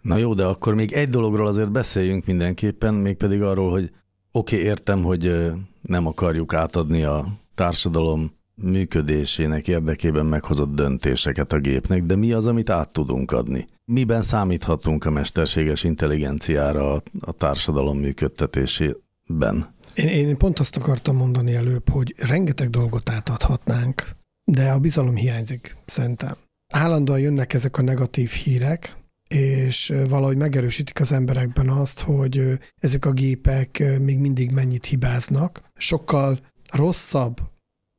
Na 0.00 0.16
jó, 0.16 0.34
de 0.34 0.44
akkor 0.44 0.74
még 0.74 0.92
egy 0.92 1.08
dologról 1.08 1.46
azért 1.46 1.70
beszéljünk 1.70 2.26
mindenképpen, 2.26 2.94
mégpedig 2.94 3.42
arról, 3.42 3.70
hogy 3.70 3.90
oké, 4.32 4.56
okay, 4.56 4.68
értem, 4.68 5.02
hogy 5.02 5.52
nem 5.82 6.06
akarjuk 6.06 6.54
átadni 6.54 7.02
a 7.02 7.26
társadalom 7.54 8.34
működésének 8.54 9.68
érdekében 9.68 10.26
meghozott 10.26 10.74
döntéseket 10.74 11.52
a 11.52 11.58
gépnek, 11.58 12.02
de 12.02 12.16
mi 12.16 12.32
az, 12.32 12.46
amit 12.46 12.70
át 12.70 12.92
tudunk 12.92 13.30
adni? 13.30 13.68
Miben 13.84 14.22
számíthatunk 14.22 15.04
a 15.04 15.10
mesterséges 15.10 15.84
intelligenciára 15.84 16.92
a, 17.20 17.32
társadalom 17.32 17.98
működtetésében? 17.98 19.74
Én, 19.96 20.08
én 20.08 20.36
pont 20.36 20.58
azt 20.58 20.76
akartam 20.76 21.16
mondani 21.16 21.54
előbb, 21.54 21.88
hogy 21.88 22.14
rengeteg 22.18 22.70
dolgot 22.70 23.10
átadhatnánk, 23.10 24.10
de 24.44 24.70
a 24.70 24.78
bizalom 24.78 25.16
hiányzik, 25.16 25.76
szerintem. 25.86 26.36
Állandóan 26.72 27.20
jönnek 27.20 27.52
ezek 27.52 27.78
a 27.78 27.82
negatív 27.82 28.30
hírek, 28.30 28.96
és 29.28 29.92
valahogy 30.08 30.36
megerősítik 30.36 31.00
az 31.00 31.12
emberekben 31.12 31.68
azt, 31.68 32.00
hogy 32.00 32.58
ezek 32.80 33.04
a 33.04 33.12
gépek 33.12 33.82
még 34.00 34.18
mindig 34.18 34.50
mennyit 34.50 34.84
hibáznak. 34.84 35.62
Sokkal 35.74 36.40
rosszabb 36.72 37.40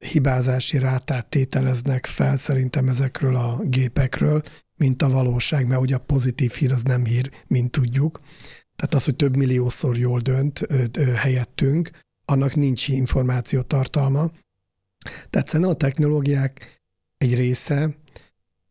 hibázási 0.06 0.78
rátát 0.78 1.30
tételeznek 1.30 2.06
fel 2.06 2.38
szerintem 2.38 2.88
ezekről 2.88 3.36
a 3.36 3.60
gépekről, 3.64 4.42
mint 4.76 5.02
a 5.02 5.10
valóság, 5.10 5.68
mert 5.68 5.82
ugye 5.82 5.96
a 5.96 6.00
pozitív 6.00 6.52
hír 6.52 6.72
az 6.72 6.84
nem 6.84 7.06
hír, 7.06 7.32
mint 7.48 7.72
tudjuk. 7.72 8.20
Tehát 8.78 8.94
az, 8.94 9.06
hogy 9.06 9.16
több 9.16 9.36
milliószor 9.36 9.98
jól 9.98 10.20
dönt 10.20 10.68
helyettünk, 11.16 11.90
annak 12.26 12.56
nincs 12.56 12.88
információ 12.88 13.62
tartalma. 13.62 14.32
Tehát 15.30 15.48
szerintem 15.48 15.76
a 15.76 15.78
technológiák 15.78 16.82
egy 17.18 17.36
része 17.36 17.90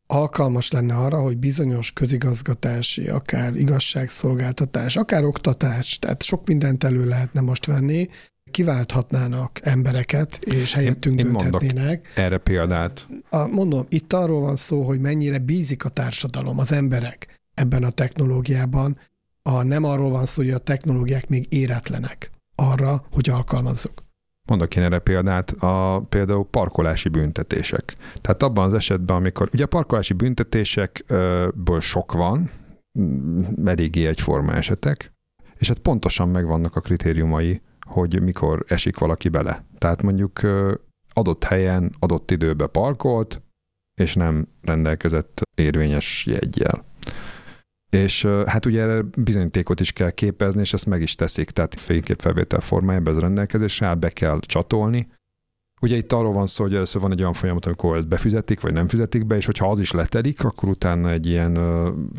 alkalmas 0.07 0.71
lenne 0.71 0.95
arra, 0.95 1.21
hogy 1.21 1.39
bizonyos 1.39 1.93
közigazgatási, 1.93 3.09
akár 3.09 3.57
igazságszolgáltatás, 3.57 4.97
akár 4.97 5.25
oktatás, 5.25 5.99
tehát 5.99 6.23
sok 6.23 6.47
mindent 6.47 6.85
elő 6.85 7.05
lehetne 7.05 7.41
most 7.41 7.67
venni, 7.67 8.09
kiválthatnának 8.51 9.61
embereket, 9.63 10.35
és 10.35 10.75
helyettünk 10.75 11.19
én, 11.19 11.27
én 11.27 11.33
dönthetnének. 11.33 12.13
erre 12.15 12.39
példát. 12.39 13.07
A, 13.29 13.47
mondom, 13.47 13.87
itt 13.89 14.13
arról 14.13 14.41
van 14.41 14.57
szó, 14.57 14.83
hogy 14.83 15.01
mennyire 15.01 15.39
bízik 15.39 15.85
a 15.85 15.89
társadalom, 15.89 16.59
az 16.59 16.73
emberek 16.73 17.41
ebben 17.55 17.85
a 17.85 17.91
technológiában. 17.91 18.99
A, 19.47 19.63
nem 19.63 19.85
arról 19.85 20.11
van 20.11 20.27
szó, 20.27 20.43
hogy 20.43 20.51
a 20.51 20.59
technológiák 20.59 21.29
még 21.29 21.47
éretlenek 21.49 22.31
arra, 22.55 23.05
hogy 23.13 23.29
alkalmazzuk. 23.29 24.05
Mondok 24.49 24.77
én 24.77 24.83
erre 24.83 24.99
példát, 24.99 25.51
a, 25.51 26.07
például 26.09 26.47
parkolási 26.51 27.09
büntetések. 27.09 27.97
Tehát 28.21 28.43
abban 28.43 28.65
az 28.65 28.75
esetben, 28.75 29.17
amikor 29.17 29.49
ugye 29.53 29.65
a 29.65 29.67
parkolási 29.67 30.13
büntetésekből 30.13 31.81
sok 31.81 32.13
van, 32.13 32.51
eléggé 33.65 34.07
egyforma 34.07 34.53
esetek, 34.53 35.13
és 35.59 35.69
hát 35.69 35.79
pontosan 35.79 36.29
megvannak 36.29 36.77
a 36.77 36.81
kritériumai 36.81 37.61
hogy 37.87 38.23
mikor 38.23 38.65
esik 38.69 38.99
valaki 38.99 39.29
bele. 39.29 39.65
Tehát 39.79 40.03
mondjuk 40.03 40.41
adott 41.13 41.45
helyen, 41.45 41.95
adott 41.99 42.31
időbe 42.31 42.67
parkolt, 42.67 43.43
és 44.01 44.15
nem 44.15 44.49
rendelkezett 44.63 45.43
érvényes 45.55 46.27
jegyjel. 46.27 46.85
És 47.91 48.25
hát 48.25 48.67
ugye 48.67 48.83
erre 48.83 49.05
bizonyítékot 49.19 49.81
is 49.81 49.93
kell 49.93 50.11
képezni, 50.11 50.61
és 50.61 50.73
ezt 50.73 50.87
meg 50.87 51.03
is 51.03 51.15
teszik, 51.15 51.51
tehát 51.51 51.81
fényképfelvétel 51.81 52.61
formájában 52.61 53.15
ez 53.15 53.21
rendelkezésre 53.21 53.95
be 53.95 54.09
kell 54.09 54.41
csatolni. 54.41 55.09
Ugye 55.81 55.97
itt 55.97 56.13
arról 56.13 56.33
van 56.33 56.47
szó, 56.47 56.65
hogy 56.65 56.75
először 56.75 57.01
van 57.01 57.13
egy 57.13 57.21
olyan 57.21 57.33
folyamat, 57.33 57.67
amikor 57.67 57.97
ezt 57.97 58.09
befizetik, 58.09 58.61
vagy 58.61 58.73
nem 58.73 58.89
fizetik 58.89 59.27
be, 59.27 59.37
és 59.37 59.47
hogyha 59.47 59.71
az 59.71 59.81
is 59.81 59.91
letelik, 59.91 60.45
akkor 60.45 60.69
utána 60.69 61.11
egy 61.11 61.27
ilyen 61.27 61.59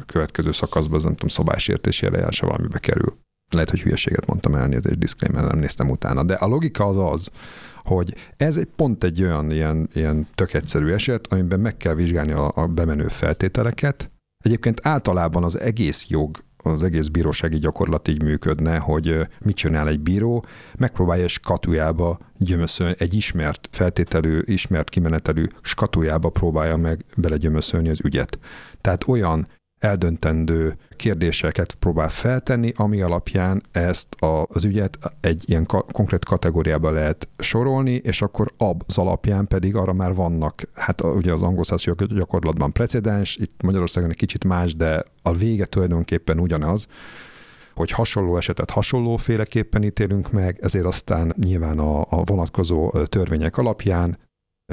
következő 0.06 0.52
szakaszban, 0.52 0.98
az 0.98 1.04
nem 1.04 1.14
tudom, 1.14 1.30
szabálysértési 1.30 2.06
eljárása 2.06 2.48
valamibe 2.48 2.80
kerül. 2.80 3.18
Lehet, 3.52 3.70
hogy 3.70 3.82
hülyeséget 3.82 4.26
mondtam 4.26 4.56
elnézést, 4.56 4.98
disclaimer, 4.98 5.44
nem 5.44 5.60
néztem 5.60 5.90
utána. 5.90 6.24
De 6.24 6.34
a 6.34 6.48
logika 6.48 6.86
az 6.86 6.98
az, 7.14 7.30
hogy 7.84 8.16
ez 8.38 8.58
egy 8.58 8.68
pont 8.76 9.04
egy 9.04 9.24
olyan 9.24 9.52
ilyen, 9.52 9.90
ilyen 9.94 10.28
tök 10.36 10.54
egyszerű 10.54 10.92
eset, 10.92 11.34
amiben 11.34 11.60
meg 11.60 11.78
kell 11.78 11.94
vizsgálni 11.94 12.32
a, 12.32 12.52
a 12.56 12.68
bemenő 12.68 13.08
feltételeket. 13.08 14.12
Egyébként 14.44 14.80
általában 14.84 15.44
az 15.44 15.60
egész 15.60 16.08
jog 16.10 16.38
az 16.64 16.84
egész 16.84 17.08
bírósági 17.08 17.58
gyakorlat 17.58 18.08
így 18.08 18.24
működne, 18.24 18.78
hogy 18.78 19.28
mit 19.40 19.56
csinál 19.56 19.88
egy 19.88 20.00
bíró, 20.00 20.46
megpróbálja 20.78 21.28
skatujába 21.28 22.18
gyömöszölni, 22.38 22.96
egy 22.98 23.14
ismert 23.14 23.68
feltételű, 23.72 24.42
ismert 24.46 24.90
kimenetelű 24.90 25.46
skatujába 25.62 26.30
próbálja 26.30 26.76
meg 26.76 27.06
belegyömöszölni 27.18 27.90
az 27.90 28.00
ügyet. 28.04 28.40
Tehát 28.82 29.08
olyan 29.08 29.48
eldöntendő 29.80 30.78
kérdéseket 30.96 31.76
próbál 31.76 32.10
feltenni, 32.10 32.72
ami 32.76 33.02
alapján 33.02 33.64
ezt 33.72 34.14
a, 34.14 34.46
az 34.50 34.66
ügyet 34.66 34.98
egy 35.22 35.44
ilyen 35.50 35.66
ka- 35.66 35.92
konkrét 35.92 36.26
kategóriába 36.26 36.92
lehet 36.92 37.30
sorolni, 37.38 37.92
és 37.92 38.22
akkor 38.22 38.54
az 38.88 38.98
alapján 38.98 39.48
pedig 39.48 39.76
arra 39.76 39.94
már 39.94 40.14
vannak, 40.14 40.62
hát 40.74 41.02
ugye 41.02 41.32
az 41.32 41.42
angol 41.42 41.64
gyakorlatban 42.08 42.72
precedens, 42.72 43.36
itt 43.36 43.62
Magyarországon 43.64 44.10
egy 44.10 44.16
kicsit 44.18 44.44
más, 44.44 44.76
de 44.76 45.04
a 45.22 45.34
vége 45.34 45.66
tulajdonképpen 45.66 46.40
ugyanaz, 46.40 46.88
hogy 47.74 47.92
hasonló 47.92 48.38
esetet 48.38 48.70
hasonlóféleképpen 48.70 49.84
ítélünk 49.84 50.32
meg, 50.32 50.60
ezért 50.62 50.86
aztán 50.86 51.34
nyilván 51.38 51.80
a, 51.80 52.00
a 52.00 52.24
vonatkozó 52.24 52.92
törvények 52.92 53.58
alapján 53.58 54.18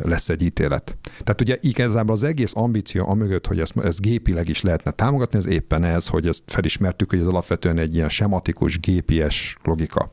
lesz 0.03 0.29
egy 0.29 0.43
ítélet. 0.43 0.97
Tehát 1.03 1.41
ugye 1.41 1.59
igazából 1.61 2.15
az 2.15 2.23
egész 2.23 2.53
ambíció 2.57 3.09
amögött, 3.09 3.47
hogy 3.47 3.61
ezt, 3.61 3.77
ezt 3.77 4.01
gépileg 4.01 4.49
is 4.49 4.63
lehetne 4.63 4.91
támogatni, 4.91 5.39
az 5.39 5.47
éppen 5.47 5.85
ez, 5.85 6.07
hogy 6.07 6.27
ezt 6.27 6.43
felismertük, 6.47 7.11
hogy 7.11 7.19
ez 7.19 7.27
alapvetően 7.27 7.79
egy 7.79 7.95
ilyen 7.95 8.09
sematikus, 8.09 8.81
gépies 8.81 9.57
logika. 9.63 10.13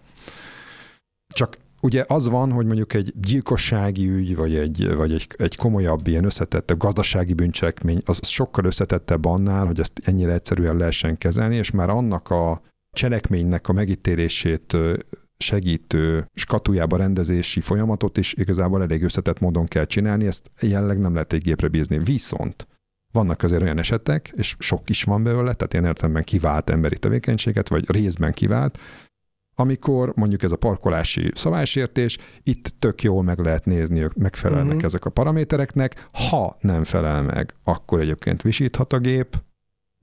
Csak 1.34 1.58
ugye 1.82 2.06
az 2.08 2.28
van, 2.28 2.52
hogy 2.52 2.66
mondjuk 2.66 2.94
egy 2.94 3.14
gyilkossági 3.22 4.10
ügy, 4.10 4.36
vagy 4.36 4.56
egy, 4.56 4.96
vagy 4.96 5.14
egy, 5.14 5.28
egy 5.38 5.56
komolyabb, 5.56 6.08
ilyen 6.08 6.26
összetettebb 6.26 6.78
gazdasági 6.78 7.34
bűncselekmény, 7.34 8.02
az 8.06 8.28
sokkal 8.28 8.66
összetettebb 8.66 9.26
annál, 9.26 9.66
hogy 9.66 9.80
ezt 9.80 10.02
ennyire 10.04 10.34
egyszerűen 10.34 10.78
lehessen 10.78 11.18
kezelni, 11.18 11.56
és 11.56 11.72
már 11.72 11.90
annak 11.90 12.30
a 12.30 12.62
cselekménynek 12.96 13.68
a 13.68 13.74
megítélését 13.74 14.78
segítő 15.42 16.30
skatujába 16.34 16.98
rendezési 16.98 17.60
folyamatot 17.60 18.18
is 18.18 18.34
igazából 18.34 18.82
elég 18.82 19.04
összetett 19.04 19.40
módon 19.40 19.66
kell 19.66 19.86
csinálni, 19.86 20.26
ezt 20.26 20.52
jelenleg 20.60 21.00
nem 21.00 21.14
lehet 21.14 21.34
egy 21.34 21.42
gépre 21.42 21.68
bízni. 21.68 21.98
Viszont 21.98 22.68
vannak 23.12 23.44
azért 23.44 23.62
olyan 23.62 23.78
esetek, 23.78 24.34
és 24.36 24.56
sok 24.60 24.90
is 24.90 25.04
van 25.04 25.24
belőle, 25.24 25.54
tehát 25.54 25.74
én 25.74 25.86
értelemben 25.86 26.24
kivált 26.24 26.70
emberi 26.70 26.98
tevékenységet, 26.98 27.70
vagy 27.70 27.92
részben 27.92 28.32
kivált, 28.32 28.80
amikor 29.56 30.14
mondjuk 30.16 30.44
ez 30.44 30.52
a 30.52 30.56
parkolási 30.56 31.32
szabálysértés, 31.36 32.18
itt 32.44 32.74
tök 32.80 33.02
jól 33.02 33.24
meg 33.24 33.40
lehet 33.40 33.66
nézni, 33.66 34.00
hogy 34.00 34.12
megfelelnek 34.16 34.68
uh-huh. 34.68 34.84
ezek 34.84 35.06
a 35.06 35.10
paramétereknek. 35.10 36.08
Ha 36.30 36.58
nem 36.60 36.84
felel 36.84 37.22
meg, 37.22 37.54
akkor 37.64 38.00
egyébként 38.00 38.42
visíthat 38.42 38.94
a 38.94 39.00
gép, 39.00 39.42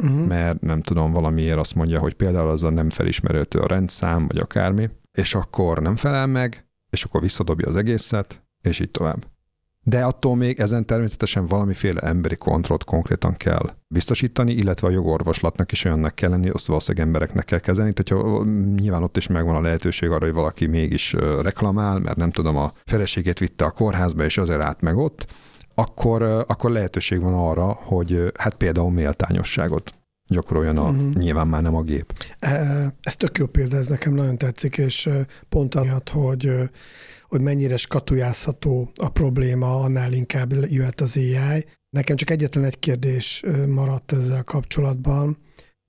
uh-huh. 0.04 0.26
mert 0.26 0.60
nem 0.60 0.80
tudom, 0.80 1.12
valamiért 1.12 1.58
azt 1.58 1.74
mondja, 1.74 1.98
hogy 1.98 2.14
például 2.14 2.48
az 2.48 2.62
a 2.62 2.70
nem 2.70 2.90
felismerőtő 2.90 3.58
a 3.58 3.66
rendszám, 3.66 4.26
vagy 4.26 4.38
akármi, 4.38 4.90
és 5.18 5.34
akkor 5.34 5.78
nem 5.78 5.96
felel 5.96 6.26
meg, 6.26 6.66
és 6.90 7.04
akkor 7.04 7.20
visszadobja 7.20 7.68
az 7.68 7.76
egészet, 7.76 8.42
és 8.62 8.80
így 8.80 8.90
tovább. 8.90 9.26
De 9.82 10.04
attól 10.04 10.36
még 10.36 10.60
ezen 10.60 10.86
természetesen 10.86 11.46
valamiféle 11.46 12.00
emberi 12.00 12.36
kontrollt 12.36 12.84
konkrétan 12.84 13.34
kell 13.36 13.74
biztosítani, 13.88 14.52
illetve 14.52 14.86
a 14.86 14.90
jogorvoslatnak 14.90 15.72
is 15.72 15.84
olyannak 15.84 16.14
kell 16.14 16.30
lenni, 16.30 16.48
azt 16.48 16.66
valószínűleg 16.66 17.06
embereknek 17.06 17.44
kell 17.44 17.58
kezelni, 17.58 17.92
tehát 17.92 18.44
nyilván 18.76 19.02
ott 19.02 19.16
is 19.16 19.26
megvan 19.26 19.54
a 19.54 19.60
lehetőség 19.60 20.10
arra, 20.10 20.24
hogy 20.24 20.34
valaki 20.34 20.66
mégis 20.66 21.12
reklamál, 21.42 21.98
mert 21.98 22.16
nem 22.16 22.30
tudom, 22.30 22.56
a 22.56 22.72
feleségét 22.84 23.38
vitte 23.38 23.64
a 23.64 23.70
kórházba, 23.70 24.24
és 24.24 24.38
azért 24.38 24.62
át 24.62 24.80
meg 24.80 24.96
ott, 24.96 25.26
akkor, 25.74 26.22
akkor 26.22 26.70
lehetőség 26.70 27.20
van 27.20 27.34
arra, 27.34 27.64
hogy 27.64 28.32
hát 28.38 28.54
például 28.54 28.90
méltányosságot 28.90 29.94
gyakoroljon 30.28 30.76
a, 30.76 30.88
uh-huh. 30.88 31.14
nyilván 31.14 31.48
már 31.48 31.62
nem 31.62 31.74
a 31.74 31.82
gép. 31.82 32.12
Ez 33.00 33.16
tök 33.16 33.38
jó 33.38 33.46
példa, 33.46 33.76
ez 33.76 33.86
nekem 33.86 34.14
nagyon 34.14 34.38
tetszik, 34.38 34.78
és 34.78 35.08
pont 35.48 35.74
amiatt, 35.74 36.08
hogy 36.08 36.70
hogy 37.28 37.40
mennyire 37.40 37.76
skatujázható 37.76 38.90
a 39.00 39.08
probléma, 39.08 39.80
annál 39.80 40.12
inkább 40.12 40.52
jöhet 40.52 41.00
az 41.00 41.16
AI. 41.16 41.66
Nekem 41.90 42.16
csak 42.16 42.30
egyetlen 42.30 42.64
egy 42.64 42.78
kérdés 42.78 43.42
maradt 43.66 44.12
ezzel 44.12 44.42
kapcsolatban, 44.42 45.38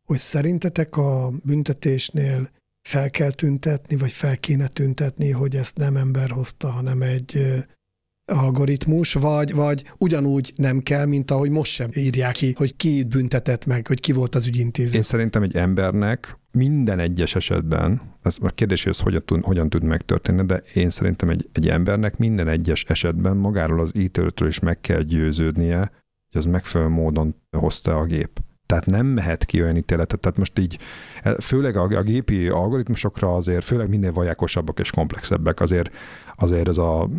hogy 0.05 0.17
szerintetek 0.17 0.97
a 0.97 1.31
büntetésnél 1.43 2.49
fel 2.81 3.09
kell 3.09 3.31
tüntetni, 3.31 3.95
vagy 3.95 4.11
fel 4.11 4.37
kéne 4.37 4.67
tüntetni, 4.67 5.31
hogy 5.31 5.55
ezt 5.55 5.77
nem 5.77 5.95
ember 5.95 6.29
hozta, 6.29 6.69
hanem 6.69 7.01
egy 7.01 7.63
algoritmus, 8.29 9.13
vagy, 9.13 9.53
vagy 9.53 9.83
ugyanúgy 9.97 10.53
nem 10.55 10.79
kell, 10.79 11.05
mint 11.05 11.31
ahogy 11.31 11.49
most 11.49 11.71
sem 11.71 11.89
írják 11.95 12.33
ki, 12.33 12.53
hogy 12.57 12.75
ki 12.75 13.03
büntetett 13.03 13.65
meg, 13.65 13.87
hogy 13.87 13.99
ki 13.99 14.11
volt 14.11 14.35
az 14.35 14.47
ügyintéző. 14.47 14.95
Én 14.95 15.01
szerintem 15.01 15.43
egy 15.43 15.55
embernek 15.55 16.37
minden 16.51 16.99
egyes 16.99 17.35
esetben, 17.35 18.01
ez 18.21 18.37
a 18.41 18.49
kérdés, 18.49 18.83
hogy 18.83 18.91
ez 18.91 18.99
hogyan 18.99 19.21
tud, 19.25 19.43
hogyan 19.43 19.69
tud 19.69 19.83
megtörténni, 19.83 20.45
de 20.45 20.63
én 20.73 20.89
szerintem 20.89 21.29
egy, 21.29 21.49
egy 21.53 21.69
embernek 21.69 22.17
minden 22.17 22.47
egyes 22.47 22.83
esetben 22.83 23.37
magáról 23.37 23.79
az 23.79 23.91
ítéletről 23.95 24.49
is 24.49 24.59
meg 24.59 24.81
kell 24.81 25.01
győződnie, 25.01 25.77
hogy 25.77 26.41
az 26.41 26.45
megfelelő 26.45 26.89
módon 26.89 27.35
hozta 27.57 27.97
a 27.97 28.05
gép. 28.05 28.39
Tehát 28.69 28.85
nem 28.85 29.05
mehet 29.05 29.45
ki 29.45 29.61
olyan 29.61 29.77
ítéletet. 29.77 30.19
Tehát 30.19 30.37
most 30.37 30.59
így, 30.59 30.79
főleg 31.39 31.75
a, 31.75 31.81
a 31.81 32.01
gépi 32.01 32.47
algoritmusokra 32.47 33.35
azért, 33.35 33.63
főleg 33.63 33.89
minél 33.89 34.13
vajákosabbak 34.13 34.79
és 34.79 34.91
komplexebbek, 34.91 35.59
azért, 35.59 35.91
azért 36.35 36.67
ez 36.67 36.77
a, 36.77 37.09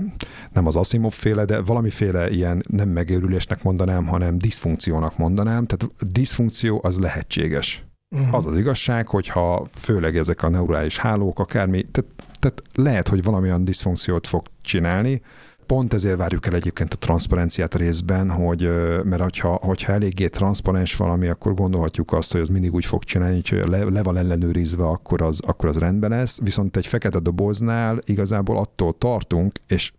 nem 0.52 0.66
az 0.66 0.76
Asimov 0.76 1.12
féle, 1.12 1.44
de 1.44 1.60
valamiféle 1.60 2.30
ilyen 2.30 2.62
nem 2.68 2.88
megőrülésnek 2.88 3.62
mondanám, 3.62 4.06
hanem 4.06 4.38
diszfunkciónak 4.38 5.18
mondanám. 5.18 5.66
Tehát 5.66 6.12
diszfunkció 6.12 6.80
az 6.82 6.98
lehetséges. 6.98 7.84
Uh-huh. 8.16 8.34
Az 8.34 8.46
az 8.46 8.56
igazság, 8.56 9.06
hogyha 9.06 9.66
főleg 9.74 10.16
ezek 10.16 10.42
a 10.42 10.48
neurális 10.48 10.98
hálók, 10.98 11.38
akármi, 11.38 11.82
tehát, 11.82 12.10
tehát 12.38 12.62
lehet, 12.74 13.08
hogy 13.08 13.22
valamilyen 13.22 13.64
diszfunkciót 13.64 14.26
fog 14.26 14.46
csinálni, 14.62 15.22
pont 15.70 15.94
ezért 15.94 16.16
várjuk 16.16 16.46
el 16.46 16.54
egyébként 16.54 16.92
a 16.92 16.96
transzparenciát 16.96 17.74
részben, 17.74 18.30
hogy, 18.30 18.70
mert 19.04 19.22
hogyha, 19.22 19.48
hogyha 19.48 19.92
eléggé 19.92 20.26
transzparens 20.26 20.96
valami, 20.96 21.28
akkor 21.28 21.54
gondolhatjuk 21.54 22.12
azt, 22.12 22.32
hogy 22.32 22.40
az 22.40 22.48
mindig 22.48 22.74
úgy 22.74 22.84
fog 22.84 23.04
csinálni, 23.04 23.42
hogy 23.48 23.68
le, 23.68 23.84
le 23.84 24.02
van 24.02 24.16
ellenőrizve, 24.16 24.84
akkor 24.84 25.22
az, 25.22 25.40
akkor 25.46 25.68
az 25.68 25.78
rendben 25.78 26.10
lesz, 26.10 26.40
viszont 26.40 26.76
egy 26.76 26.86
fekete 26.86 27.18
doboznál 27.18 27.98
igazából 28.04 28.58
attól 28.58 28.98
tartunk, 28.98 29.58
és 29.66 29.92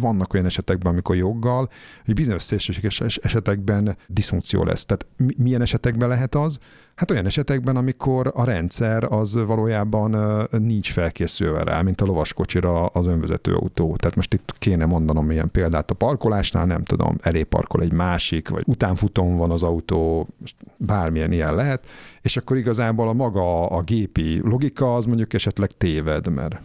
vannak 0.00 0.34
olyan 0.34 0.46
esetekben, 0.46 0.92
amikor 0.92 1.16
joggal, 1.16 1.70
hogy 2.04 2.14
bizonyos 2.14 2.42
szélsőséges 2.42 3.00
esetekben 3.00 3.96
diszfunkció 4.08 4.64
lesz. 4.64 4.84
Tehát 4.84 5.06
milyen 5.36 5.60
esetekben 5.60 6.08
lehet 6.08 6.34
az? 6.34 6.58
Hát 6.94 7.10
olyan 7.10 7.26
esetekben, 7.26 7.76
amikor 7.76 8.32
a 8.34 8.44
rendszer 8.44 9.04
az 9.04 9.34
valójában 9.34 10.16
nincs 10.50 10.92
felkészülve 10.92 11.62
rá, 11.62 11.82
mint 11.82 12.00
a 12.00 12.04
lovaskocsira 12.04 12.86
az 12.86 13.06
önvezető 13.06 13.54
autó. 13.54 13.96
Tehát 13.96 14.16
most 14.16 14.34
itt 14.34 14.54
kéne 14.58 14.86
mondanom 14.86 15.30
ilyen 15.30 15.50
példát 15.50 15.90
a 15.90 15.94
parkolásnál, 15.94 16.66
nem 16.66 16.82
tudom, 16.82 17.16
elé 17.20 17.42
parkol 17.42 17.82
egy 17.82 17.92
másik, 17.92 18.48
vagy 18.48 18.62
utánfutón 18.66 19.36
van 19.36 19.50
az 19.50 19.62
autó, 19.62 20.28
bármilyen 20.76 21.32
ilyen 21.32 21.54
lehet, 21.54 21.86
és 22.22 22.36
akkor 22.36 22.56
igazából 22.56 23.08
a 23.08 23.12
maga 23.12 23.66
a 23.66 23.82
gépi 23.82 24.40
logika 24.44 24.94
az 24.94 25.04
mondjuk 25.04 25.32
esetleg 25.32 25.70
téved, 25.70 26.28
mert 26.28 26.58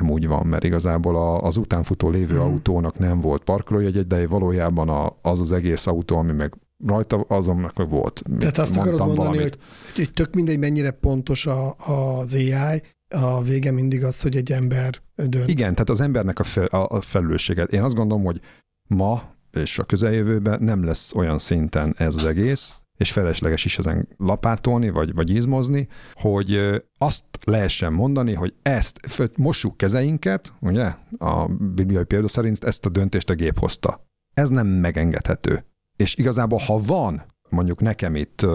nem 0.00 0.10
úgy 0.10 0.26
van, 0.26 0.46
mert 0.46 0.64
igazából 0.64 1.16
a, 1.16 1.42
az 1.42 1.56
utánfutó 1.56 2.10
lévő 2.10 2.34
hmm. 2.34 2.44
autónak 2.44 2.98
nem 2.98 3.20
volt 3.20 3.44
parkolójegy, 3.44 4.06
de 4.06 4.26
valójában 4.26 4.88
a, 4.88 5.16
az 5.22 5.40
az 5.40 5.52
egész 5.52 5.86
autó, 5.86 6.16
ami 6.16 6.32
meg 6.32 6.54
rajta, 6.86 7.20
azonnak 7.20 7.76
meg 7.76 7.88
volt. 7.88 8.22
Tehát 8.38 8.58
azt 8.58 8.76
akarod 8.76 8.98
mondani, 8.98 9.38
hogy, 9.38 9.58
hogy 9.94 10.10
tök 10.12 10.34
mindegy, 10.34 10.58
mennyire 10.58 10.90
pontos 10.90 11.46
a, 11.46 11.74
az 11.74 12.34
AI, 12.34 12.82
a 13.08 13.42
vége 13.42 13.70
mindig 13.70 14.04
az, 14.04 14.22
hogy 14.22 14.36
egy 14.36 14.52
ember 14.52 14.94
dönt. 15.14 15.48
Igen, 15.48 15.72
tehát 15.72 15.90
az 15.90 16.00
embernek 16.00 16.38
a, 16.38 16.42
fel, 16.42 16.64
a, 16.64 16.96
a 16.96 17.00
felelősséget. 17.00 17.72
Én 17.72 17.82
azt 17.82 17.94
gondolom, 17.94 18.24
hogy 18.24 18.40
ma 18.88 19.22
és 19.52 19.78
a 19.78 19.84
közeljövőben 19.84 20.62
nem 20.62 20.84
lesz 20.84 21.14
olyan 21.14 21.38
szinten 21.38 21.94
ez 21.98 22.14
az 22.14 22.24
egész, 22.24 22.74
és 23.02 23.12
felesleges 23.12 23.64
is 23.64 23.78
ezen 23.78 24.08
lapátolni, 24.16 24.90
vagy, 24.90 25.14
vagy 25.14 25.30
izmozni, 25.30 25.88
hogy 26.14 26.80
azt 26.98 27.24
lehessen 27.44 27.92
mondani, 27.92 28.34
hogy 28.34 28.54
ezt, 28.62 28.98
mossuk 29.36 29.76
kezeinket, 29.76 30.52
ugye, 30.60 30.94
a 31.18 31.46
bibliai 31.48 32.04
példa 32.04 32.28
szerint 32.28 32.64
ezt 32.64 32.86
a 32.86 32.88
döntést 32.88 33.30
a 33.30 33.34
gép 33.34 33.58
hozta. 33.58 34.06
Ez 34.34 34.48
nem 34.48 34.66
megengedhető. 34.66 35.64
És 35.96 36.14
igazából, 36.14 36.58
ha 36.58 36.80
van 36.86 37.22
mondjuk 37.48 37.80
nekem 37.80 38.14
itt 38.14 38.46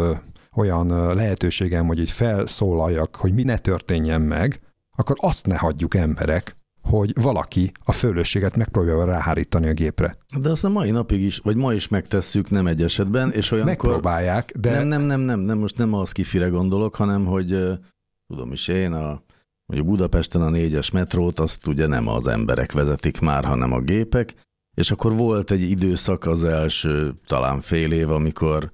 olyan 0.55 1.15
lehetőségem, 1.15 1.87
hogy 1.87 1.99
így 1.99 2.11
felszólaljak, 2.11 3.15
hogy 3.15 3.33
mi 3.33 3.43
ne 3.43 3.57
történjen 3.57 4.21
meg, 4.21 4.59
akkor 4.95 5.15
azt 5.19 5.47
ne 5.47 5.57
hagyjuk 5.57 5.95
emberek, 5.95 6.56
hogy 6.89 7.21
valaki 7.21 7.71
a 7.83 7.91
fölösséget 7.91 8.55
megpróbálja 8.55 9.05
ráhárítani 9.05 9.67
a 9.67 9.73
gépre. 9.73 10.15
De 10.39 10.49
azt 10.49 10.63
a 10.63 10.69
mai 10.69 10.91
napig 10.91 11.21
is, 11.21 11.37
vagy 11.37 11.55
ma 11.55 11.73
is 11.73 11.87
megtesszük, 11.87 12.49
nem 12.49 12.67
egy 12.67 12.81
esetben, 12.81 13.31
és 13.31 13.51
olyankor... 13.51 13.89
Megpróbálják, 13.89 14.51
de... 14.59 14.71
Nem, 14.71 14.87
nem, 14.87 15.01
nem, 15.01 15.19
nem, 15.19 15.39
nem 15.39 15.57
most 15.57 15.77
nem 15.77 15.93
az 15.93 16.11
kifire 16.11 16.47
gondolok, 16.47 16.95
hanem 16.95 17.25
hogy 17.25 17.79
tudom 18.27 18.51
is 18.51 18.67
én, 18.67 18.93
a, 18.93 19.21
hogy 19.65 19.85
Budapesten 19.85 20.41
a 20.41 20.49
négyes 20.49 20.91
metrót, 20.91 21.39
azt 21.39 21.67
ugye 21.67 21.87
nem 21.87 22.07
az 22.07 22.27
emberek 22.27 22.71
vezetik 22.71 23.19
már, 23.19 23.45
hanem 23.45 23.71
a 23.71 23.81
gépek, 23.81 24.33
és 24.77 24.91
akkor 24.91 25.15
volt 25.15 25.51
egy 25.51 25.61
időszak 25.61 26.25
az 26.25 26.43
első 26.43 27.13
talán 27.27 27.61
fél 27.61 27.91
év, 27.91 28.09
amikor 28.11 28.71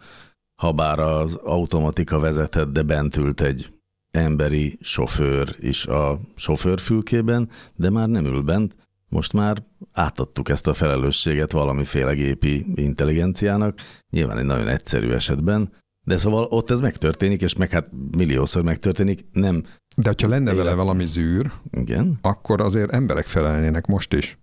habár 0.61 0.99
az 0.99 1.35
automatika 1.35 2.19
vezetett, 2.19 2.71
de 2.71 2.81
bent 2.81 3.17
ült 3.17 3.41
egy 3.41 3.72
emberi 4.13 4.77
sofőr 4.81 5.55
is 5.59 5.85
a 5.85 6.19
sofőrfülkében, 6.35 7.49
de 7.75 7.89
már 7.89 8.07
nem 8.07 8.25
ül 8.25 8.41
bent, 8.41 8.75
most 9.09 9.33
már 9.33 9.63
átadtuk 9.91 10.49
ezt 10.49 10.67
a 10.67 10.73
felelősséget 10.73 11.51
valamiféle 11.51 12.13
gépi 12.13 12.65
intelligenciának, 12.75 13.79
nyilván 14.09 14.37
egy 14.37 14.45
nagyon 14.45 14.67
egyszerű 14.67 15.11
esetben, 15.11 15.71
de 16.05 16.17
szóval 16.17 16.43
ott 16.43 16.69
ez 16.69 16.79
megtörténik, 16.79 17.41
és 17.41 17.55
meg 17.55 17.69
hát 17.69 17.89
milliószor 18.17 18.63
megtörténik, 18.63 19.23
nem... 19.31 19.63
De 19.97 20.07
hogyha 20.07 20.27
lenne 20.27 20.51
élet... 20.51 20.63
vele 20.63 20.75
valami 20.75 21.05
zűr, 21.05 21.51
igen? 21.71 22.19
akkor 22.21 22.61
azért 22.61 22.91
emberek 22.91 23.25
felelnének 23.25 23.85
most 23.85 24.13
is. 24.13 24.37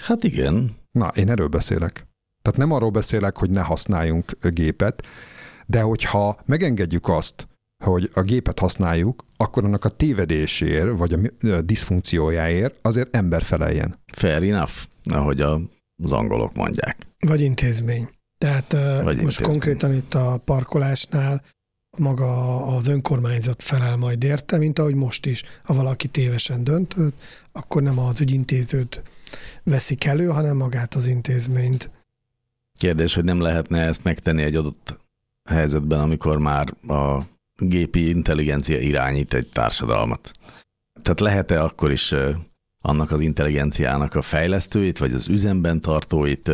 Hát 0.00 0.24
igen. 0.24 0.76
Na, 0.90 1.08
én 1.08 1.30
erről 1.30 1.48
beszélek. 1.48 2.06
Tehát 2.42 2.58
nem 2.58 2.72
arról 2.72 2.90
beszélek, 2.90 3.36
hogy 3.36 3.50
ne 3.50 3.60
használjunk 3.60 4.32
gépet, 4.40 5.06
de 5.66 5.80
hogyha 5.80 6.40
megengedjük 6.44 7.08
azt, 7.08 7.48
hogy 7.84 8.10
a 8.14 8.20
gépet 8.20 8.58
használjuk, 8.58 9.24
akkor 9.36 9.64
annak 9.64 9.84
a 9.84 9.88
tévedésért, 9.88 10.98
vagy 10.98 11.12
a 11.42 11.60
diszfunkciójáért 11.62 12.78
azért 12.82 13.16
ember 13.16 13.42
feleljen. 13.42 13.98
Fair 14.12 14.42
enough, 14.42 14.72
ahogy 15.04 15.40
az 15.40 16.12
angolok 16.12 16.54
mondják. 16.54 16.96
Vagy 17.18 17.40
intézmény. 17.40 18.08
Tehát 18.38 18.72
Vagy 18.72 19.04
most 19.04 19.18
intézmény. 19.18 19.48
konkrétan 19.48 19.94
itt 19.94 20.14
a 20.14 20.40
parkolásnál 20.44 21.42
maga 21.98 22.56
az 22.66 22.86
önkormányzat 22.88 23.62
felel 23.62 23.96
majd 23.96 24.24
érte, 24.24 24.56
mint 24.56 24.78
ahogy 24.78 24.94
most 24.94 25.26
is, 25.26 25.44
ha 25.62 25.74
valaki 25.74 26.08
tévesen 26.08 26.64
döntött, 26.64 27.14
akkor 27.52 27.82
nem 27.82 27.98
az 27.98 28.20
ügyintézőt 28.20 29.02
veszik 29.62 30.04
elő, 30.04 30.26
hanem 30.26 30.56
magát 30.56 30.94
az 30.94 31.06
intézményt. 31.06 31.90
Kérdés, 32.78 33.14
hogy 33.14 33.24
nem 33.24 33.40
lehetne 33.40 33.80
ezt 33.80 34.04
megtenni 34.04 34.42
egy 34.42 34.56
adott 34.56 35.00
helyzetben, 35.48 36.00
amikor 36.00 36.38
már 36.38 36.74
a 36.88 37.22
gépi 37.56 38.08
intelligencia 38.08 38.78
irányít 38.78 39.34
egy 39.34 39.48
társadalmat. 39.52 40.30
Tehát 41.02 41.20
lehet-e 41.20 41.62
akkor 41.62 41.90
is 41.90 42.14
annak 42.80 43.10
az 43.10 43.20
intelligenciának 43.20 44.14
a 44.14 44.22
fejlesztőit, 44.22 44.98
vagy 44.98 45.12
az 45.12 45.28
üzemben 45.28 45.80
tartóit 45.80 46.50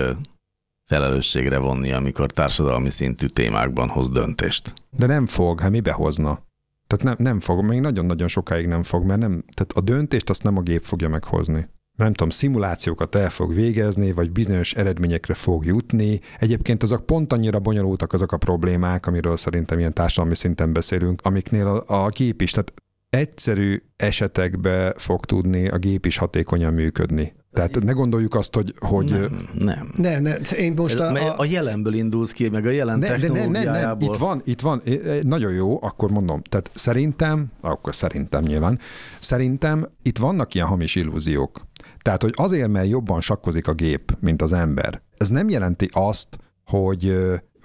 felelősségre 0.84 1.58
vonni, 1.58 1.92
amikor 1.92 2.30
társadalmi 2.30 2.90
szintű 2.90 3.26
témákban 3.26 3.88
hoz 3.88 4.10
döntést? 4.10 4.72
De 4.90 5.06
nem 5.06 5.26
fog, 5.26 5.60
hát 5.60 5.70
mibe 5.70 5.92
hozna? 5.92 6.42
Tehát 6.86 7.04
nem, 7.04 7.26
nem 7.26 7.40
fog, 7.40 7.64
még 7.64 7.80
nagyon-nagyon 7.80 8.28
sokáig 8.28 8.66
nem 8.66 8.82
fog, 8.82 9.04
mert 9.04 9.20
nem, 9.20 9.44
tehát 9.54 9.72
a 9.72 9.80
döntést 9.80 10.30
azt 10.30 10.42
nem 10.42 10.56
a 10.56 10.60
gép 10.60 10.82
fogja 10.82 11.08
meghozni 11.08 11.68
nem 11.96 12.12
tudom, 12.12 12.30
szimulációkat 12.30 13.14
el 13.14 13.30
fog 13.30 13.54
végezni, 13.54 14.12
vagy 14.12 14.32
bizonyos 14.32 14.74
eredményekre 14.74 15.34
fog 15.34 15.64
jutni. 15.64 16.20
Egyébként 16.38 16.82
azok 16.82 17.06
pont 17.06 17.32
annyira 17.32 17.58
bonyolultak 17.58 18.12
azok 18.12 18.32
a 18.32 18.36
problémák, 18.36 19.06
amiről 19.06 19.36
szerintem 19.36 19.78
ilyen 19.78 19.92
társadalmi 19.92 20.34
szinten 20.34 20.72
beszélünk, 20.72 21.20
amiknél 21.24 21.66
a, 21.66 22.04
a 22.04 22.08
gép 22.08 22.42
is, 22.42 22.50
tehát 22.50 22.72
egyszerű 23.10 23.82
esetekbe 23.96 24.94
fog 24.96 25.24
tudni 25.24 25.68
a 25.68 25.76
gép 25.76 26.06
is 26.06 26.16
hatékonyan 26.16 26.72
működni. 26.72 27.34
Tehát 27.52 27.82
ne 27.82 27.92
gondoljuk 27.92 28.34
azt, 28.34 28.54
hogy... 28.54 28.74
hogy 28.78 29.10
nem, 29.10 29.48
nem. 29.54 29.92
Ne, 29.96 30.18
ne, 30.18 30.34
én 30.56 30.72
most 30.76 30.98
a, 30.98 31.12
a, 31.12 31.34
a 31.38 31.44
jelenből 31.44 31.94
indulsz 31.94 32.32
ki, 32.32 32.48
meg 32.48 32.66
a 32.66 32.70
jelen 32.70 32.98
ne, 32.98 33.06
technológiájából. 33.06 33.62
Ne, 33.62 33.80
ne, 33.80 33.94
ne, 33.94 34.04
itt 34.04 34.16
van, 34.16 34.42
itt 34.44 34.60
van, 34.60 34.82
nagyon 35.22 35.52
jó, 35.52 35.82
akkor 35.82 36.10
mondom, 36.10 36.42
tehát 36.42 36.70
szerintem, 36.74 37.46
akkor 37.60 37.94
szerintem 37.94 38.42
nyilván, 38.42 38.78
szerintem 39.18 39.88
itt 40.02 40.18
vannak 40.18 40.54
ilyen 40.54 40.66
hamis 40.66 40.94
illúziók. 40.94 41.60
Tehát, 42.02 42.22
hogy 42.22 42.32
azért, 42.36 42.68
mert 42.68 42.88
jobban 42.88 43.20
sakkozik 43.20 43.68
a 43.68 43.72
gép, 43.72 44.16
mint 44.20 44.42
az 44.42 44.52
ember, 44.52 45.02
ez 45.16 45.28
nem 45.28 45.48
jelenti 45.48 45.88
azt, 45.92 46.38
hogy 46.64 47.16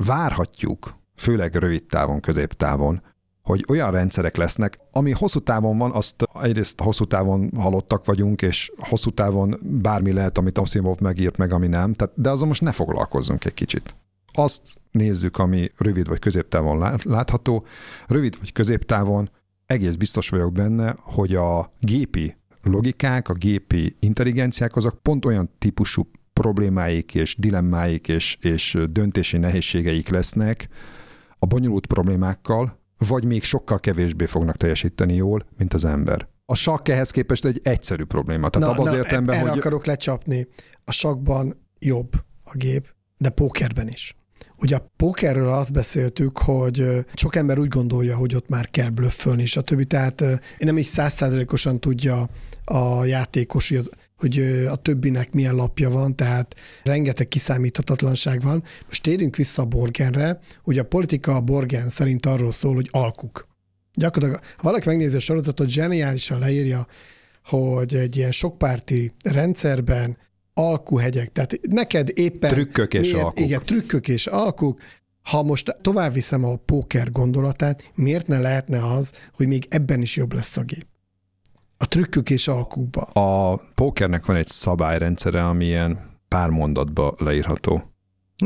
várhatjuk, 0.06 0.96
főleg 1.16 1.56
rövid 1.56 1.84
távon, 1.86 2.20
középtávon, 2.20 3.02
hogy 3.48 3.66
olyan 3.68 3.92
rendszerek 3.92 4.36
lesznek, 4.36 4.80
ami 4.92 5.12
hosszú 5.12 5.40
távon 5.40 5.78
van, 5.78 5.92
azt 5.92 6.24
egyrészt 6.42 6.82
hosszú 6.82 7.06
távon 7.06 7.50
halottak 7.56 8.06
vagyunk, 8.06 8.42
és 8.42 8.72
hosszú 8.78 9.10
távon 9.10 9.60
bármi 9.82 10.12
lehet, 10.12 10.38
amit 10.38 10.58
Asimov 10.58 11.00
megírt 11.00 11.38
meg, 11.38 11.54
ami 11.54 11.68
nem, 11.68 11.94
tehát, 11.94 12.14
de 12.16 12.30
azon 12.30 12.48
most 12.48 12.62
ne 12.62 12.72
foglalkozzunk 12.72 13.46
egy 13.46 13.54
kicsit. 13.54 13.96
Azt 14.34 14.62
nézzük, 14.92 15.38
ami 15.38 15.72
rövid 15.78 16.08
vagy 16.08 16.20
középtávon 16.20 16.98
látható. 17.04 17.66
Rövid 18.08 18.38
vagy 18.40 18.52
középtávon 18.52 19.30
egész 19.66 19.96
biztos 19.96 20.30
vagyok 20.30 20.52
benne, 20.52 20.96
hogy 21.00 21.36
a 21.36 21.72
gépi 21.80 22.36
logikák, 22.64 23.30
a 23.30 23.34
gépi 23.34 23.96
intelligenciák, 24.00 24.76
azok 24.76 25.02
pont 25.02 25.26
olyan 25.26 25.50
típusú 25.58 26.10
problémáik 26.34 27.16
és 27.16 27.36
dilemmáik 27.36 28.08
és, 28.08 28.38
és 28.42 28.78
döntési 28.90 29.38
nehézségeik 29.38 30.10
lesznek 30.10 30.68
a 31.40 31.46
bonyolult 31.46 31.86
problémákkal, 31.86 32.80
vagy 32.98 33.26
még 33.26 33.44
sokkal 33.44 33.80
kevésbé 33.80 34.26
fognak 34.26 34.58
teljesíteni 34.58 35.14
jól, 35.14 35.46
mint 35.58 35.74
az 35.74 35.86
ember. 35.86 36.28
A 36.46 36.56
sakk 36.56 36.88
ehhez 36.88 37.12
képest 37.12 37.46
egy 37.46 37.60
egyszerű 37.64 38.04
probléma. 38.04 38.50
Tehát 38.50 38.78
na, 38.78 38.84
az 38.84 38.90
na, 38.90 38.98
értemben, 38.98 39.36
erre 39.36 39.50
hogy... 39.50 39.58
akarok 39.58 39.86
lecsapni. 39.86 40.48
A 40.86 40.92
sakban 40.92 41.68
jobb 41.80 42.12
a 42.44 42.58
gép, 42.58 42.94
de 43.18 43.30
pókerben 43.30 43.88
is. 43.88 44.16
Ugye 44.60 44.76
a 44.76 44.92
pókerről 44.98 45.48
azt 45.48 45.74
beszéltük, 45.74 46.38
hogy 46.38 47.06
sok 47.14 47.36
ember 47.36 47.60
úgy 47.60 47.68
gondolja, 47.68 48.16
hogy 48.16 48.36
ott 48.36 48.50
már 48.50 48.70
kell 48.70 48.90
blöffölni, 48.90 49.46
stb. 49.46 49.84
Tehát 49.84 50.24
nem 50.58 50.78
is 50.78 50.86
százszázalékosan 50.86 51.80
tudja 51.80 52.30
a 52.66 53.06
játékos, 53.06 53.70
hogy 53.70 53.90
hogy 54.18 54.40
a 54.70 54.76
többinek 54.76 55.32
milyen 55.32 55.56
lapja 55.56 55.90
van, 55.90 56.16
tehát 56.16 56.56
rengeteg 56.84 57.28
kiszámíthatatlanság 57.28 58.42
van. 58.42 58.64
Most 58.86 59.04
térjünk 59.04 59.36
vissza 59.36 59.62
a 59.62 59.66
Borgenre. 59.66 60.40
Ugye 60.64 60.82
a 60.82 60.86
politika 60.86 61.36
a 61.36 61.42
Borgen 61.42 61.90
szerint 61.90 62.26
arról 62.26 62.52
szól, 62.52 62.74
hogy 62.74 62.90
alkuk. 62.92 63.48
Gyakorlatilag, 63.94 64.44
ha 64.58 64.64
valaki 64.64 64.88
megnézi 64.88 65.16
a 65.16 65.20
sorozatot, 65.20 65.70
zseniálisan 65.70 66.40
leírja, 66.40 66.88
hogy 67.46 67.96
egy 67.96 68.16
ilyen 68.16 68.32
sokpárti 68.32 69.14
rendszerben 69.24 70.18
alkuhegyek, 70.58 71.32
tehát 71.32 71.60
neked 71.62 72.12
éppen... 72.14 72.50
Trükkök 72.50 72.94
és 72.94 73.12
miért, 73.12 73.26
alkuk. 73.26 73.40
Igen, 73.40 73.62
trükkök 73.66 74.08
és 74.08 74.28
alkuk. 74.28 74.82
Ha 75.22 75.44
most 75.44 75.78
tovább 75.82 76.14
viszem 76.14 76.44
a 76.44 76.56
póker 76.56 77.12
gondolatát, 77.12 77.92
miért 77.96 78.28
ne 78.28 78.40
lehetne 78.40 78.92
az, 78.92 79.12
hogy 79.34 79.48
még 79.48 79.66
ebben 79.70 80.02
is 80.02 80.16
jobb 80.16 80.34
lesz 80.34 80.58
a 80.58 80.62
gép? 80.62 80.86
a 81.78 81.88
trükkük 81.88 82.30
és 82.30 82.48
alkukba. 82.48 83.02
A 83.02 83.62
pókernek 83.76 84.26
van 84.26 84.36
egy 84.36 84.48
szabályrendszere, 84.48 85.46
ami 85.46 85.66
ilyen 85.66 86.00
pár 86.28 86.50
mondatba 86.50 87.16
leírható. 87.18 87.92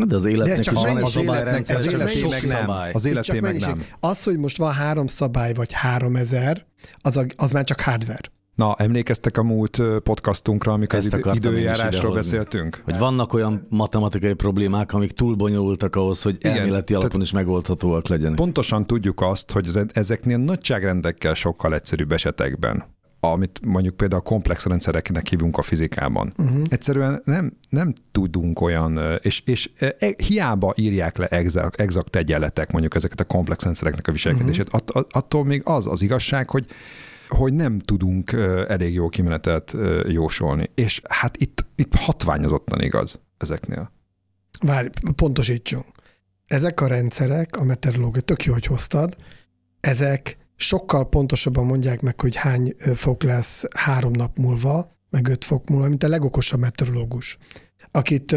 De 0.08 0.16
az 0.16 0.26
életnek 0.26 0.58
de 0.58 0.62
csak 0.62 0.74
is 0.74 0.80
van 0.82 0.98
egy 0.98 1.06
szabályrendszer, 1.06 1.76
az 1.76 1.86
életé 1.86 2.22
meg 2.30 2.48
nem. 2.48 2.60
szabály. 2.60 2.92
Az 2.92 3.06
életé 3.06 3.40
meg 3.40 3.60
nem. 3.60 3.86
Az, 4.00 4.24
hogy 4.24 4.38
most 4.38 4.58
van 4.58 4.74
három 4.74 5.08
szabály, 5.08 5.54
vagy 5.54 5.72
három 5.72 6.16
ezer, 6.16 6.66
az, 7.02 7.18
a, 7.18 7.26
az 7.36 7.52
már 7.52 7.64
csak 7.64 7.80
hardware. 7.80 8.32
Na, 8.56 8.76
emlékeztek 8.76 9.38
a 9.38 9.44
múlt 9.44 9.82
podcastunkra, 10.04 10.74
amikor 10.74 11.00
az 11.00 11.18
időjárásról 11.34 12.14
beszéltünk? 12.14 12.82
Hogy 12.84 12.98
vannak 12.98 13.34
olyan 13.34 13.66
matematikai 13.70 14.34
problémák, 14.34 14.94
amik 14.94 15.12
túl 15.12 15.36
bonyolultak 15.36 15.96
ahhoz, 15.96 16.22
hogy 16.22 16.36
Igen, 16.40 16.58
elméleti 16.58 16.94
alapon 16.94 17.22
is 17.22 17.32
megoldhatóak 17.32 18.08
legyenek. 18.08 18.36
Pontosan 18.36 18.88
tudjuk 18.88 19.22
azt, 19.22 19.52
hogy 19.52 19.70
ezeknél 19.94 20.38
nagyságrendekkel 20.38 21.34
sokkal 21.34 21.74
egyszerűbb 21.74 22.12
esetekben 22.12 23.00
amit 23.24 23.60
mondjuk 23.66 23.96
például 23.96 24.22
a 24.22 24.30
komplex 24.30 24.66
rendszereknek 24.66 25.28
hívunk 25.28 25.58
a 25.58 25.62
fizikában. 25.62 26.34
Uh-huh. 26.38 26.62
Egyszerűen 26.70 27.22
nem, 27.26 27.58
nem 27.70 27.94
tudunk 28.12 28.62
olyan, 28.62 29.20
és, 29.22 29.42
és 29.46 29.70
e, 29.78 29.96
e 30.00 30.14
hiába 30.18 30.74
írják 30.76 31.18
le 31.18 31.28
exakt, 31.28 31.82
exakt 31.82 32.16
egyenletek 32.16 32.72
mondjuk 32.72 32.96
ezeket 32.96 33.20
a 33.20 33.24
komplex 33.24 33.64
rendszereknek 33.64 34.08
a 34.08 34.12
viselkedését, 34.12 34.66
uh-huh. 34.74 34.82
Att, 34.94 35.14
attól 35.14 35.46
még 35.46 35.62
az 35.66 35.88
az 35.88 36.02
igazság, 36.02 36.50
hogy 36.50 36.66
hogy 37.34 37.54
nem 37.54 37.80
tudunk 37.80 38.32
elég 38.68 38.94
jó 38.94 39.10
kimenetet 39.10 39.76
jósolni. 40.08 40.72
És 40.76 41.02
hát 41.10 41.38
itt, 41.38 41.66
itt 41.76 41.96
hatványozottan 41.96 42.82
igaz 42.82 43.20
ezeknél. 43.38 43.92
Várj, 44.62 44.88
pontosítsunk. 45.16 45.86
Ezek 46.48 46.82
a 46.82 46.88
rendszerek, 46.88 47.56
a 47.56 47.64
meteorológia, 47.64 48.22
tök 48.22 48.44
jó, 48.44 48.54
hogy 48.54 48.66
hoztad, 48.66 49.16
ezek 49.80 50.38
sokkal 50.56 51.10
pontosabban 51.10 51.66
mondják 51.66 52.02
meg, 52.02 52.22
hogy 52.22 52.36
hány 52.36 52.76
fok 52.96 53.24
lesz 53.24 53.64
három 53.78 54.12
nap 54.12 54.38
múlva, 54.38 54.98
meg 55.10 55.28
öt 55.28 55.46
fok 55.46 55.70
múlva, 55.70 55.88
mint 55.88 56.04
a 56.04 56.08
legokosabb 56.08 56.60
meteorológus 56.60 57.38
akit 57.92 58.36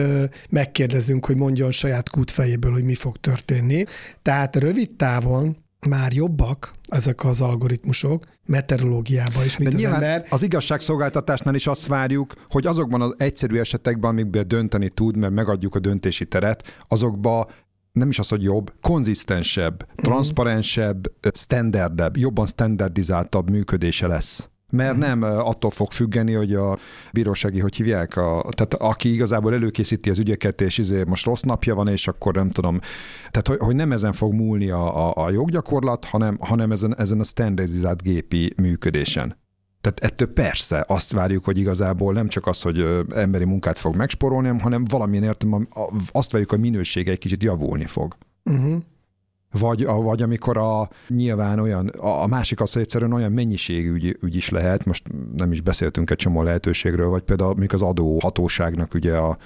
megkérdezünk, 0.50 1.26
hogy 1.26 1.36
mondjon 1.36 1.70
saját 1.72 2.08
kútfejéből, 2.08 2.72
hogy 2.72 2.84
mi 2.84 2.94
fog 2.94 3.16
történni. 3.16 3.84
Tehát 4.22 4.56
rövid 4.56 4.90
távon 4.90 5.56
már 5.88 6.12
jobbak 6.12 6.72
ezek 6.94 7.24
az 7.24 7.40
algoritmusok 7.40 8.24
meteorológiában 8.46 9.44
is, 9.44 9.56
mint 9.56 9.70
De 9.70 9.86
az 9.88 9.92
ember. 9.92 10.26
Az 10.30 10.42
igazságszolgáltatásnál 10.42 11.54
is 11.54 11.66
azt 11.66 11.86
várjuk, 11.86 12.32
hogy 12.48 12.66
azokban 12.66 13.00
az 13.00 13.14
egyszerű 13.18 13.58
esetekben, 13.58 14.10
amikben 14.10 14.48
dönteni 14.48 14.88
tud, 14.88 15.16
mert 15.16 15.32
megadjuk 15.32 15.74
a 15.74 15.78
döntési 15.78 16.24
teret, 16.24 16.62
azokba 16.88 17.50
nem 17.92 18.08
is 18.08 18.18
az, 18.18 18.28
hogy 18.28 18.42
jobb, 18.42 18.72
konzisztensebb, 18.80 19.82
uh-huh. 19.82 19.96
transzparensebb, 19.96 21.12
standardebb, 21.32 22.16
jobban 22.16 22.46
standardizáltabb 22.46 23.50
működése 23.50 24.06
lesz 24.06 24.48
mert 24.70 24.96
nem 24.96 25.22
attól 25.22 25.70
fog 25.70 25.92
függeni, 25.92 26.32
hogy 26.32 26.54
a 26.54 26.78
bírósági, 27.12 27.60
hogy 27.60 27.76
hívják, 27.76 28.16
a, 28.16 28.46
tehát 28.50 28.74
aki 28.74 29.12
igazából 29.12 29.54
előkészíti 29.54 30.10
az 30.10 30.18
ügyeket, 30.18 30.60
és 30.60 30.78
izé 30.78 31.02
most 31.06 31.24
rossz 31.24 31.42
napja 31.42 31.74
van, 31.74 31.88
és 31.88 32.08
akkor 32.08 32.34
nem 32.34 32.50
tudom, 32.50 32.78
tehát 33.30 33.48
hogy, 33.48 33.58
hogy 33.58 33.74
nem 33.74 33.92
ezen 33.92 34.12
fog 34.12 34.32
múlni 34.32 34.70
a, 34.70 35.08
a, 35.08 35.24
a 35.24 35.30
joggyakorlat, 35.30 36.04
hanem, 36.04 36.36
hanem 36.40 36.72
ezen, 36.72 36.98
ezen 36.98 37.20
a 37.20 37.24
standardizált 37.24 38.02
gépi 38.02 38.52
működésen. 38.56 39.42
Tehát 39.80 40.00
ettől 40.00 40.32
persze 40.32 40.84
azt 40.88 41.12
várjuk, 41.12 41.44
hogy 41.44 41.58
igazából 41.58 42.12
nem 42.12 42.28
csak 42.28 42.46
az, 42.46 42.62
hogy 42.62 43.04
emberi 43.14 43.44
munkát 43.44 43.78
fog 43.78 43.96
megsporolni, 43.96 44.48
hanem 44.58 44.84
valamilyen 44.84 45.24
értem, 45.24 45.68
azt 46.12 46.32
várjuk, 46.32 46.50
hogy 46.50 46.58
a 46.58 46.62
minősége 46.62 47.10
egy 47.10 47.18
kicsit 47.18 47.42
javulni 47.42 47.84
fog. 47.84 48.16
Uh-huh. 48.44 48.82
Vagy, 49.58 49.84
vagy 49.84 50.22
amikor 50.22 50.56
a 50.56 50.88
nyilván 51.08 51.58
olyan, 51.58 51.88
a, 51.88 52.22
a 52.22 52.26
másik 52.26 52.60
az, 52.60 52.72
hogy 52.72 52.82
egyszerűen 52.82 53.12
olyan 53.12 53.32
mennyiségű 53.32 53.92
ügy, 53.92 54.18
ügy 54.22 54.36
is 54.36 54.48
lehet, 54.48 54.84
most 54.84 55.08
nem 55.36 55.52
is 55.52 55.60
beszéltünk 55.60 56.10
egy 56.10 56.16
csomó 56.16 56.42
lehetőségről, 56.42 57.08
vagy 57.08 57.22
például 57.22 57.54
mikor 57.54 57.74
az 57.74 57.82
adó 57.82 58.18
hatóságnak 58.18 58.94
ugye 58.94 59.16
a, 59.16 59.38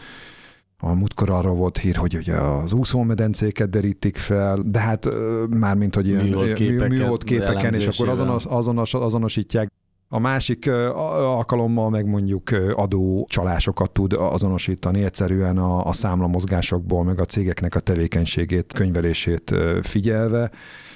a 0.79 0.93
múltkor 0.93 1.31
arról 1.31 1.55
volt 1.55 1.79
hír, 1.79 1.97
hogy 1.97 2.17
ugye 2.17 2.35
az 2.35 2.73
úszómedencéket 2.73 3.71
derítik 3.71 4.17
fel, 4.17 4.59
de 4.65 4.79
hát 4.79 5.09
mármint, 5.51 5.95
hogy 5.95 6.09
ilyen 6.09 6.25
műhold 6.25 7.25
képeken, 7.25 7.75
és 7.75 7.87
akkor 7.87 8.09
azonos, 8.09 8.45
azonos, 8.45 8.95
azonosítják 8.95 9.73
a 10.09 10.19
másik 10.19 10.71
alkalommal 10.71 11.91
meg 11.91 12.07
mondjuk 12.07 12.51
adó 12.75 13.27
csalásokat 13.29 13.91
tud 13.91 14.13
azonosítani, 14.13 15.05
egyszerűen 15.05 15.59
a, 15.59 15.87
a 15.87 15.93
számlamozgásokból, 15.93 17.05
meg 17.05 17.21
a 17.21 17.25
cégeknek 17.25 17.75
a 17.75 17.81
tevékenységét, 17.81 18.73
könyvelését 18.73 19.55
figyelve, 19.83 20.51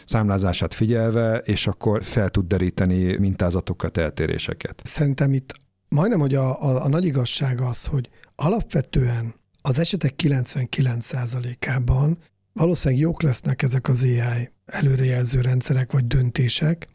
számlázását 0.05 0.75
figyelve, 0.75 1.37
és 1.37 1.67
akkor 1.67 2.03
fel 2.03 2.29
tud 2.29 2.47
deríteni 2.47 3.17
mintázatokat, 3.17 3.97
eltéréseket. 3.97 4.81
Szerintem 4.85 5.33
itt 5.33 5.53
majdnem, 5.89 6.21
hogy 6.21 6.35
a, 6.35 6.61
a, 6.61 6.85
a 6.85 6.89
nagy 6.89 7.05
igazság 7.05 7.61
az, 7.61 7.85
hogy 7.85 8.09
alapvetően 8.37 9.35
az 9.63 9.79
esetek 9.79 10.15
99%-ában 10.23 12.19
valószínűleg 12.53 13.03
jók 13.03 13.23
lesznek 13.23 13.63
ezek 13.63 13.89
az 13.89 14.03
AI 14.03 14.53
előrejelző 14.65 15.41
rendszerek 15.41 15.93
vagy 15.93 16.07
döntések, 16.07 16.89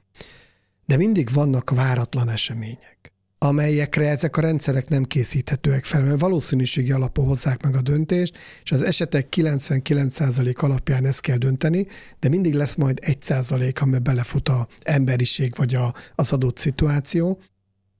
de 0.88 0.98
mindig 0.98 1.30
vannak 1.34 1.70
váratlan 1.70 2.30
események, 2.30 3.14
amelyekre 3.38 4.10
ezek 4.10 4.38
a 4.38 4.42
rendszerek 4.42 4.90
nem 4.90 5.04
készíthetőek 5.04 5.86
fel, 5.86 6.04
mert 6.04 6.20
valószínűségi 6.20 6.92
alapú 6.92 7.22
hozzák 7.22 7.64
meg 7.64 7.76
a 7.76 7.82
döntést, 7.82 8.38
és 8.64 8.72
az 8.72 8.82
esetek 8.82 9.28
99% 9.36 10.58
alapján 10.58 11.06
ezt 11.06 11.22
kell 11.22 11.38
dönteni, 11.38 11.88
de 12.20 12.30
mindig 12.30 12.54
lesz 12.54 12.76
majd 12.76 13.00
1%, 13.06 13.82
amiben 13.82 14.04
belefut 14.04 14.50
a 14.50 14.68
emberiség 14.84 15.54
vagy 15.56 15.76
a, 15.76 15.94
az 16.16 16.32
adott 16.32 16.58
szituáció, 16.58 17.42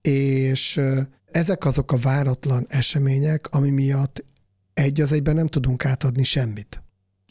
és 0.02 0.82
ezek 1.32 1.66
azok 1.66 1.92
a 1.92 1.98
váratlan 1.98 2.66
események, 2.70 3.48
ami 3.48 3.70
miatt 3.70 4.24
egy 4.74 5.02
az 5.02 5.12
egyben 5.12 5.36
nem 5.36 5.48
tudunk 5.48 5.86
átadni 5.86 6.24
semmit. 6.24 6.82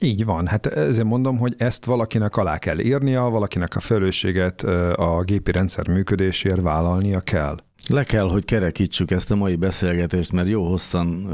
Így 0.01 0.25
van, 0.25 0.47
hát 0.47 0.67
ezért 0.67 1.07
mondom, 1.07 1.39
hogy 1.39 1.55
ezt 1.59 1.85
valakinek 1.85 2.37
alá 2.37 2.59
kell 2.59 2.79
írnia, 2.79 3.23
valakinek 3.23 3.77
a 3.77 3.81
felelősséget 3.81 4.63
a 4.97 5.23
gépi 5.25 5.53
rendszer 5.53 5.89
működésért 5.89 6.61
vállalnia 6.61 7.21
kell. 7.21 7.57
Le 7.89 8.05
kell, 8.05 8.29
hogy 8.29 8.45
kerekítsük 8.45 9.11
ezt 9.11 9.31
a 9.31 9.37
mai 9.37 9.57
beszélgetést, 9.57 10.33
mert 10.33 10.49
jó 10.49 10.69
hosszan 10.69 11.29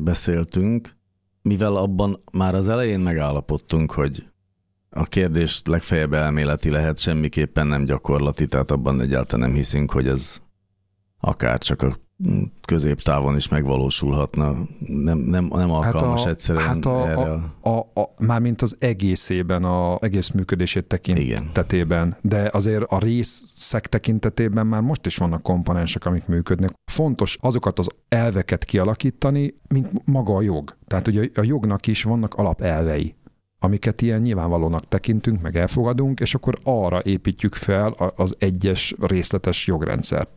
beszéltünk, 0.00 0.96
mivel 1.42 1.76
abban 1.76 2.22
már 2.32 2.54
az 2.54 2.68
elején 2.68 3.00
megállapodtunk, 3.00 3.92
hogy 3.92 4.30
a 4.90 5.04
kérdés 5.04 5.62
legfeljebb 5.64 6.12
elméleti 6.12 6.70
lehet, 6.70 6.98
semmiképpen 6.98 7.66
nem 7.66 7.84
gyakorlati, 7.84 8.46
tehát 8.46 8.70
abban 8.70 9.00
egyáltalán 9.00 9.48
nem 9.48 9.56
hiszünk, 9.56 9.90
hogy 9.90 10.08
ez 10.08 10.40
akár 11.20 11.58
csak 11.58 11.82
a 11.82 11.96
középtávon 12.64 13.36
is 13.36 13.48
megvalósulhatna. 13.48 14.54
Nem, 14.86 15.18
nem, 15.18 15.44
nem 15.44 15.72
alkalmas 15.72 16.18
hát 16.18 16.26
a, 16.26 16.30
egyszerűen 16.30 16.66
hát 16.66 16.84
a, 16.84 17.08
erre. 17.08 17.32
A, 17.60 17.70
a, 17.70 18.00
a, 18.00 18.12
mármint 18.22 18.62
az 18.62 18.76
egészében, 18.78 19.64
a 19.64 19.98
egész 20.00 20.30
működését 20.30 20.84
tekintetében, 20.84 22.06
Igen. 22.06 22.16
de 22.22 22.50
azért 22.52 22.82
a 22.82 22.98
részek 22.98 23.86
tekintetében 23.86 24.66
már 24.66 24.80
most 24.80 25.06
is 25.06 25.16
vannak 25.16 25.42
komponensek, 25.42 26.04
amik 26.04 26.26
működnek. 26.26 26.70
Fontos 26.84 27.38
azokat 27.40 27.78
az 27.78 27.88
elveket 28.08 28.64
kialakítani, 28.64 29.54
mint 29.68 30.06
maga 30.06 30.34
a 30.34 30.42
jog. 30.42 30.76
Tehát 30.86 31.08
ugye 31.08 31.28
a 31.34 31.42
jognak 31.42 31.86
is 31.86 32.02
vannak 32.02 32.34
alapelvei 32.34 33.14
amiket 33.62 34.02
ilyen 34.02 34.20
nyilvánvalónak 34.20 34.88
tekintünk, 34.88 35.40
meg 35.42 35.56
elfogadunk, 35.56 36.20
és 36.20 36.34
akkor 36.34 36.58
arra 36.62 37.00
építjük 37.04 37.54
fel 37.54 37.90
az 38.16 38.34
egyes 38.38 38.94
részletes 39.00 39.66
jogrendszert. 39.66 40.28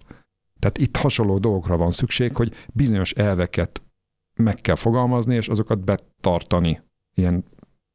Tehát 0.63 0.77
itt 0.77 0.97
hasonló 0.97 1.37
dolgokra 1.37 1.77
van 1.77 1.91
szükség, 1.91 2.35
hogy 2.35 2.53
bizonyos 2.73 3.11
elveket 3.11 3.81
meg 4.35 4.55
kell 4.55 4.75
fogalmazni, 4.75 5.35
és 5.35 5.47
azokat 5.47 5.83
betartani, 5.83 6.81
ilyen 7.15 7.43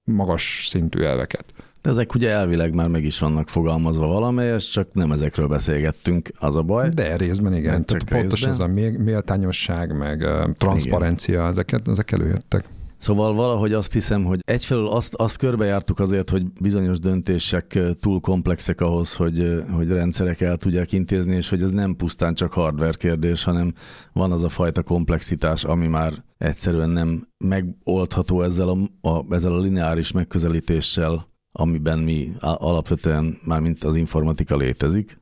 magas 0.05 0.67
szintű 0.69 1.03
elveket. 1.03 1.55
De 1.83 1.91
ezek 1.91 2.15
ugye 2.15 2.31
elvileg 2.31 2.75
már 2.75 2.89
meg 2.89 3.05
is 3.05 3.19
vannak 3.19 3.49
fogalmazva 3.49 4.07
valamelyes, 4.07 4.69
csak 4.69 4.95
nem 4.95 5.13
ezekről 5.13 5.49
beszélgettünk, 5.49 6.31
az 6.39 6.57
a 6.57 6.63
baj. 6.63 6.89
De 6.89 7.17
részben 7.17 7.55
igen, 7.55 7.85
Tehát 7.85 8.05
pontos 8.05 8.43
ez 8.43 8.59
a 8.59 8.67
méltányosság, 8.99 9.97
meg 9.97 10.27
transzparencia, 10.59 11.47
ezeket, 11.47 11.89
ezek 11.89 12.13
előjöttek. 12.13 12.65
Szóval 12.99 13.35
valahogy 13.35 13.73
azt 13.73 13.93
hiszem, 13.93 14.25
hogy 14.25 14.41
egyfelől 14.45 14.89
azt, 14.89 15.15
azt 15.15 15.37
körbejártuk 15.37 16.01
azért, 16.01 16.31
hogy 16.31 16.53
bizonyos 16.53 16.99
döntések 16.99 17.79
túl 18.01 18.21
komplexek 18.21 18.81
ahhoz, 18.81 19.15
hogy, 19.15 19.63
hogy 19.75 19.89
rendszerek 19.89 20.41
el 20.41 20.57
tudják 20.57 20.93
intézni, 20.93 21.35
és 21.35 21.49
hogy 21.49 21.63
ez 21.63 21.71
nem 21.71 21.97
pusztán 21.97 22.35
csak 22.35 22.53
hardware 22.53 22.93
kérdés, 22.93 23.45
hanem 23.45 23.75
van 24.13 24.33
az 24.33 24.45
a 24.45 24.49
fajta 24.49 24.83
komplexitás, 24.83 25.65
ami 25.65 25.87
már 25.87 26.25
egyszerűen 26.39 26.91
nem 26.91 27.29
megoldható 27.45 28.43
ezzel 28.43 28.69
a, 28.69 29.09
a, 29.09 29.35
ezzel 29.35 29.53
a 29.53 29.61
lineáris 29.61 30.13
megközelítéssel, 30.13 31.29
amiben 31.53 31.99
mi 31.99 32.33
alapvetően 32.41 33.39
már 33.45 33.61
mint 33.61 33.85
az 33.85 33.97
informatika 33.97 34.57
létezik. 34.57 35.21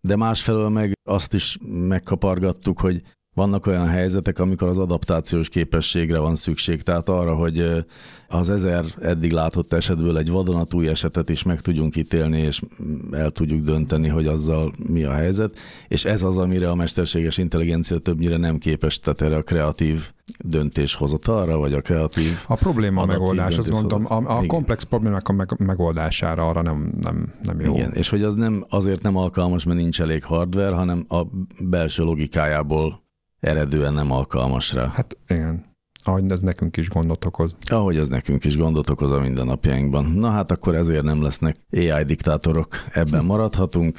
De 0.00 0.16
másfelől 0.16 0.68
meg 0.68 0.92
azt 1.08 1.34
is 1.34 1.58
megkapargattuk, 1.62 2.80
hogy 2.80 3.02
vannak 3.34 3.66
olyan 3.66 3.86
helyzetek, 3.86 4.38
amikor 4.38 4.68
az 4.68 4.78
adaptációs 4.78 5.48
képességre 5.48 6.18
van 6.18 6.36
szükség, 6.36 6.82
tehát 6.82 7.08
arra, 7.08 7.34
hogy 7.34 7.84
az 8.28 8.50
ezer 8.50 8.84
eddig 9.00 9.32
látott 9.32 9.72
esetből 9.72 10.18
egy 10.18 10.30
vadonatúj 10.30 10.88
esetet 10.88 11.28
is 11.28 11.42
meg 11.42 11.60
tudjunk 11.60 11.96
ítélni, 11.96 12.38
és 12.38 12.62
el 13.10 13.30
tudjuk 13.30 13.64
dönteni, 13.64 14.08
hogy 14.08 14.26
azzal 14.26 14.72
mi 14.88 15.04
a 15.04 15.12
helyzet, 15.12 15.56
és 15.88 16.04
ez 16.04 16.22
az, 16.22 16.38
amire 16.38 16.70
a 16.70 16.74
mesterséges 16.74 17.38
intelligencia 17.38 17.98
többnyire 17.98 18.36
nem 18.36 18.58
képes, 18.58 18.98
tehát 18.98 19.22
erre 19.22 19.36
a 19.36 19.42
kreatív 19.42 20.10
döntéshozatalra, 20.44 21.56
vagy 21.56 21.72
a 21.72 21.80
kreatív 21.80 22.32
A 22.48 22.54
probléma 22.54 23.04
megoldás, 23.04 23.58
azt 23.58 23.70
mondom, 23.70 24.06
a, 24.08 24.16
a 24.16 24.46
komplex 24.46 24.82
problémák 24.82 25.28
a 25.28 25.32
meg, 25.32 25.54
megoldására 25.58 26.48
arra 26.48 26.62
nem, 26.62 26.92
nem, 27.00 27.32
nem 27.42 27.60
jó. 27.60 27.74
Igen, 27.74 27.92
és 27.92 28.08
hogy 28.08 28.22
az 28.22 28.34
nem 28.34 28.64
azért 28.68 29.02
nem 29.02 29.16
alkalmas, 29.16 29.64
mert 29.64 29.78
nincs 29.78 30.00
elég 30.00 30.24
hardware, 30.24 30.74
hanem 30.74 31.04
a 31.08 31.22
belső 31.60 32.02
logikájából 32.02 33.02
eredően 33.42 33.92
nem 33.92 34.10
alkalmas 34.10 34.72
rá. 34.72 34.90
Hát 34.94 35.16
igen. 35.28 35.64
Ahogy 36.04 36.30
ez 36.30 36.40
nekünk 36.40 36.76
is 36.76 36.88
gondot 36.88 37.24
okoz. 37.24 37.54
Ahogy 37.70 37.96
ez 37.96 38.08
nekünk 38.08 38.44
is 38.44 38.56
gondot 38.56 38.90
okoz 38.90 39.10
a 39.10 39.20
mindennapjainkban. 39.20 40.04
Na 40.04 40.30
hát 40.30 40.50
akkor 40.50 40.74
ezért 40.74 41.02
nem 41.02 41.22
lesznek 41.22 41.56
AI 41.72 42.04
diktátorok. 42.04 42.84
Ebben 42.92 43.24
maradhatunk. 43.24 43.98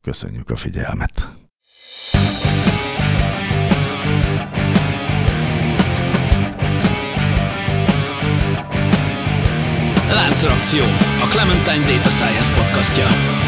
Köszönjük 0.00 0.50
a 0.50 0.56
figyelmet. 0.56 1.28
Láncreakció, 10.10 10.82
a 11.22 11.26
Clementine 11.28 11.96
Data 11.96 12.10
Science 12.10 12.54
podcastja. 12.54 13.45